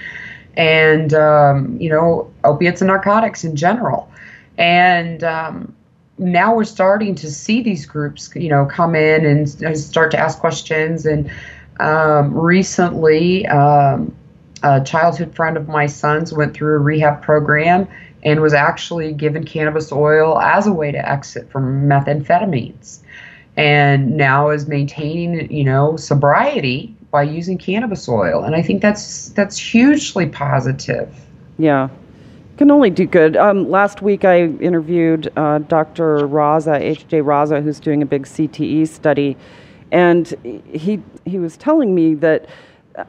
and, 0.57 1.15
um, 1.15 1.77
you 1.81 1.89
know, 1.89 2.29
opiates 2.43 2.81
and 2.81 2.89
narcotics 2.89 3.45
in 3.45 3.55
general. 3.55 4.11
And, 4.59 5.23
um, 5.23 5.75
now 6.19 6.55
we're 6.55 6.65
starting 6.65 7.15
to 7.17 7.31
see 7.31 7.63
these 7.63 7.87
groups, 7.87 8.31
you 8.35 8.49
know, 8.49 8.67
come 8.67 8.95
in 8.95 9.27
and 9.27 9.79
start 9.79 10.11
to 10.13 10.19
ask 10.19 10.39
questions. 10.39 11.07
And 11.07 11.31
um, 11.81 12.33
recently, 12.35 13.47
um, 13.47 14.15
a 14.63 14.83
childhood 14.83 15.35
friend 15.35 15.57
of 15.57 15.69
my 15.69 15.87
son's 15.87 16.33
went 16.33 16.55
through 16.55 16.77
a 16.77 16.79
rehab 16.79 17.23
program 17.23 17.89
and 18.23 18.41
was 18.41 18.55
actually 18.55 19.13
given 19.13 19.45
cannabis 19.45 19.93
oil 19.93 20.41
as 20.41 20.67
a 20.67 20.73
way 20.73 20.91
to 20.93 21.09
exit 21.09 21.51
from 21.51 21.87
methamphetamines. 21.87 23.01
And 23.57 24.17
now 24.17 24.51
is 24.51 24.67
maintaining 24.67 25.53
you 25.53 25.65
know 25.65 25.97
sobriety 25.97 26.95
by 27.11 27.23
using 27.23 27.59
cannabis 27.59 28.09
oil. 28.09 28.43
And 28.43 28.57
i 28.57 28.63
think 28.63 28.83
that's 28.83 29.29
that's 29.31 29.57
hugely 29.57 30.27
positive. 30.27 31.15
Yeah 31.59 31.89
can 32.57 32.71
only 32.71 32.91
do 32.91 33.07
good. 33.07 33.37
Um, 33.37 33.71
last 33.71 34.03
week, 34.03 34.25
I 34.25 34.45
interviewed 34.45 35.33
uh, 35.37 35.59
Dr. 35.59 36.21
Raza, 36.21 36.81
H.J. 36.81 37.21
Raza, 37.21 37.63
who's 37.63 37.81
doing 37.81 38.03
a 38.03 38.07
big 38.07 38.25
CTE 38.25 38.89
study, 38.89 39.37
and 39.91 40.35
he 40.73 41.03
he 41.25 41.39
was 41.39 41.57
telling 41.57 41.95
me 41.95 42.15
that 42.15 42.47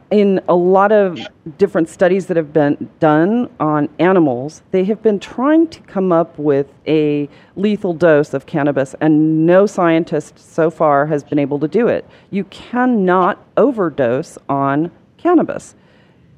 in 0.10 0.42
a 0.50 0.56
lot 0.56 0.92
of 0.92 1.20
different 1.58 1.88
studies 1.90 2.26
that 2.26 2.38
have 2.38 2.52
been 2.52 2.90
done 3.00 3.50
on 3.60 3.88
animals, 4.00 4.64
they 4.72 4.84
have 4.84 5.02
been 5.04 5.20
trying 5.20 5.68
to 5.68 5.80
come 5.82 6.12
up 6.12 6.38
with 6.40 6.68
a 6.88 7.30
lethal 7.56 7.94
dose 7.94 8.34
of 8.34 8.46
cannabis, 8.46 8.96
and 9.00 9.46
no 9.46 9.66
scientist 9.66 10.40
so 10.40 10.70
far 10.70 11.06
has 11.06 11.24
been 11.24 11.40
able 11.40 11.60
to 11.60 11.68
do 11.68 11.88
it. 11.88 12.06
You 12.32 12.46
cannot 12.46 13.46
overdose 13.58 14.38
on 14.50 14.92
cannabis. 15.18 15.76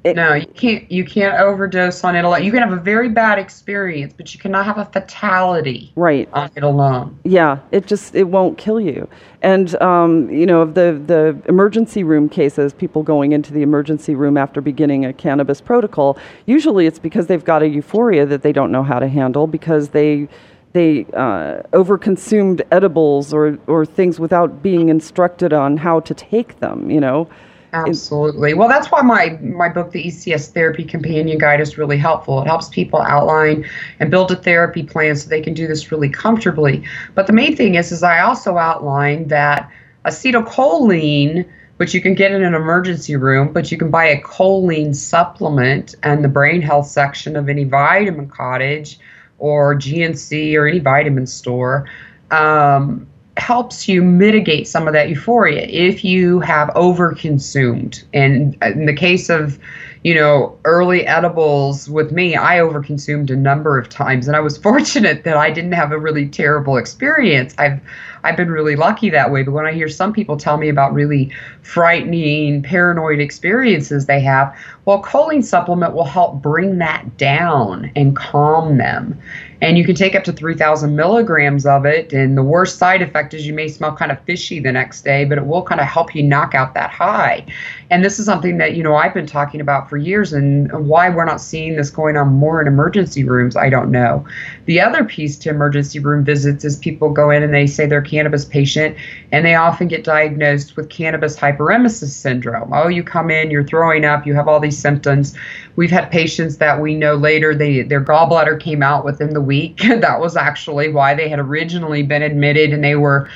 It, 0.04 0.14
no, 0.14 0.34
you 0.34 0.46
can't. 0.46 0.90
You 0.90 1.04
can't 1.04 1.40
overdose 1.40 2.04
on 2.04 2.14
it 2.14 2.24
alone. 2.24 2.44
You 2.44 2.52
can 2.52 2.62
have 2.62 2.72
a 2.72 2.80
very 2.80 3.08
bad 3.08 3.38
experience, 3.38 4.14
but 4.16 4.32
you 4.32 4.38
cannot 4.38 4.64
have 4.64 4.78
a 4.78 4.84
fatality 4.84 5.92
right 5.96 6.28
on 6.32 6.50
it 6.54 6.62
alone. 6.62 7.18
Yeah, 7.24 7.58
it 7.72 7.86
just 7.86 8.14
it 8.14 8.24
won't 8.24 8.58
kill 8.58 8.80
you. 8.80 9.08
And 9.42 9.74
um, 9.82 10.30
you 10.30 10.46
know, 10.46 10.64
the 10.64 11.02
the 11.04 11.36
emergency 11.48 12.04
room 12.04 12.28
cases, 12.28 12.72
people 12.72 13.02
going 13.02 13.32
into 13.32 13.52
the 13.52 13.62
emergency 13.62 14.14
room 14.14 14.36
after 14.36 14.60
beginning 14.60 15.04
a 15.04 15.12
cannabis 15.12 15.60
protocol, 15.60 16.16
usually 16.46 16.86
it's 16.86 17.00
because 17.00 17.26
they've 17.26 17.44
got 17.44 17.64
a 17.64 17.68
euphoria 17.68 18.24
that 18.26 18.42
they 18.42 18.52
don't 18.52 18.70
know 18.70 18.84
how 18.84 19.00
to 19.00 19.08
handle 19.08 19.48
because 19.48 19.88
they 19.88 20.28
they 20.74 21.06
uh, 21.14 21.62
overconsumed 21.72 22.62
edibles 22.70 23.34
or 23.34 23.58
or 23.66 23.84
things 23.84 24.20
without 24.20 24.62
being 24.62 24.90
instructed 24.90 25.52
on 25.52 25.76
how 25.76 25.98
to 25.98 26.14
take 26.14 26.60
them. 26.60 26.88
You 26.88 27.00
know. 27.00 27.28
Absolutely. 27.72 28.54
Well, 28.54 28.68
that's 28.68 28.90
why 28.90 29.02
my 29.02 29.38
my 29.42 29.68
book, 29.68 29.92
the 29.92 30.04
ECS 30.04 30.52
Therapy 30.52 30.84
Companion 30.84 31.36
Guide, 31.38 31.60
is 31.60 31.76
really 31.76 31.98
helpful. 31.98 32.40
It 32.40 32.46
helps 32.46 32.68
people 32.68 33.00
outline 33.02 33.68
and 34.00 34.10
build 34.10 34.30
a 34.30 34.36
therapy 34.36 34.82
plan 34.82 35.16
so 35.16 35.28
they 35.28 35.42
can 35.42 35.52
do 35.52 35.66
this 35.66 35.92
really 35.92 36.08
comfortably. 36.08 36.84
But 37.14 37.26
the 37.26 37.34
main 37.34 37.56
thing 37.56 37.74
is, 37.74 37.92
is 37.92 38.02
I 38.02 38.20
also 38.20 38.56
outline 38.56 39.28
that 39.28 39.70
acetylcholine, 40.06 41.46
which 41.76 41.92
you 41.92 42.00
can 42.00 42.14
get 42.14 42.32
in 42.32 42.42
an 42.42 42.54
emergency 42.54 43.16
room, 43.16 43.52
but 43.52 43.70
you 43.70 43.76
can 43.76 43.90
buy 43.90 44.06
a 44.06 44.22
choline 44.22 44.94
supplement 44.94 45.94
and 46.02 46.24
the 46.24 46.28
brain 46.28 46.62
health 46.62 46.86
section 46.86 47.36
of 47.36 47.50
any 47.50 47.64
vitamin 47.64 48.28
cottage 48.30 48.98
or 49.38 49.74
GNC 49.74 50.54
or 50.56 50.66
any 50.66 50.78
vitamin 50.78 51.26
store. 51.26 51.86
Um, 52.30 53.06
helps 53.38 53.88
you 53.88 54.02
mitigate 54.02 54.66
some 54.68 54.86
of 54.86 54.92
that 54.94 55.08
euphoria 55.08 55.66
if 55.66 56.04
you 56.04 56.40
have 56.40 56.68
overconsumed. 56.70 58.02
And 58.12 58.56
uh, 58.62 58.72
in 58.72 58.86
the 58.86 58.94
case 58.94 59.28
of, 59.28 59.58
you 60.04 60.14
know, 60.14 60.58
early 60.64 61.06
edibles 61.06 61.88
with 61.88 62.12
me, 62.12 62.36
I 62.36 62.58
overconsumed 62.58 63.30
a 63.30 63.36
number 63.36 63.78
of 63.78 63.88
times, 63.88 64.26
and 64.28 64.36
I 64.36 64.40
was 64.40 64.56
fortunate 64.68 65.24
that 65.24 65.36
I 65.36 65.50
didn't 65.50 65.72
have 65.72 65.92
a 65.92 65.98
really 65.98 66.28
terrible 66.28 66.76
experience. 66.76 67.54
I've 67.58 67.80
I've 68.24 68.36
been 68.36 68.50
really 68.50 68.76
lucky 68.76 69.10
that 69.10 69.30
way. 69.30 69.42
But 69.42 69.52
when 69.52 69.66
I 69.66 69.72
hear 69.72 69.88
some 69.88 70.12
people 70.12 70.36
tell 70.36 70.56
me 70.56 70.68
about 70.68 70.92
really 70.92 71.32
frightening, 71.62 72.62
paranoid 72.62 73.20
experiences 73.20 74.06
they 74.06 74.20
have, 74.20 74.56
well, 74.84 75.02
choline 75.02 75.44
supplement 75.44 75.94
will 75.94 76.04
help 76.04 76.42
bring 76.42 76.78
that 76.78 77.16
down 77.16 77.90
and 77.94 78.16
calm 78.16 78.78
them 78.78 79.18
and 79.60 79.76
you 79.76 79.84
can 79.84 79.94
take 79.94 80.14
up 80.14 80.24
to 80.24 80.32
3,000 80.32 80.94
milligrams 80.94 81.66
of 81.66 81.84
it. 81.84 82.12
And 82.12 82.36
the 82.36 82.42
worst 82.42 82.78
side 82.78 83.02
effect 83.02 83.34
is 83.34 83.46
you 83.46 83.52
may 83.52 83.68
smell 83.68 83.94
kind 83.94 84.12
of 84.12 84.20
fishy 84.20 84.60
the 84.60 84.70
next 84.70 85.02
day, 85.02 85.24
but 85.24 85.38
it 85.38 85.46
will 85.46 85.62
kind 85.62 85.80
of 85.80 85.86
help 85.86 86.14
you 86.14 86.22
knock 86.22 86.54
out 86.54 86.74
that 86.74 86.90
high. 86.90 87.44
And 87.90 88.04
this 88.04 88.18
is 88.18 88.26
something 88.26 88.58
that, 88.58 88.76
you 88.76 88.82
know, 88.82 88.94
I've 88.94 89.14
been 89.14 89.26
talking 89.26 89.60
about 89.60 89.88
for 89.90 89.96
years 89.96 90.32
and 90.32 90.70
why 90.86 91.08
we're 91.08 91.24
not 91.24 91.40
seeing 91.40 91.76
this 91.76 91.90
going 91.90 92.16
on 92.16 92.34
more 92.34 92.60
in 92.60 92.68
emergency 92.68 93.24
rooms, 93.24 93.56
I 93.56 93.68
don't 93.68 93.90
know. 93.90 94.24
The 94.66 94.80
other 94.80 95.04
piece 95.04 95.36
to 95.38 95.50
emergency 95.50 95.98
room 95.98 96.24
visits 96.24 96.64
is 96.64 96.76
people 96.76 97.10
go 97.10 97.30
in 97.30 97.42
and 97.42 97.52
they 97.52 97.66
say 97.66 97.86
they're 97.86 98.02
cannabis 98.02 98.44
patient 98.44 98.96
and 99.32 99.44
they 99.44 99.54
often 99.54 99.88
get 99.88 100.04
diagnosed 100.04 100.76
with 100.76 100.88
cannabis 100.88 101.36
hyperemesis 101.36 102.10
syndrome. 102.10 102.72
Oh, 102.72 102.88
you 102.88 103.02
come 103.02 103.30
in, 103.30 103.50
you're 103.50 103.64
throwing 103.64 104.04
up, 104.04 104.26
you 104.26 104.34
have 104.34 104.46
all 104.46 104.60
these 104.60 104.78
symptoms. 104.78 105.34
We've 105.78 105.92
had 105.92 106.10
patients 106.10 106.56
that 106.56 106.80
we 106.80 106.96
know 106.96 107.14
later 107.14 107.54
they 107.54 107.82
their 107.82 108.02
gallbladder 108.02 108.58
came 108.58 108.82
out 108.82 109.04
within 109.04 109.32
the 109.32 109.40
week. 109.40 109.76
that 109.88 110.18
was 110.18 110.36
actually 110.36 110.88
why 110.88 111.14
they 111.14 111.28
had 111.28 111.38
originally 111.38 112.02
been 112.02 112.20
admitted 112.20 112.72
and 112.72 112.82
they 112.82 112.96
were 112.96 113.30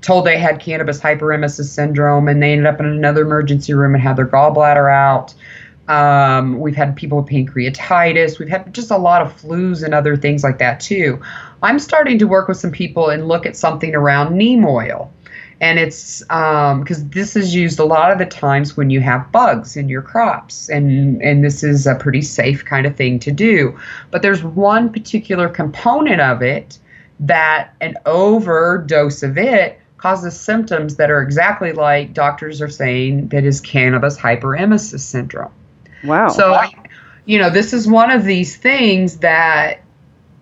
told 0.00 0.26
they 0.26 0.36
had 0.36 0.58
cannabis 0.58 1.00
hyperemesis 1.00 1.66
syndrome 1.66 2.26
and 2.26 2.42
they 2.42 2.50
ended 2.50 2.66
up 2.66 2.80
in 2.80 2.86
another 2.86 3.22
emergency 3.22 3.74
room 3.74 3.94
and 3.94 4.02
had 4.02 4.16
their 4.16 4.26
gallbladder 4.26 4.92
out. 4.92 5.34
Um, 5.86 6.58
we've 6.58 6.74
had 6.74 6.96
people 6.96 7.18
with 7.18 7.30
pancreatitis. 7.30 8.40
We've 8.40 8.48
had 8.48 8.74
just 8.74 8.90
a 8.90 8.98
lot 8.98 9.22
of 9.22 9.40
flus 9.40 9.84
and 9.84 9.94
other 9.94 10.16
things 10.16 10.42
like 10.42 10.58
that 10.58 10.80
too. 10.80 11.22
I'm 11.62 11.78
starting 11.78 12.18
to 12.18 12.24
work 12.24 12.48
with 12.48 12.56
some 12.56 12.72
people 12.72 13.10
and 13.10 13.28
look 13.28 13.46
at 13.46 13.56
something 13.56 13.94
around 13.94 14.36
neem 14.36 14.66
oil. 14.66 15.12
And 15.60 15.78
it's 15.78 16.20
because 16.20 17.02
um, 17.02 17.10
this 17.10 17.36
is 17.36 17.54
used 17.54 17.78
a 17.78 17.84
lot 17.84 18.10
of 18.10 18.18
the 18.18 18.26
times 18.26 18.76
when 18.76 18.90
you 18.90 19.00
have 19.00 19.30
bugs 19.30 19.76
in 19.76 19.88
your 19.88 20.02
crops, 20.02 20.68
and 20.68 21.22
and 21.22 21.44
this 21.44 21.62
is 21.62 21.86
a 21.86 21.94
pretty 21.94 22.22
safe 22.22 22.64
kind 22.64 22.86
of 22.86 22.96
thing 22.96 23.18
to 23.20 23.30
do. 23.30 23.78
But 24.10 24.22
there's 24.22 24.42
one 24.42 24.92
particular 24.92 25.48
component 25.48 26.20
of 26.20 26.42
it 26.42 26.78
that 27.20 27.74
an 27.80 27.96
overdose 28.04 29.22
of 29.22 29.38
it 29.38 29.80
causes 29.98 30.38
symptoms 30.38 30.96
that 30.96 31.10
are 31.10 31.22
exactly 31.22 31.72
like 31.72 32.12
doctors 32.12 32.60
are 32.60 32.68
saying 32.68 33.28
that 33.28 33.44
is 33.44 33.60
cannabis 33.60 34.18
hyperemesis 34.18 35.00
syndrome. 35.00 35.52
Wow. 36.02 36.28
So, 36.28 36.60
you 37.24 37.38
know, 37.38 37.48
this 37.48 37.72
is 37.72 37.88
one 37.88 38.10
of 38.10 38.24
these 38.24 38.56
things 38.56 39.18
that 39.18 39.83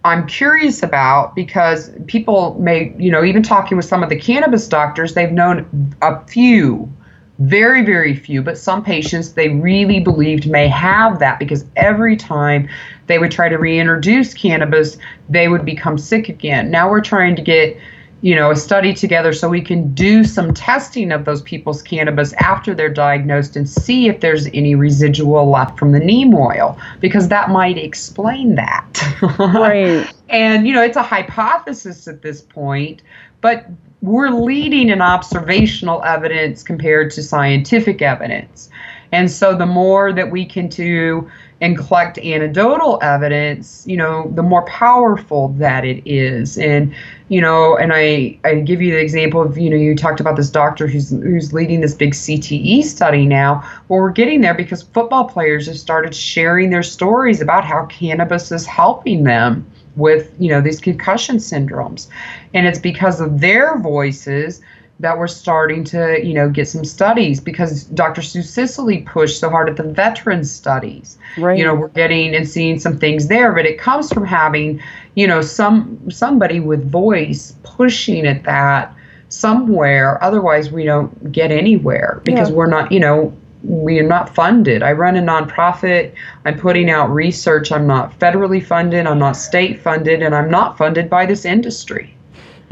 I'm 0.05 0.26
curious 0.26 0.82
about 0.82 1.34
because 1.36 1.90
people 2.07 2.59
may, 2.59 2.94
you 2.98 3.11
know, 3.11 3.22
even 3.22 3.42
talking 3.42 3.76
with 3.76 3.86
some 3.86 4.03
of 4.03 4.09
the 4.09 4.18
cannabis 4.18 4.66
doctors, 4.66 5.14
they've 5.14 5.30
known 5.30 5.94
a 6.03 6.24
few, 6.26 6.92
very, 7.38 7.84
very 7.84 8.14
few, 8.16 8.42
but 8.42 8.59
some 8.59 8.82
patients 8.82 9.32
they 9.32 9.50
really 9.50 10.00
believed 10.00 10.50
may 10.50 10.66
have 10.66 11.20
that 11.20 11.38
because 11.38 11.64
every 11.76 12.16
time 12.16 12.68
they 13.07 13.18
would 13.18 13.30
try 13.30 13.48
to 13.48 13.57
reintroduce 13.57 14.34
cannabis, 14.34 14.98
they 15.28 15.48
would 15.48 15.64
become 15.64 15.96
sick 15.96 16.28
again. 16.28 16.70
Now 16.70 16.90
we're 16.90 17.00
trying 17.00 17.36
to 17.36 17.42
get 17.42 17.76
you 18.22 18.36
know, 18.36 18.52
a 18.52 18.56
study 18.56 18.94
together 18.94 19.32
so 19.32 19.48
we 19.48 19.60
can 19.60 19.92
do 19.94 20.22
some 20.22 20.54
testing 20.54 21.10
of 21.10 21.24
those 21.24 21.42
people's 21.42 21.82
cannabis 21.82 22.32
after 22.34 22.72
they're 22.72 22.88
diagnosed 22.88 23.56
and 23.56 23.68
see 23.68 24.08
if 24.08 24.20
there's 24.20 24.46
any 24.48 24.76
residual 24.76 25.50
left 25.50 25.76
from 25.76 25.90
the 25.90 25.98
neem 25.98 26.32
oil 26.32 26.78
because 27.00 27.28
that 27.28 27.50
might 27.50 27.76
explain 27.76 28.54
that. 28.54 28.88
Right. 29.38 30.12
and 30.28 30.66
you 30.66 30.72
know, 30.72 30.82
it's 30.82 30.96
a 30.96 31.02
hypothesis 31.02 32.06
at 32.06 32.22
this 32.22 32.42
point, 32.42 33.02
but 33.40 33.66
we're 34.02 34.30
leading 34.30 34.88
in 34.88 35.00
observational 35.00 36.02
evidence 36.04 36.62
compared 36.62 37.10
to 37.12 37.22
scientific 37.22 38.02
evidence. 38.02 38.68
And 39.12 39.30
so 39.30 39.56
the 39.56 39.66
more 39.66 40.12
that 40.12 40.30
we 40.30 40.44
can 40.46 40.68
do 40.68 41.30
and 41.62 41.78
collect 41.78 42.18
anecdotal 42.18 42.98
evidence, 43.02 43.84
you 43.86 43.96
know, 43.96 44.28
the 44.34 44.42
more 44.42 44.62
powerful 44.66 45.48
that 45.58 45.84
it 45.84 46.02
is. 46.04 46.58
And, 46.58 46.92
you 47.28 47.40
know, 47.40 47.76
and 47.76 47.92
I, 47.94 48.36
I 48.44 48.56
give 48.56 48.82
you 48.82 48.90
the 48.90 49.00
example 49.00 49.40
of, 49.40 49.56
you 49.56 49.70
know, 49.70 49.76
you 49.76 49.94
talked 49.94 50.18
about 50.18 50.34
this 50.34 50.50
doctor 50.50 50.88
who's 50.88 51.10
who's 51.10 51.52
leading 51.52 51.80
this 51.80 51.94
big 51.94 52.14
CTE 52.14 52.82
study 52.82 53.24
now. 53.24 53.62
Well, 53.86 54.00
we're 54.00 54.10
getting 54.10 54.40
there 54.40 54.54
because 54.54 54.82
football 54.82 55.24
players 55.26 55.68
have 55.68 55.78
started 55.78 56.16
sharing 56.16 56.70
their 56.70 56.82
stories 56.82 57.40
about 57.40 57.64
how 57.64 57.86
cannabis 57.86 58.50
is 58.50 58.66
helping 58.66 59.22
them 59.22 59.64
with, 59.94 60.34
you 60.40 60.50
know, 60.50 60.60
these 60.60 60.80
concussion 60.80 61.36
syndromes. 61.36 62.08
And 62.54 62.66
it's 62.66 62.80
because 62.80 63.20
of 63.20 63.40
their 63.40 63.78
voices 63.78 64.60
that 65.03 65.18
we're 65.18 65.26
starting 65.26 65.82
to, 65.82 66.24
you 66.24 66.32
know, 66.32 66.48
get 66.48 66.68
some 66.68 66.84
studies 66.84 67.40
because 67.40 67.84
Dr. 67.84 68.22
Sue 68.22 68.40
Sisley 68.40 69.03
pushed 69.03 69.40
so 69.40 69.50
hard 69.50 69.68
at 69.68 69.76
the 69.76 69.82
veteran 69.82 70.44
studies. 70.44 71.18
Right. 71.36 71.59
You 71.59 71.64
know, 71.64 71.74
we're 71.74 71.88
getting 71.88 72.36
and 72.36 72.48
seeing 72.48 72.78
some 72.78 72.98
things 72.98 73.26
there, 73.26 73.53
but 73.53 73.66
it 73.66 73.78
comes 73.78 74.12
from 74.12 74.24
having, 74.24 74.80
you 75.16 75.26
know, 75.26 75.42
some 75.42 76.09
somebody 76.09 76.61
with 76.61 76.88
voice 76.88 77.55
pushing 77.64 78.26
at 78.26 78.44
that 78.44 78.94
somewhere. 79.28 80.22
Otherwise, 80.22 80.70
we 80.70 80.84
don't 80.84 81.32
get 81.32 81.50
anywhere 81.50 82.20
because 82.24 82.48
yeah. 82.48 82.55
we're 82.55 82.68
not, 82.68 82.92
you 82.92 83.00
know, 83.00 83.36
we 83.64 83.98
are 83.98 84.07
not 84.07 84.32
funded. 84.32 84.84
I 84.84 84.92
run 84.92 85.16
a 85.16 85.20
nonprofit. 85.20 86.14
I'm 86.44 86.59
putting 86.59 86.90
out 86.90 87.11
research. 87.11 87.72
I'm 87.72 87.88
not 87.88 88.16
federally 88.20 88.64
funded. 88.64 89.07
I'm 89.07 89.18
not 89.18 89.32
state 89.32 89.80
funded, 89.80 90.22
and 90.22 90.32
I'm 90.32 90.50
not 90.50 90.78
funded 90.78 91.11
by 91.11 91.26
this 91.26 91.44
industry. 91.44 92.14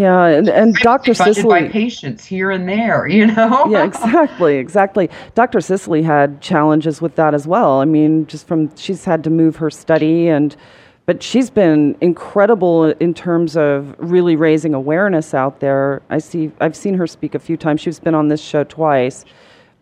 Yeah, 0.00 0.28
and, 0.28 0.48
and 0.48 0.74
Dr. 0.76 1.12
Sisley 1.12 1.64
by 1.64 1.68
patients 1.68 2.24
here 2.24 2.50
and 2.50 2.66
there, 2.66 3.06
you 3.06 3.26
know. 3.26 3.66
yeah, 3.68 3.84
exactly, 3.84 4.56
exactly. 4.56 5.10
Dr. 5.34 5.60
Sisley 5.60 6.02
had 6.02 6.40
challenges 6.40 7.02
with 7.02 7.16
that 7.16 7.34
as 7.34 7.46
well. 7.46 7.80
I 7.80 7.84
mean, 7.84 8.26
just 8.26 8.46
from 8.46 8.74
she's 8.76 9.04
had 9.04 9.22
to 9.24 9.30
move 9.30 9.56
her 9.56 9.68
study 9.70 10.28
and 10.28 10.56
but 11.04 11.22
she's 11.22 11.50
been 11.50 11.98
incredible 12.00 12.84
in 12.84 13.12
terms 13.12 13.58
of 13.58 13.94
really 13.98 14.36
raising 14.36 14.72
awareness 14.72 15.34
out 15.34 15.60
there. 15.60 16.00
I 16.08 16.16
see 16.16 16.50
I've 16.62 16.76
seen 16.76 16.94
her 16.94 17.06
speak 17.06 17.34
a 17.34 17.38
few 17.38 17.58
times. 17.58 17.82
She's 17.82 18.00
been 18.00 18.14
on 18.14 18.28
this 18.28 18.40
show 18.40 18.64
twice, 18.64 19.26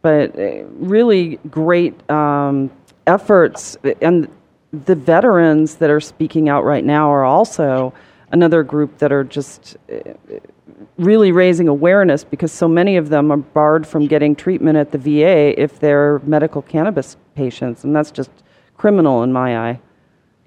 but 0.03 0.37
uh, 0.37 0.65
really 0.81 1.39
great 1.49 1.95
um, 2.11 2.73
efforts 3.07 3.77
and 4.03 4.29
the 4.73 4.97
veterans 4.97 5.77
that 5.77 5.91
are 5.91 6.01
speaking 6.01 6.49
out 6.49 6.65
right 6.65 6.85
now 6.85 7.09
are 7.09 7.25
also 7.25 7.95
another 8.31 8.63
group 8.63 8.99
that 8.99 9.13
are 9.13 9.25
just 9.25 9.77
uh, 9.93 10.13
really 10.97 11.33
raising 11.33 11.69
awareness 11.69 12.25
because 12.25 12.53
so 12.53 12.69
many 12.69 12.97
of 12.97 13.09
them 13.09 13.31
are 13.31 13.37
barred 13.37 13.87
from 13.87 14.07
getting 14.07 14.35
treatment 14.35 14.77
at 14.77 14.93
the 14.93 14.99
VA 14.99 15.61
if 15.61 15.79
they're 15.79 16.19
medical 16.21 16.63
cannabis 16.63 17.17
patients, 17.35 17.85
and 17.85 17.95
that's 17.95 18.11
just 18.11 18.31
criminal 18.77 19.23
in 19.23 19.33
my 19.33 19.71
eye. 19.71 19.81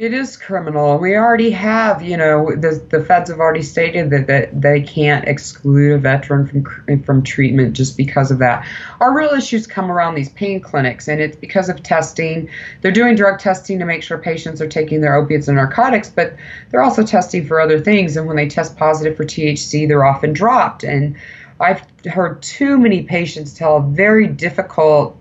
It 0.02 0.16
is 0.16 0.36
criminal. 0.36 0.98
We 0.98 1.16
already 1.16 1.52
have, 1.52 2.02
you 2.02 2.18
know, 2.18 2.56
the, 2.56 2.84
the 2.90 3.06
feds 3.06 3.30
have 3.30 3.38
already 3.38 3.62
stated 3.62 4.10
that, 4.10 4.26
that 4.26 4.60
they 4.60 4.82
can't 4.82 5.28
exclude 5.28 5.94
a 5.94 6.00
veteran 6.00 6.48
from 6.48 7.04
from 7.04 7.22
treatment 7.22 7.76
just 7.76 7.98
because 7.98 8.32
of 8.32 8.40
that. 8.40 8.68
Our 9.00 9.16
real 9.16 9.30
issues 9.30 9.68
come 9.68 9.92
around 9.92 10.16
these 10.16 10.30
pain 10.30 10.60
clinics, 10.60 11.08
and 11.08 11.22
it's 11.22 11.36
because 11.36 11.70
of 11.70 11.84
testing. 11.84 12.50
They're 12.82 12.92
doing 12.92 13.16
drug 13.16 13.38
testing 13.38 13.78
to 13.78 13.86
make 13.86 14.02
sure 14.02 14.18
patients 14.18 14.60
are 14.60 14.68
taking 14.68 15.02
their 15.02 15.14
opiates 15.14 15.48
and 15.48 15.58
narcotics, 15.58 16.10
but 16.10 16.36
they're 16.72 16.82
also 16.82 17.04
testing 17.04 17.46
for 17.46 17.62
other 17.62 17.80
things. 17.80 18.18
And 18.18 18.26
when 18.26 18.38
they 18.38 18.50
test 18.50 18.76
positive 18.76 19.16
for 19.16 19.24
THC, 19.24 19.88
they're 19.88 20.04
often 20.04 20.34
dropped. 20.34 20.84
And 20.84 21.16
I've 21.60 21.86
heard 22.08 22.42
too 22.42 22.80
many 22.80 23.04
patients 23.04 23.54
tell 23.54 23.84
very 23.84 24.26
difficult 24.26 25.16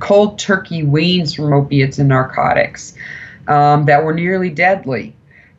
cold 0.00 0.36
turkey 0.40 0.82
weans 0.82 1.32
from 1.32 1.52
opiates 1.52 2.00
and 2.00 2.08
narcotics 2.08 2.96
um, 3.48 3.84
that 3.86 4.04
were 4.04 4.14
nearly 4.14 4.50
deadly. 4.50 5.14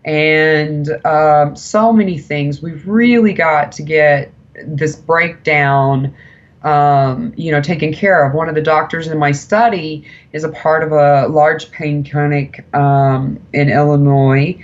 And 0.05 0.89
um, 1.05 1.55
so 1.55 1.91
many 1.91 2.17
things. 2.17 2.61
We've 2.61 2.87
really 2.87 3.33
got 3.33 3.71
to 3.73 3.83
get 3.83 4.31
this 4.65 4.95
breakdown, 4.95 6.15
um, 6.63 7.33
you 7.35 7.51
know, 7.51 7.61
taken 7.61 7.93
care 7.93 8.25
of. 8.25 8.33
One 8.33 8.47
of 8.47 8.55
the 8.55 8.61
doctors 8.61 9.07
in 9.07 9.17
my 9.17 9.31
study 9.31 10.05
is 10.31 10.43
a 10.43 10.49
part 10.49 10.83
of 10.83 10.91
a 10.91 11.27
large 11.27 11.71
pain 11.71 12.03
clinic 12.03 12.65
um, 12.73 13.39
in 13.53 13.69
Illinois. 13.69 14.63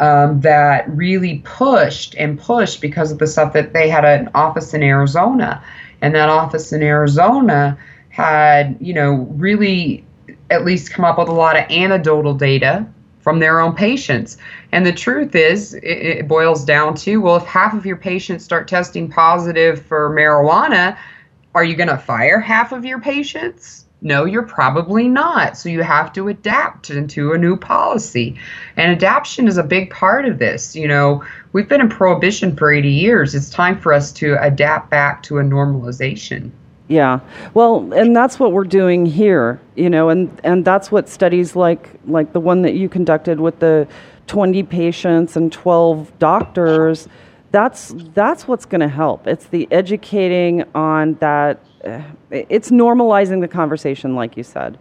Um, 0.00 0.40
that 0.40 0.88
really 0.88 1.42
pushed 1.44 2.14
and 2.14 2.40
pushed 2.40 2.80
because 2.80 3.12
of 3.12 3.18
the 3.18 3.26
stuff 3.26 3.52
that 3.52 3.74
they 3.74 3.90
had 3.90 4.06
an 4.06 4.30
office 4.34 4.72
in 4.72 4.82
Arizona, 4.82 5.62
and 6.00 6.14
that 6.14 6.30
office 6.30 6.72
in 6.72 6.82
Arizona 6.82 7.76
had, 8.08 8.78
you 8.80 8.94
know, 8.94 9.28
really 9.32 10.02
at 10.50 10.64
least 10.64 10.92
come 10.92 11.04
up 11.04 11.18
with 11.18 11.28
a 11.28 11.32
lot 11.32 11.56
of 11.56 11.64
anecdotal 11.70 12.34
data 12.34 12.86
from 13.20 13.38
their 13.38 13.60
own 13.60 13.74
patients. 13.74 14.38
And 14.72 14.84
the 14.84 14.92
truth 14.92 15.34
is, 15.34 15.74
it, 15.74 15.82
it, 15.82 16.28
boils 16.28 16.64
down 16.64 16.94
to 16.96 17.18
well, 17.18 17.36
if 17.36 17.44
half 17.44 17.74
of 17.74 17.86
your 17.86 17.96
patients 17.96 18.44
start 18.44 18.66
testing 18.66 19.08
positive 19.08 19.84
for 19.84 20.10
marijuana, 20.10 20.96
are 21.54 21.64
you 21.64 21.76
going 21.76 21.88
to 21.88 21.98
fire 21.98 22.40
half 22.40 22.72
of 22.72 22.84
your 22.84 23.00
patients? 23.00 23.86
No, 24.02 24.24
you're 24.24 24.44
probably 24.44 25.08
not. 25.08 25.58
So 25.58 25.68
you 25.68 25.82
have 25.82 26.12
to 26.14 26.28
adapt 26.28 26.88
into 26.88 27.32
a 27.32 27.38
new 27.38 27.56
policy. 27.56 28.36
And 28.76 28.92
adaptation 28.92 29.46
is 29.46 29.58
a 29.58 29.62
big 29.62 29.90
part 29.90 30.24
of 30.24 30.38
this. 30.38 30.74
You 30.74 30.88
know, 30.88 31.22
we've 31.52 31.68
been 31.68 31.82
in 31.82 31.90
prohibition 31.90 32.56
for 32.56 32.72
80 32.72 32.88
years. 32.90 33.34
It's 33.34 33.50
time 33.50 33.78
for 33.78 33.92
us 33.92 34.10
to 34.12 34.42
adapt 34.42 34.88
back 34.88 35.22
to 35.24 35.38
a 35.38 35.42
normalization. 35.42 36.50
Yeah. 36.90 37.20
Well, 37.54 37.92
and 37.92 38.16
that's 38.16 38.40
what 38.40 38.50
we're 38.50 38.64
doing 38.64 39.06
here, 39.06 39.60
you 39.76 39.88
know, 39.88 40.08
and, 40.08 40.40
and 40.42 40.64
that's 40.64 40.90
what 40.90 41.08
studies 41.08 41.54
like 41.54 41.88
like 42.04 42.32
the 42.32 42.40
one 42.40 42.62
that 42.62 42.74
you 42.74 42.88
conducted 42.88 43.38
with 43.38 43.60
the 43.60 43.86
20 44.26 44.64
patients 44.64 45.36
and 45.36 45.52
12 45.52 46.18
doctors, 46.18 47.06
that's 47.52 47.94
that's 48.12 48.48
what's 48.48 48.64
going 48.64 48.80
to 48.80 48.88
help. 48.88 49.28
It's 49.28 49.46
the 49.46 49.68
educating 49.70 50.64
on 50.74 51.14
that 51.20 51.60
uh, 51.84 52.02
it's 52.28 52.72
normalizing 52.72 53.40
the 53.40 53.48
conversation 53.48 54.16
like 54.16 54.36
you 54.36 54.42
said. 54.42 54.76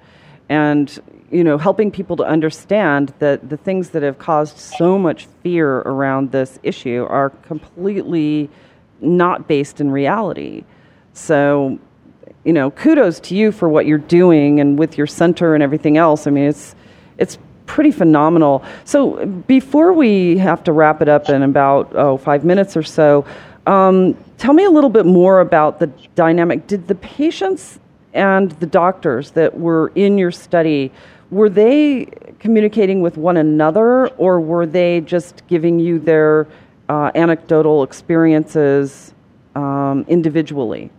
And 0.50 1.00
you 1.30 1.44
know, 1.44 1.60
helping 1.60 1.92
people 1.92 2.16
to 2.16 2.24
understand 2.24 3.14
that 3.20 3.50
the 3.50 3.58
things 3.58 3.92
that 3.92 4.02
have 4.02 4.18
caused 4.18 4.58
so 4.58 4.98
much 4.98 5.28
fear 5.44 5.78
around 5.82 6.32
this 6.32 6.58
issue 6.64 7.06
are 7.08 7.30
completely 7.30 8.50
not 9.00 9.48
based 9.48 9.80
in 9.80 9.92
reality. 9.92 10.64
So 11.14 11.78
you 12.44 12.54
know, 12.54 12.72
kudos 12.72 13.20
to 13.22 13.36
you 13.36 13.52
for 13.52 13.68
what 13.68 13.86
you're 13.86 13.98
doing 13.98 14.60
and 14.60 14.80
with 14.80 14.98
your 14.98 15.08
center 15.08 15.54
and 15.54 15.64
everything 15.64 15.98
else. 15.98 16.28
I 16.28 16.32
mean, 16.32 16.46
it's 16.46 16.76
it's 17.18 17.38
pretty 17.66 17.92
phenomenal. 17.92 18.64
So 18.86 19.26
before 19.26 19.94
we 19.94 20.38
have 20.38 20.64
to 20.64 20.72
wrap 20.72 21.02
it 21.02 21.10
up 21.10 21.30
in 21.30 21.44
about 21.44 21.96
oh 21.96 22.18
five 22.18 22.44
minutes 22.44 22.76
or 22.76 22.84
so, 22.84 23.26
um, 23.68 24.18
tell 24.38 24.54
me 24.54 24.64
a 24.64 24.70
little 24.72 24.90
bit 24.90 25.06
more 25.06 25.42
about 25.42 25.80
the 25.80 25.88
dynamic. 26.16 26.66
Did 26.68 26.88
the 26.88 26.96
patients 26.96 27.80
and 28.14 28.52
the 28.54 28.66
doctors 28.66 29.32
that 29.32 29.58
were 29.58 29.92
in 29.96 30.18
your 30.18 30.32
study, 30.32 30.92
were 31.30 31.50
they 31.50 32.06
communicating 32.40 33.02
with 33.02 33.18
one 33.18 33.38
another 33.38 34.08
or 34.18 34.40
were 34.40 34.66
they 34.66 35.02
just 35.02 35.46
giving 35.48 35.80
you 35.80 36.00
their 36.00 36.48
uh, 36.88 37.12
anecdotal 37.14 37.84
experiences 37.84 39.14
um, 39.56 40.06
individually? 40.08 40.90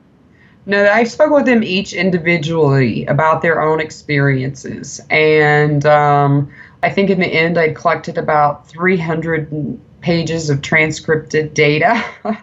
No, 0.67 0.87
I 0.91 1.05
spoke 1.05 1.31
with 1.33 1.47
them 1.47 1.63
each 1.63 1.93
individually 1.93 3.07
about 3.07 3.43
their 3.43 3.61
own 3.61 3.81
experiences. 3.81 5.01
And 5.11 5.85
um, 5.87 6.53
I 6.83 6.91
think 6.91 7.11
in 7.11 7.19
the 7.19 7.27
end, 7.27 7.59
I 7.59 7.73
collected 7.73 8.19
about 8.19 8.69
300 8.69 9.81
pages 10.01 10.51
of 10.51 10.63
transcripted 10.63 11.55
data. 11.55 12.05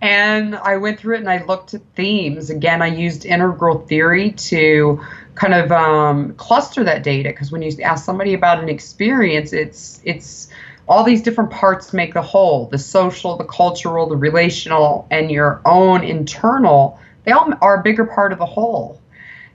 and 0.00 0.56
I 0.56 0.76
went 0.76 1.00
through 1.00 1.16
it 1.16 1.20
and 1.20 1.30
I 1.30 1.44
looked 1.44 1.74
at 1.74 1.82
themes. 1.94 2.50
Again, 2.50 2.82
I 2.82 2.88
used 2.88 3.24
integral 3.24 3.80
theory 3.86 4.32
to 4.32 5.00
kind 5.34 5.54
of 5.54 5.72
um, 5.72 6.34
cluster 6.34 6.82
that 6.84 7.02
data 7.02 7.30
because 7.30 7.50
when 7.52 7.62
you 7.62 7.70
ask 7.82 8.04
somebody 8.04 8.34
about 8.34 8.60
an 8.62 8.68
experience, 8.68 9.52
it's 9.52 10.00
it's 10.04 10.48
all 10.88 11.04
these 11.04 11.22
different 11.22 11.50
parts 11.50 11.92
make 11.92 12.14
the 12.14 12.22
whole: 12.22 12.66
the 12.66 12.78
social, 12.78 13.36
the 13.36 13.44
cultural, 13.44 14.08
the 14.08 14.16
relational, 14.16 15.06
and 15.10 15.30
your 15.30 15.60
own 15.64 16.02
internal. 16.04 16.98
They 17.26 17.32
all 17.32 17.52
are 17.60 17.80
a 17.80 17.82
bigger 17.82 18.06
part 18.06 18.32
of 18.32 18.38
the 18.38 18.46
whole. 18.46 19.00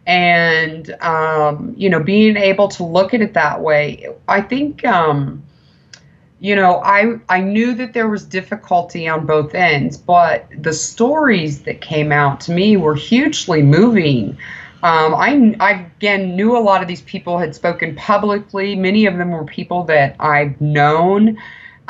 And 0.05 0.91
um, 1.01 1.74
you 1.76 1.89
know, 1.89 2.03
being 2.03 2.38
able 2.38 2.67
to 2.69 2.84
look 2.84 3.13
at 3.13 3.22
it 3.22 3.34
that 3.34 3.61
way, 3.61 4.07
I 4.28 4.41
think. 4.41 4.86
Um, 4.86 5.43
you 6.41 6.55
know, 6.55 6.82
I 6.84 7.19
I 7.30 7.39
knew 7.39 7.76
that 7.76 7.93
there 7.93 8.09
was 8.09 8.26
difficulty 8.26 9.07
on 9.07 9.28
both 9.28 9.53
ends, 9.53 9.95
but 9.95 10.47
the 10.57 10.74
stories 10.74 11.61
that 11.63 11.82
came 11.82 12.11
out 12.11 12.41
to 12.41 12.51
me 12.51 12.78
were 12.78 12.95
hugely 12.95 13.61
moving. 13.61 14.38
Um, 14.84 15.13
I, 15.13 15.55
I 15.59 15.72
again 15.97 16.36
knew 16.36 16.57
a 16.57 16.59
lot 16.59 16.82
of 16.82 16.88
these 16.88 17.03
people 17.03 17.38
had 17.38 17.53
spoken 17.53 17.95
publicly. 17.95 18.76
Many 18.76 19.05
of 19.05 19.17
them 19.17 19.30
were 19.30 19.45
people 19.45 19.84
that 19.84 20.15
I've 20.19 20.59
known. 20.59 21.38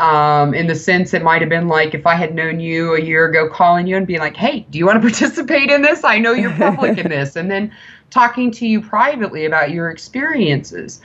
Um, 0.01 0.55
in 0.55 0.65
the 0.65 0.73
sense 0.73 1.13
it 1.13 1.21
might 1.21 1.41
have 1.41 1.49
been 1.49 1.67
like 1.67 1.93
if 1.93 2.07
I 2.07 2.15
had 2.15 2.33
known 2.33 2.59
you 2.59 2.95
a 2.95 2.99
year 2.99 3.27
ago, 3.27 3.47
calling 3.47 3.85
you 3.85 3.95
and 3.97 4.07
being 4.07 4.19
like, 4.19 4.35
"Hey, 4.35 4.65
do 4.71 4.79
you 4.79 4.85
want 4.87 4.99
to 4.99 5.07
participate 5.07 5.69
in 5.69 5.83
this? 5.83 6.03
I 6.03 6.17
know 6.17 6.31
you're 6.33 6.51
public 6.53 6.97
in 6.97 7.09
this," 7.09 7.35
and 7.35 7.51
then 7.51 7.71
talking 8.09 8.49
to 8.51 8.67
you 8.67 8.81
privately 8.81 9.45
about 9.45 9.69
your 9.69 9.91
experiences. 9.91 11.01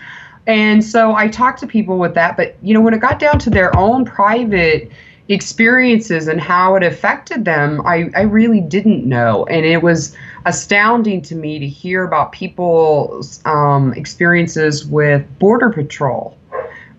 And 0.47 0.82
so 0.84 1.14
I 1.14 1.28
talked 1.28 1.61
to 1.61 1.66
people 1.66 1.99
with 1.99 2.14
that, 2.14 2.36
but 2.36 2.57
you 2.62 2.72
know, 2.72 2.80
when 2.80 2.94
it 2.94 3.01
got 3.01 3.18
down 3.18 3.38
to 3.40 3.51
their 3.51 3.76
own 3.76 4.05
private 4.05 4.90
experiences 5.28 6.28
and 6.28 6.40
how 6.40 6.76
it 6.76 6.82
affected 6.82 7.44
them, 7.44 7.82
I, 7.84 8.11
I 8.14 8.22
really 8.22 8.61
didn't 8.61 9.05
know. 9.05 9.44
And 9.47 9.66
it 9.66 9.82
was 9.82 10.16
astounding 10.44 11.20
to 11.22 11.34
me 11.34 11.59
to 11.59 11.66
hear 11.66 12.05
about 12.05 12.32
people's 12.32 13.40
um, 13.44 13.92
experiences 13.94 14.86
with 14.86 15.26
Border 15.38 15.70
Patrol, 15.70 16.36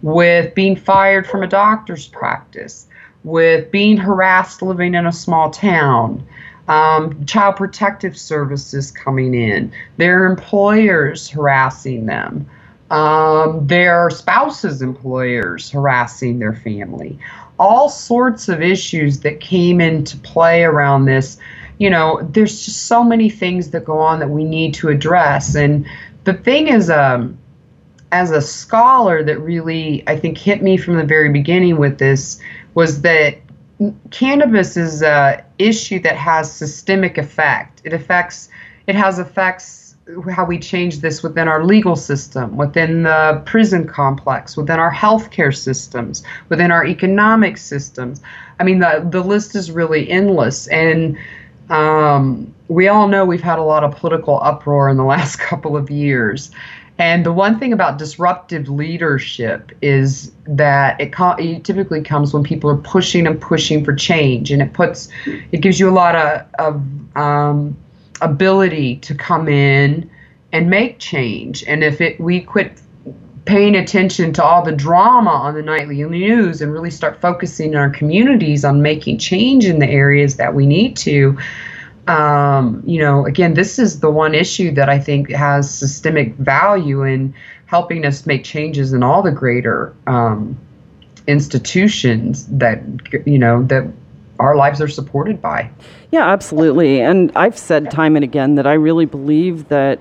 with 0.02 0.54
being 0.56 0.76
fired 0.76 1.28
from 1.28 1.44
a 1.44 1.48
doctor's 1.48 2.08
practice, 2.08 2.88
with 3.24 3.72
being 3.72 3.98
harassed 3.98 4.62
living 4.62 4.96
in 4.96 5.06
a 5.06 5.12
small 5.12 5.50
town. 5.50 6.26
Um, 6.68 7.26
child 7.26 7.56
protective 7.56 8.18
services 8.18 8.92
coming 8.92 9.34
in, 9.34 9.72
their 9.96 10.26
employers 10.26 11.30
harassing 11.30 12.08
them, 12.08 12.46
um, 12.92 13.66
their 13.68 14.10
spouses' 14.10 14.82
employers 14.82 15.70
harassing 15.70 16.40
their 16.40 16.54
family, 16.54 17.18
all 17.58 17.88
sorts 17.88 18.50
of 18.50 18.62
issues 18.62 19.22
that 19.22 19.40
came 19.40 19.80
into 19.80 20.18
play 20.18 20.64
around 20.64 21.06
this. 21.06 21.38
You 21.80 21.90
know, 21.90 22.28
there's 22.32 22.66
just 22.66 22.88
so 22.88 23.04
many 23.04 23.30
things 23.30 23.72
that 23.72 23.86
go 23.86 24.00
on 24.00 24.20
that 24.20 24.30
we 24.30 24.44
need 24.44 24.74
to 24.76 24.90
address. 24.90 25.56
And 25.56 25.86
the 26.24 26.34
thing 26.34 26.68
is, 26.68 26.90
um, 26.90 27.38
as 28.12 28.32
a 28.32 28.42
scholar, 28.42 29.24
that 29.24 29.40
really 29.40 30.04
I 30.08 30.18
think 30.18 30.38
hit 30.38 30.62
me 30.62 30.78
from 30.78 30.96
the 30.96 31.04
very 31.04 31.30
beginning 31.30 31.78
with 31.78 31.98
this 31.98 32.40
was 32.74 33.02
that 33.02 33.38
cannabis 34.12 34.78
is 34.78 35.02
a 35.02 35.44
issue 35.60 36.00
that 36.00 36.16
has 36.16 36.52
systemic 36.52 37.18
effect. 37.18 37.82
It 37.84 37.94
affects. 37.94 38.50
It 38.88 38.96
has 38.96 39.20
effects 39.20 39.88
how 40.32 40.46
we 40.46 40.58
change 40.58 41.00
this 41.00 41.22
within 41.22 41.48
our 41.48 41.66
legal 41.66 41.96
system, 41.96 42.56
within 42.56 43.04
the 43.04 43.42
prison 43.46 43.86
complex, 43.86 44.56
within 44.56 44.80
our 44.80 44.94
healthcare 44.94 45.56
systems, 45.56 46.24
within 46.50 46.72
our 46.72 46.86
economic 46.86 47.58
systems. 47.58 48.22
I 48.60 48.64
mean, 48.64 48.80
the, 48.80 49.06
the 49.10 49.22
list 49.22 49.56
is 49.56 49.70
really 49.70 50.10
endless. 50.10 50.68
And 50.68 51.18
um, 51.70 52.54
we 52.68 52.88
all 52.88 53.08
know 53.08 53.26
we've 53.26 53.42
had 53.42 53.60
a 53.60 53.64
lot 53.64 53.84
of 53.84 53.96
political 53.96 54.42
uproar 54.42 54.90
in 54.90 54.98
the 54.98 55.04
last 55.16 55.38
couple 55.38 55.76
of 55.76 55.90
years. 55.90 56.52
And 57.00 57.24
the 57.24 57.32
one 57.32 57.60
thing 57.60 57.74
about 57.74 58.00
disruptive 58.00 58.70
leadership 58.70 59.72
is 59.84 60.32
that 60.48 61.00
it, 61.00 61.14
co- 61.14 61.36
it, 61.38 61.64
typically 61.64 62.02
comes 62.02 62.34
when 62.34 62.44
people 62.44 62.72
are 62.72 62.78
pushing 62.78 63.28
and 63.28 63.40
pushing 63.40 63.86
for 63.86 63.94
change, 63.94 64.52
and 64.52 64.64
it 64.64 64.74
puts, 64.74 65.08
it 65.52 65.62
gives 65.62 65.80
you 65.80 65.90
a 65.90 65.92
lot 65.92 66.16
of, 66.16 66.46
of 66.58 67.16
um, 67.16 67.78
ability 68.22 68.96
to 68.98 69.14
come 69.14 69.48
in 69.48 70.10
and 70.52 70.72
make 70.72 70.98
change. 70.98 71.64
And 71.66 71.84
if 71.84 72.02
it 72.02 72.20
we 72.20 72.42
quit 72.42 72.82
paying 73.48 73.76
attention 73.76 74.34
to 74.34 74.44
all 74.44 74.62
the 74.62 74.74
drama 74.74 75.32
on 75.32 75.56
the 75.56 75.62
nightly 75.62 76.04
news 76.04 76.62
and 76.62 76.72
really 76.72 76.92
start 76.92 77.20
focusing 77.22 77.76
our 77.76 77.90
communities 77.90 78.66
on 78.66 78.82
making 78.82 79.18
change 79.18 79.66
in 79.66 79.80
the 79.80 79.88
areas 79.88 80.36
that 80.36 80.54
we 80.54 80.66
need 80.66 80.98
to, 80.98 81.38
um, 82.08 82.84
you 82.86 83.00
know, 83.00 83.26
again, 83.26 83.54
this 83.54 83.80
is 83.80 84.02
the 84.02 84.12
one 84.12 84.36
issue 84.36 84.72
that 84.72 84.90
I 84.90 85.00
think 85.00 85.32
has 85.32 85.74
systemic 85.74 86.36
value 86.36 87.04
in 87.04 87.34
helping 87.68 88.06
us 88.06 88.26
make 88.26 88.44
changes 88.44 88.92
in 88.92 89.02
all 89.02 89.24
the 89.24 89.32
greater 89.32 89.96
um, 90.08 90.58
institutions 91.26 92.46
that 92.48 92.82
you 93.26 93.38
know 93.38 93.64
that 93.64 93.86
our 94.40 94.56
lives 94.56 94.82
are 94.82 94.88
supported 94.88 95.42
by. 95.42 95.70
Yeah, 96.12 96.28
absolutely. 96.28 97.02
And 97.02 97.32
I've 97.36 97.58
said 97.58 97.92
time 97.92 98.16
and 98.16 98.24
again 98.24 98.56
that 98.56 98.68
I 98.68 98.74
really 98.74 99.06
believe 99.06 99.68
that 99.70 100.00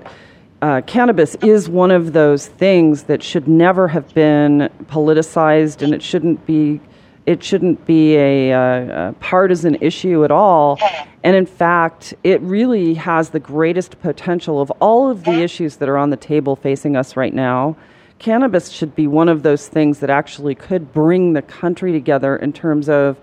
uh, 0.61 0.81
cannabis 0.81 1.35
is 1.35 1.69
one 1.69 1.91
of 1.91 2.13
those 2.13 2.47
things 2.47 3.03
that 3.03 3.21
should 3.21 3.47
never 3.47 3.87
have 3.87 4.13
been 4.13 4.69
politicized, 4.85 5.81
and 5.81 5.93
it 5.93 6.01
shouldn't 6.01 6.45
be. 6.45 6.81
It 7.25 7.43
shouldn't 7.43 7.85
be 7.85 8.15
a, 8.15 8.51
a 8.51 9.15
partisan 9.19 9.75
issue 9.81 10.23
at 10.23 10.31
all. 10.31 10.79
And 11.25 11.35
in 11.35 11.45
fact, 11.45 12.13
it 12.23 12.39
really 12.39 12.93
has 12.93 13.31
the 13.31 13.39
greatest 13.39 13.99
potential 13.99 14.61
of 14.61 14.71
all 14.79 15.09
of 15.09 15.25
the 15.25 15.41
issues 15.41 15.75
that 15.75 15.89
are 15.89 15.97
on 15.97 16.09
the 16.09 16.15
table 16.15 16.55
facing 16.55 16.95
us 16.95 17.17
right 17.17 17.33
now. 17.33 17.75
Cannabis 18.17 18.69
should 18.69 18.95
be 18.95 19.07
one 19.07 19.27
of 19.27 19.43
those 19.43 19.67
things 19.67 19.99
that 19.99 20.09
actually 20.09 20.55
could 20.55 20.93
bring 20.93 21.33
the 21.33 21.41
country 21.41 21.91
together 21.91 22.37
in 22.37 22.53
terms 22.53 22.87
of 22.87 23.17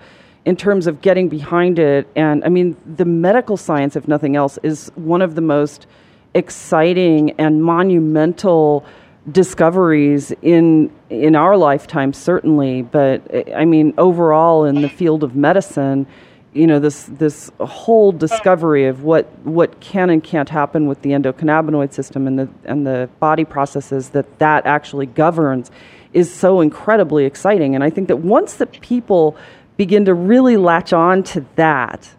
in 0.44 0.54
terms 0.54 0.86
of 0.86 1.00
getting 1.00 1.30
behind 1.30 1.78
it. 1.78 2.06
And 2.14 2.44
I 2.44 2.50
mean, 2.50 2.76
the 2.84 3.06
medical 3.06 3.56
science, 3.56 3.96
if 3.96 4.06
nothing 4.06 4.36
else, 4.36 4.58
is 4.62 4.92
one 4.96 5.22
of 5.22 5.34
the 5.34 5.40
most 5.40 5.86
exciting 6.34 7.32
and 7.32 7.62
monumental 7.62 8.84
discoveries 9.30 10.32
in 10.42 10.92
in 11.08 11.34
our 11.34 11.56
lifetime 11.56 12.12
certainly. 12.12 12.82
But 12.82 13.22
eh, 13.30 13.54
i 13.56 13.64
mean 13.64 13.94
overall 13.96 14.64
in 14.64 14.82
the 14.82 14.88
field 14.88 15.22
of 15.22 15.34
medicine 15.34 16.06
you 16.52 16.66
know 16.66 16.78
this 16.78 17.04
this 17.04 17.50
whole 17.60 18.12
discovery 18.12 18.86
of 18.86 19.02
what 19.02 19.26
what 19.44 19.80
can 19.80 20.10
and 20.10 20.22
can't 20.22 20.48
happen 20.48 20.86
with 20.86 21.02
the 21.02 21.10
endocannabinoid 21.10 21.92
system 21.92 22.26
and 22.26 22.38
the 22.38 22.48
and 22.64 22.86
the 22.86 23.08
body 23.18 23.44
processes 23.44 24.10
that 24.10 24.38
that 24.38 24.66
actually 24.66 25.06
governs 25.06 25.70
is 26.12 26.32
so 26.32 26.60
incredibly 26.60 27.24
exciting. 27.24 27.74
And 27.74 27.82
i 27.82 27.90
think 27.90 28.08
that 28.08 28.18
once 28.18 28.54
that 28.54 28.80
people 28.80 29.36
begin 29.76 30.04
to 30.04 30.14
really 30.14 30.56
latch 30.56 30.92
on 30.92 31.22
to 31.24 31.44
that, 31.56 32.14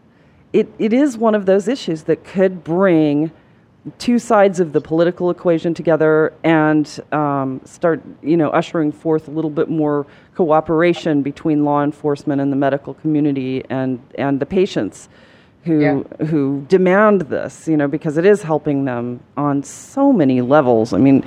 it, 0.52 0.68
it 0.78 0.92
is 0.92 1.18
one 1.18 1.36
of 1.36 1.46
those 1.46 1.68
issues 1.68 2.04
that 2.04 2.24
could 2.24 2.64
bring 2.64 3.32
two 3.98 4.18
sides 4.18 4.60
of 4.60 4.74
the 4.74 4.82
political 4.82 5.30
equation 5.30 5.74
together 5.74 6.34
and 6.44 7.00
um, 7.12 7.62
start, 7.66 8.02
you 8.24 8.36
know, 8.36 8.50
ushering 8.50 8.92
forth 8.92 9.28
a 9.28 9.32
little 9.32 9.50
bit 9.50 9.70
more 9.70 10.08
cooperation 10.34 11.22
between 11.22 11.64
law 11.64 11.84
enforcement 11.84 12.42
and 12.42 12.52
the 12.52 12.56
medical 12.56 12.96
community 12.96 13.64
and, 13.70 14.00
and 14.18 14.40
the 14.40 14.46
patients 14.46 15.08
who 15.66 15.80
yeah. 15.80 16.26
who 16.28 16.64
demand 16.70 17.22
this, 17.22 17.68
you 17.68 17.76
know, 17.76 17.88
because 17.88 18.18
it 18.18 18.26
is 18.26 18.44
helping 18.44 18.86
them 18.86 19.20
on 19.36 19.64
so 19.64 20.14
many 20.14 20.42
levels. 20.42 20.94
I 20.94 20.98
mean, 21.00 21.26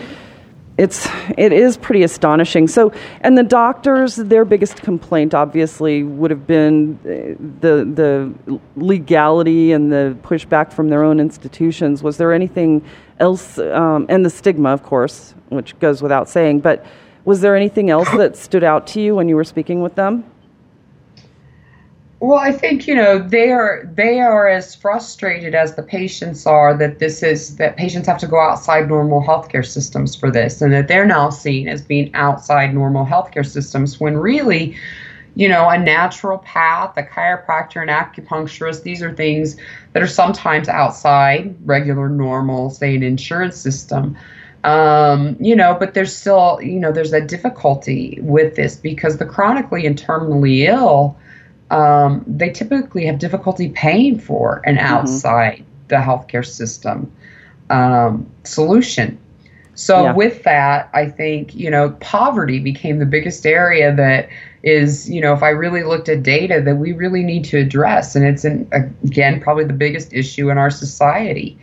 it's 0.78 1.08
it 1.36 1.52
is 1.52 1.76
pretty 1.76 2.04
astonishing. 2.04 2.68
So, 2.68 2.92
and 3.20 3.36
the 3.36 3.42
doctors, 3.42 4.14
their 4.14 4.44
biggest 4.44 4.80
complaint 4.80 5.34
obviously 5.34 6.04
would 6.04 6.30
have 6.30 6.46
been 6.46 6.98
uh, 7.02 7.34
the 7.60 7.84
the 7.84 8.60
legality 8.76 9.72
and 9.72 9.92
the 9.92 10.16
pushback 10.22 10.72
from 10.72 10.88
their 10.88 11.02
own 11.02 11.18
institutions. 11.18 12.02
Was 12.02 12.16
there 12.16 12.32
anything 12.32 12.84
else, 13.18 13.58
um, 13.58 14.06
and 14.08 14.24
the 14.24 14.30
stigma, 14.30 14.70
of 14.70 14.84
course, 14.84 15.34
which 15.48 15.78
goes 15.80 16.00
without 16.00 16.28
saying. 16.28 16.60
But 16.60 16.86
was 17.24 17.40
there 17.40 17.56
anything 17.56 17.90
else 17.90 18.08
that 18.12 18.36
stood 18.36 18.62
out 18.62 18.86
to 18.88 19.00
you 19.00 19.16
when 19.16 19.28
you 19.28 19.34
were 19.34 19.44
speaking 19.44 19.82
with 19.82 19.96
them? 19.96 20.24
Well, 22.20 22.38
I 22.38 22.50
think 22.50 22.88
you 22.88 22.96
know 22.96 23.18
they 23.18 23.52
are 23.52 23.88
they 23.94 24.18
are 24.18 24.48
as 24.48 24.74
frustrated 24.74 25.54
as 25.54 25.76
the 25.76 25.84
patients 25.84 26.46
are 26.46 26.76
that 26.76 26.98
this 26.98 27.22
is 27.22 27.56
that 27.56 27.76
patients 27.76 28.08
have 28.08 28.18
to 28.18 28.26
go 28.26 28.40
outside 28.40 28.88
normal 28.88 29.22
healthcare 29.22 29.64
systems 29.64 30.16
for 30.16 30.28
this, 30.30 30.60
and 30.60 30.72
that 30.72 30.88
they're 30.88 31.06
now 31.06 31.30
seen 31.30 31.68
as 31.68 31.80
being 31.80 32.12
outside 32.14 32.74
normal 32.74 33.06
healthcare 33.06 33.46
systems 33.46 34.00
when 34.00 34.16
really, 34.16 34.76
you 35.36 35.48
know, 35.48 35.68
a 35.68 35.78
natural 35.78 36.38
path, 36.38 36.96
a 36.96 37.04
chiropractor, 37.04 37.80
an 37.82 37.88
acupuncturist, 37.88 38.82
these 38.82 39.00
are 39.00 39.14
things 39.14 39.56
that 39.92 40.02
are 40.02 40.08
sometimes 40.08 40.68
outside 40.68 41.54
regular 41.64 42.08
normal, 42.08 42.70
say, 42.70 42.96
an 42.96 43.04
insurance 43.04 43.56
system. 43.56 44.16
Um, 44.64 45.36
you 45.38 45.54
know, 45.54 45.76
but 45.78 45.94
there's 45.94 46.16
still, 46.16 46.60
you 46.60 46.80
know, 46.80 46.90
there's 46.90 47.12
a 47.12 47.20
difficulty 47.20 48.18
with 48.22 48.56
this 48.56 48.74
because 48.74 49.18
the 49.18 49.24
chronically 49.24 49.86
and 49.86 49.96
terminally 49.96 50.66
ill 50.66 51.16
um, 51.70 52.24
they 52.26 52.50
typically 52.50 53.04
have 53.06 53.18
difficulty 53.18 53.68
paying 53.70 54.18
for 54.18 54.62
an 54.64 54.76
mm-hmm. 54.76 54.86
outside 54.86 55.64
the 55.88 55.96
healthcare 55.96 56.46
system 56.46 57.10
um, 57.70 58.26
solution. 58.44 59.18
So 59.74 60.04
yeah. 60.04 60.12
with 60.12 60.42
that, 60.42 60.90
I 60.92 61.06
think 61.08 61.54
you 61.54 61.70
know 61.70 61.90
poverty 62.00 62.58
became 62.58 62.98
the 62.98 63.06
biggest 63.06 63.46
area 63.46 63.94
that 63.94 64.28
is 64.64 65.08
you 65.08 65.20
know 65.20 65.32
if 65.32 65.42
I 65.42 65.50
really 65.50 65.84
looked 65.84 66.08
at 66.08 66.22
data 66.22 66.60
that 66.60 66.76
we 66.76 66.92
really 66.92 67.22
need 67.22 67.44
to 67.44 67.58
address, 67.58 68.16
and 68.16 68.24
it's 68.24 68.44
an, 68.44 68.68
again 69.04 69.40
probably 69.40 69.64
the 69.64 69.72
biggest 69.72 70.12
issue 70.12 70.50
in 70.50 70.58
our 70.58 70.70
society, 70.70 71.56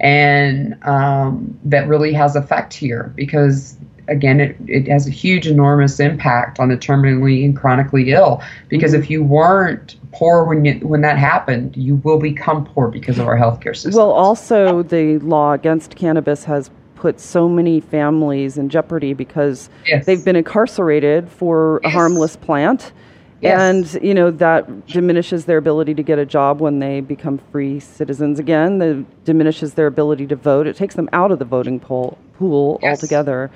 and 0.00 0.76
um, 0.82 1.56
that 1.64 1.86
really 1.86 2.12
has 2.12 2.34
effect 2.34 2.74
here 2.74 3.12
because 3.14 3.76
again, 4.10 4.40
it, 4.40 4.56
it 4.66 4.88
has 4.88 5.06
a 5.06 5.10
huge, 5.10 5.46
enormous 5.46 6.00
impact 6.00 6.58
on 6.58 6.68
the 6.68 6.76
terminally 6.76 7.44
and 7.44 7.56
chronically 7.56 8.10
ill. 8.10 8.42
Because 8.68 8.92
if 8.92 9.08
you 9.08 9.22
weren't 9.22 9.96
poor 10.12 10.44
when 10.44 10.64
you, 10.64 10.74
when 10.86 11.00
that 11.00 11.16
happened, 11.16 11.76
you 11.76 11.96
will 11.96 12.18
become 12.18 12.64
poor 12.66 12.88
because 12.88 13.18
of 13.18 13.26
our 13.26 13.38
healthcare 13.38 13.74
system. 13.74 13.94
Well, 13.94 14.10
also 14.10 14.82
the 14.82 15.18
law 15.20 15.52
against 15.52 15.96
cannabis 15.96 16.44
has 16.44 16.70
put 16.96 17.18
so 17.18 17.48
many 17.48 17.80
families 17.80 18.58
in 18.58 18.68
jeopardy 18.68 19.14
because 19.14 19.70
yes. 19.86 20.04
they've 20.04 20.24
been 20.24 20.36
incarcerated 20.36 21.30
for 21.30 21.80
yes. 21.82 21.90
a 21.90 21.96
harmless 21.96 22.36
plant. 22.36 22.92
Yes. 23.40 23.94
And 23.94 24.04
you 24.04 24.12
know 24.12 24.30
that 24.32 24.86
diminishes 24.86 25.46
their 25.46 25.56
ability 25.56 25.94
to 25.94 26.02
get 26.02 26.18
a 26.18 26.26
job 26.26 26.60
when 26.60 26.78
they 26.78 27.00
become 27.00 27.40
free 27.50 27.80
citizens 27.80 28.38
again. 28.38 28.78
That 28.78 29.24
diminishes 29.24 29.74
their 29.74 29.86
ability 29.86 30.26
to 30.26 30.36
vote. 30.36 30.66
It 30.66 30.76
takes 30.76 30.94
them 30.94 31.08
out 31.14 31.30
of 31.30 31.38
the 31.38 31.46
voting 31.46 31.80
pool, 31.80 32.18
pool 32.34 32.78
altogether 32.82 33.50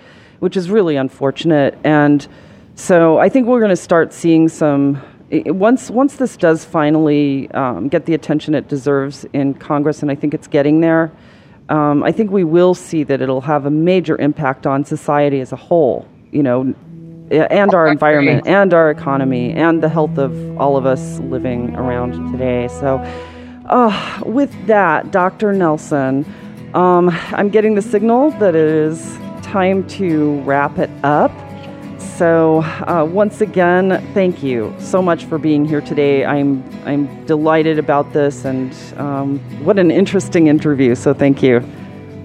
which 0.45 0.59
is 0.59 0.69
really 0.69 0.97
unfortunate. 0.97 1.75
And 1.85 2.29
so 2.75 3.17
I 3.17 3.31
think 3.31 3.47
we're 3.47 3.61
going 3.61 3.71
to 3.71 3.77
start 3.91 4.13
seeing 4.13 4.51
some. 4.51 5.03
Once 5.47 5.91
once 5.91 6.17
this 6.17 6.37
does 6.37 6.67
finally 6.67 7.51
um, 7.53 7.89
get 7.89 8.05
the 8.05 8.13
attention 8.13 8.55
it 8.55 8.69
deserves 8.69 9.25
in 9.33 9.55
Congress, 9.55 10.03
and 10.03 10.11
I 10.11 10.15
think 10.15 10.35
it's 10.35 10.47
getting 10.47 10.83
there, 10.83 11.11
um, 11.71 12.03
I 12.03 12.13
think 12.13 12.31
we 12.31 12.45
will 12.45 12.75
see 12.75 13.05
that 13.05 13.23
it'll 13.23 13.41
have 13.41 13.65
a 13.65 13.71
major 13.71 14.21
impact 14.21 14.67
on 14.67 14.85
society 14.85 15.41
as 15.41 15.51
a 15.51 15.57
whole. 15.57 16.07
You 16.31 16.43
know, 16.43 16.75
and 17.31 17.75
our 17.75 17.89
environment, 17.89 18.47
and 18.47 18.75
our 18.75 18.91
economy, 18.91 19.51
and 19.53 19.83
the 19.83 19.89
health 19.89 20.19
of 20.19 20.31
all 20.61 20.77
of 20.77 20.85
us 20.85 21.21
living 21.21 21.75
around 21.75 22.33
today. 22.33 22.69
So, 22.69 22.99
uh, 23.65 24.21
with 24.27 24.53
that, 24.67 25.11
Dr. 25.11 25.55
Nelson, 25.55 26.27
um, 26.75 27.09
I'm 27.33 27.49
getting 27.49 27.77
the 27.77 27.83
signal 27.83 28.33
that 28.33 28.55
it 28.55 28.69
is 28.91 29.19
time 29.55 29.87
to 29.87 30.41
wrap 30.41 30.79
it 30.81 30.91
up. 31.05 31.31
So, 32.01 32.63
uh, 32.89 33.07
once 33.09 33.41
again, 33.41 34.05
thank 34.13 34.43
you 34.43 34.75
so 34.81 35.01
much 35.01 35.27
for 35.27 35.39
being 35.39 35.65
here 35.65 35.81
today. 35.81 36.25
I'm 36.25 36.49
I'm 36.85 37.25
delighted 37.27 37.79
about 37.79 38.13
this, 38.13 38.45
and 38.45 38.75
um, 38.97 39.39
what 39.65 39.79
an 39.79 39.93
interesting 39.93 40.49
interview. 40.49 40.97
So, 40.97 41.15
thank 41.15 41.41
you. 41.41 41.63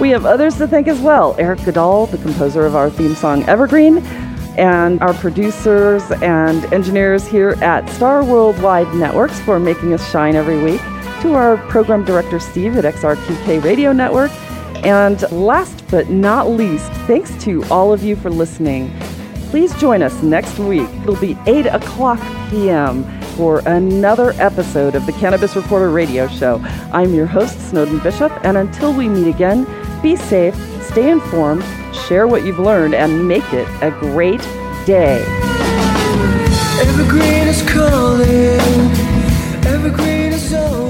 We 0.00 0.08
have 0.10 0.24
others 0.24 0.56
to 0.56 0.66
thank 0.66 0.88
as 0.88 1.00
well 1.00 1.36
Eric 1.38 1.62
Goodall, 1.66 2.06
the 2.06 2.16
composer 2.16 2.64
of 2.64 2.74
our 2.74 2.88
theme 2.88 3.14
song 3.14 3.42
Evergreen, 3.42 3.98
and 4.56 5.02
our 5.02 5.12
producers 5.12 6.02
and 6.22 6.64
engineers 6.72 7.26
here 7.26 7.50
at 7.60 7.86
Star 7.90 8.24
Worldwide 8.24 8.94
Networks 8.94 9.38
for 9.40 9.60
making 9.60 9.92
us 9.92 10.10
shine 10.10 10.34
every 10.34 10.62
week, 10.62 10.80
to 11.20 11.34
our 11.34 11.58
program 11.68 12.04
director 12.04 12.40
Steve 12.40 12.76
at 12.76 12.84
XRQK 12.84 13.62
Radio 13.62 13.92
Network, 13.92 14.30
and 14.84 15.20
last 15.30 15.84
but 15.90 16.08
not 16.08 16.48
least, 16.48 16.90
thanks 17.06 17.30
to 17.44 17.62
all 17.64 17.92
of 17.92 18.02
you 18.02 18.16
for 18.16 18.30
listening. 18.30 18.90
Please 19.50 19.74
join 19.78 20.02
us 20.02 20.22
next 20.22 20.58
week. 20.58 20.88
It'll 21.02 21.16
be 21.16 21.36
8 21.46 21.66
o'clock 21.66 22.20
p.m. 22.48 23.04
for 23.36 23.58
another 23.66 24.32
episode 24.38 24.94
of 24.94 25.04
the 25.04 25.12
Cannabis 25.12 25.56
Reporter 25.56 25.90
Radio 25.90 26.26
Show. 26.28 26.58
I'm 26.92 27.12
your 27.12 27.26
host, 27.26 27.68
Snowden 27.68 27.98
Bishop, 27.98 28.32
and 28.44 28.56
until 28.56 28.92
we 28.94 29.08
meet 29.08 29.28
again, 29.28 29.66
be 30.00 30.16
safe, 30.16 30.54
stay 30.82 31.10
informed, 31.10 31.64
share 31.94 32.26
what 32.26 32.44
you've 32.44 32.58
learned, 32.58 32.94
and 32.94 33.28
make 33.28 33.52
it 33.52 33.68
a 33.82 33.90
great 33.90 34.40
day. 34.86 35.22
Evergreen 36.80 37.48
is 37.48 37.62
calling, 37.70 38.30
evergreen 39.66 40.32
is 40.32 40.54
always. 40.54 40.89